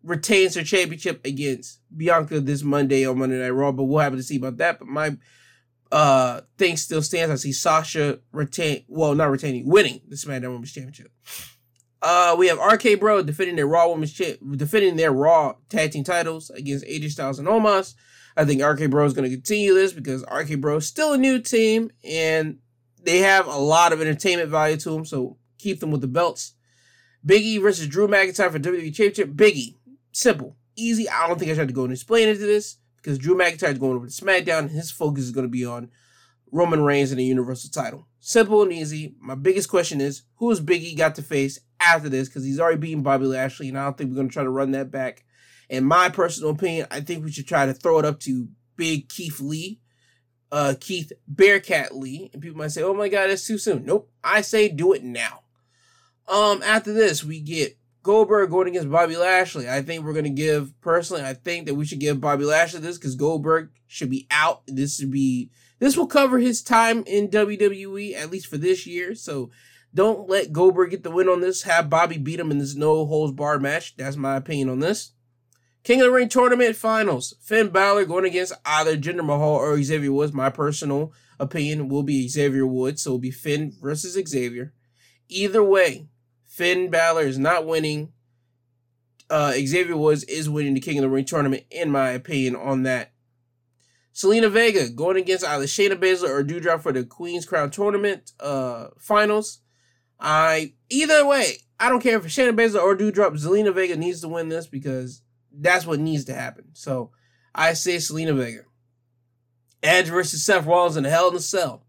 [0.04, 3.72] retains her championship against Bianca this Monday on Monday Night Raw.
[3.72, 4.80] But we'll have to see about that.
[4.80, 5.18] But my
[5.92, 7.32] uh thing still stands.
[7.32, 11.12] I see Sasha retain well, not retaining, winning the SmackDown Women's Championship.
[12.02, 16.04] Uh, we have RK Bro defending their Raw Women's Cha- defending their Raw Tag Team
[16.04, 17.94] titles against AJ Styles and Omos.
[18.36, 21.18] I think RK Bro is going to continue this because RK Bro is still a
[21.18, 22.58] new team and
[23.04, 25.06] they have a lot of entertainment value to them.
[25.06, 26.54] So keep them with the belts.
[27.26, 29.34] Biggie versus Drew McIntyre for WWE Championship.
[29.34, 29.76] Biggie,
[30.12, 31.08] simple, easy.
[31.08, 33.72] I don't think I should have to go and explain into this because Drew McIntyre
[33.72, 34.70] is going over to SmackDown.
[34.70, 35.90] His focus is going to be on
[36.52, 38.08] Roman Reigns and the Universal title.
[38.20, 39.16] Simple and easy.
[39.20, 42.28] My biggest question is who is Biggie got to face after this?
[42.28, 44.50] Because he's already beaten Bobby Lashley, and I don't think we're going to try to
[44.50, 45.24] run that back.
[45.70, 49.10] In my personal opinion, I think we should try to throw it up to Big
[49.10, 49.80] Keith Lee,
[50.52, 52.30] uh, Keith Bearcat Lee.
[52.34, 53.86] And people might say, oh my God, that's too soon.
[53.86, 54.12] Nope.
[54.24, 55.44] I say do it now.
[56.28, 59.70] Um, after this, we get Goldberg going against Bobby Lashley.
[59.70, 61.24] I think we're gonna give personally.
[61.24, 64.64] I think that we should give Bobby Lashley this because Goldberg should be out.
[64.68, 69.16] This should be this will cover his time in WWE at least for this year.
[69.16, 69.50] So
[69.94, 71.64] don't let Goldberg get the win on this.
[71.64, 73.96] Have Bobby beat him in this no holds barred match.
[73.98, 75.12] That's my opinion on this.
[75.84, 77.34] King of the Ring tournament finals.
[77.42, 80.34] Finn Balor going against either Jinder Mahal or Xavier Woods.
[80.34, 83.02] My personal opinion will be Xavier Woods.
[83.02, 84.74] So it'll be Finn versus Xavier.
[85.28, 86.08] Either way,
[86.52, 88.12] Finn Balor is not winning.
[89.30, 92.84] Uh, Xavier Woods is winning the King of the Ring tournament, in my opinion, on
[92.84, 93.14] that.
[94.14, 98.88] Zelina Vega going against either Shayna Baszler or Doudrop for the Queen's Crown tournament uh,
[99.00, 99.60] finals.
[100.20, 103.42] I either way, I don't care if it's Shayna Baszler or Doudrop.
[103.42, 105.22] Zelina Vega needs to win this because
[105.58, 106.66] that's what needs to happen.
[106.74, 107.12] So
[107.56, 108.64] I say Zelina Vega.
[109.82, 111.86] Edge versus Seth Rollins in Hell in a Cell.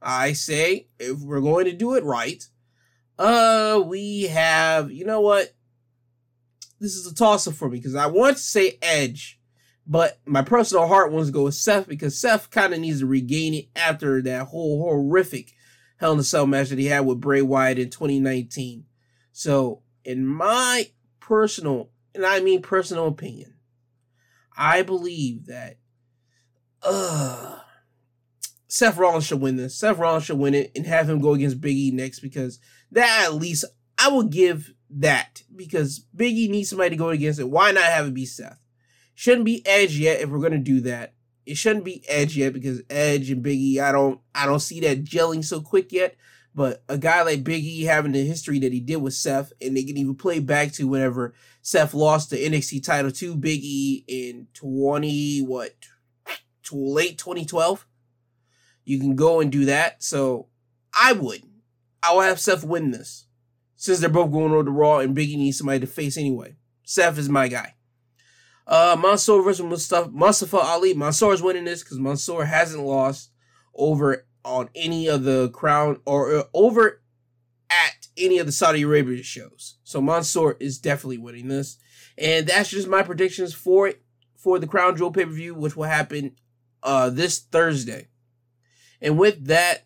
[0.00, 2.42] I say if we're going to do it right,
[3.18, 5.54] uh, we have, you know what?
[6.78, 9.40] This is a toss up for me because I want to say Edge,
[9.86, 13.06] but my personal heart wants to go with Seth because Seth kind of needs to
[13.06, 15.52] regain it after that whole horrific
[15.98, 18.84] Hell in a Cell match that he had with Bray Wyatt in 2019.
[19.32, 20.90] So, in my
[21.20, 23.54] personal, and I mean personal opinion,
[24.56, 25.78] I believe that,
[26.82, 27.60] uh,
[28.68, 29.78] Seth Rollins should win this.
[29.78, 32.58] Seth Rollins should win it and have him go against Big E next because
[32.96, 33.64] that at least
[33.98, 37.48] I will give that because Big E needs somebody to go against it.
[37.48, 38.58] Why not have it be Seth?
[39.14, 41.14] Shouldn't be Edge yet if we're gonna do that.
[41.44, 45.04] It shouldn't be Edge yet because Edge and Biggie, I don't I don't see that
[45.04, 46.16] gelling so quick yet.
[46.54, 49.76] But a guy like Big E having the history that he did with Seth, and
[49.76, 54.04] they can even play back to whenever Seth lost the NXT title to Big E
[54.08, 55.74] in twenty what
[56.72, 57.86] late 2012.
[58.84, 60.02] You can go and do that.
[60.02, 60.48] So
[60.94, 61.42] I would.
[62.02, 63.26] I will have Seth win this.
[63.76, 66.56] Since they're both going over to Raw and Biggie needs somebody to face anyway.
[66.84, 67.74] Seth is my guy.
[68.66, 70.94] Uh Mansoor versus Mustafa, Mustafa Ali.
[70.94, 73.30] Mansoor is winning this because Mansoor hasn't lost
[73.74, 77.02] over on any of the crown or uh, over
[77.70, 79.76] at any of the Saudi Arabia shows.
[79.84, 81.78] So Mansoor is definitely winning this.
[82.16, 84.02] And that's just my predictions for it
[84.36, 86.36] for the Crown Jewel pay-per-view, which will happen
[86.82, 88.08] uh this Thursday.
[89.00, 89.85] And with that,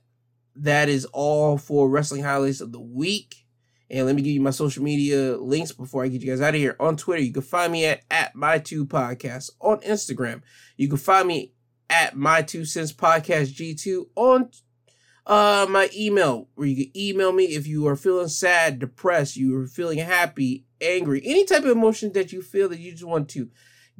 [0.60, 3.46] that is all for wrestling highlights of the week.
[3.88, 6.54] And let me give you my social media links before I get you guys out
[6.54, 6.76] of here.
[6.78, 9.50] On Twitter, you can find me at, at my two podcasts.
[9.60, 10.42] On Instagram,
[10.76, 11.52] you can find me
[11.88, 14.50] at my two cents podcast G2 on
[15.26, 19.56] uh my email where you can email me if you are feeling sad, depressed, you
[19.58, 23.28] are feeling happy, angry, any type of emotion that you feel that you just want
[23.30, 23.50] to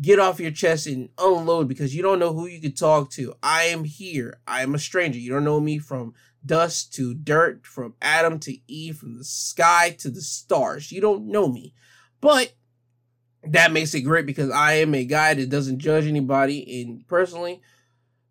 [0.01, 3.35] get off your chest and unload because you don't know who you could talk to.
[3.43, 4.41] I am here.
[4.47, 5.19] I am a stranger.
[5.19, 6.15] You don't know me from
[6.45, 10.91] dust to dirt, from Adam to Eve, from the sky to the stars.
[10.91, 11.75] You don't know me.
[12.21, 12.53] But
[13.45, 16.83] that makes it great because I am a guy that doesn't judge anybody.
[16.83, 17.61] And personally,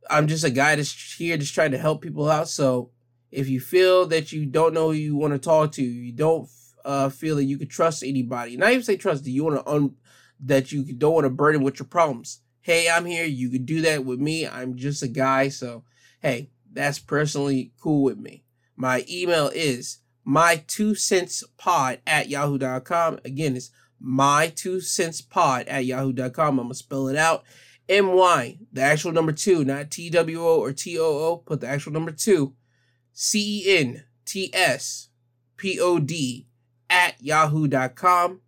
[0.10, 2.48] I'm just a guy that's here just trying to help people out.
[2.48, 2.92] So
[3.32, 6.50] if you feel that you don't know who you want to talk to, you don't
[6.86, 9.72] uh, feel that you could trust anybody, not even say trust, do you want to
[9.72, 9.96] un-
[10.40, 12.42] that you don't want to burden with your problems.
[12.62, 13.26] Hey, I'm here.
[13.26, 14.48] You can do that with me.
[14.48, 15.50] I'm just a guy.
[15.50, 15.84] So,
[16.22, 18.44] hey, that's personally cool with me.
[18.76, 23.20] My email is my two cents pod at yahoo.com.
[23.26, 26.60] Again, it's my two cents pod at yahoo.com.
[26.60, 27.44] I'm to spell it out.
[27.90, 31.38] M Y, the actual number two, not T W O or T O O.
[31.38, 32.54] Put the actual number two.
[33.14, 35.10] C E N T S
[35.58, 36.48] P O D
[36.90, 38.42] at yahoo.com.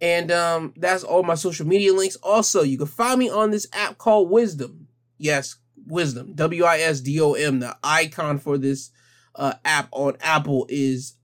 [0.00, 2.16] And um, that's all my social media links.
[2.16, 4.88] Also, you can find me on this app called Wisdom.
[5.18, 6.34] Yes, Wisdom.
[6.34, 7.60] W I S D O M.
[7.60, 8.90] The icon for this
[9.34, 11.16] uh, app on Apple is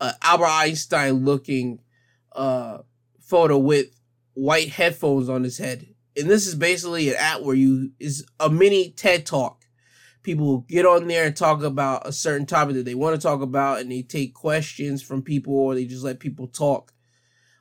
[0.00, 1.80] uh, Albert Einstein looking
[2.32, 2.78] uh,
[3.20, 3.86] photo with
[4.34, 5.86] white headphones on his head.
[6.16, 9.64] And this is basically an app where you is a mini TED talk.
[10.22, 13.42] People get on there and talk about a certain topic that they want to talk
[13.42, 16.92] about, and they take questions from people, or they just let people talk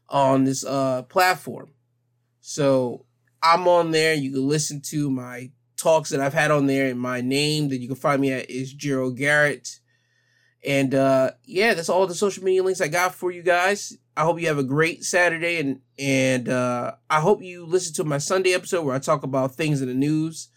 [0.10, 1.70] on this uh platform.
[2.42, 3.06] So
[3.42, 4.14] I'm on there.
[4.14, 5.52] You can listen to my
[5.86, 8.50] talks that I've had on there, and my name that you can find me at
[8.50, 9.80] is Gerald Garrett.
[10.66, 13.96] And uh yeah, that's all the social media links I got for you guys.
[14.18, 18.04] I hope you have a great Saturday and and uh I hope you listen to
[18.04, 20.50] my Sunday episode where I talk about things in the news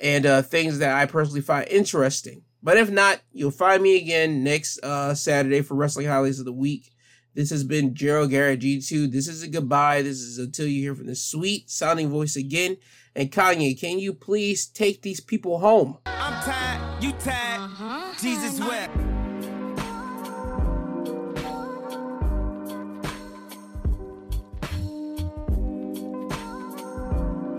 [0.00, 2.42] and uh things that I personally find interesting.
[2.62, 6.52] But if not, you'll find me again next uh Saturday for Wrestling Highlights of the
[6.52, 6.92] Week.
[7.34, 9.10] This has been Gerald Garrett G2.
[9.10, 10.02] This is a goodbye.
[10.02, 12.76] This is until you hear from the sweet sounding voice again.
[13.14, 15.98] And Kanye, can you please take these people home?
[16.06, 17.60] I'm tired, you tired.
[17.60, 18.12] Uh-huh.
[18.20, 19.09] Jesus wept.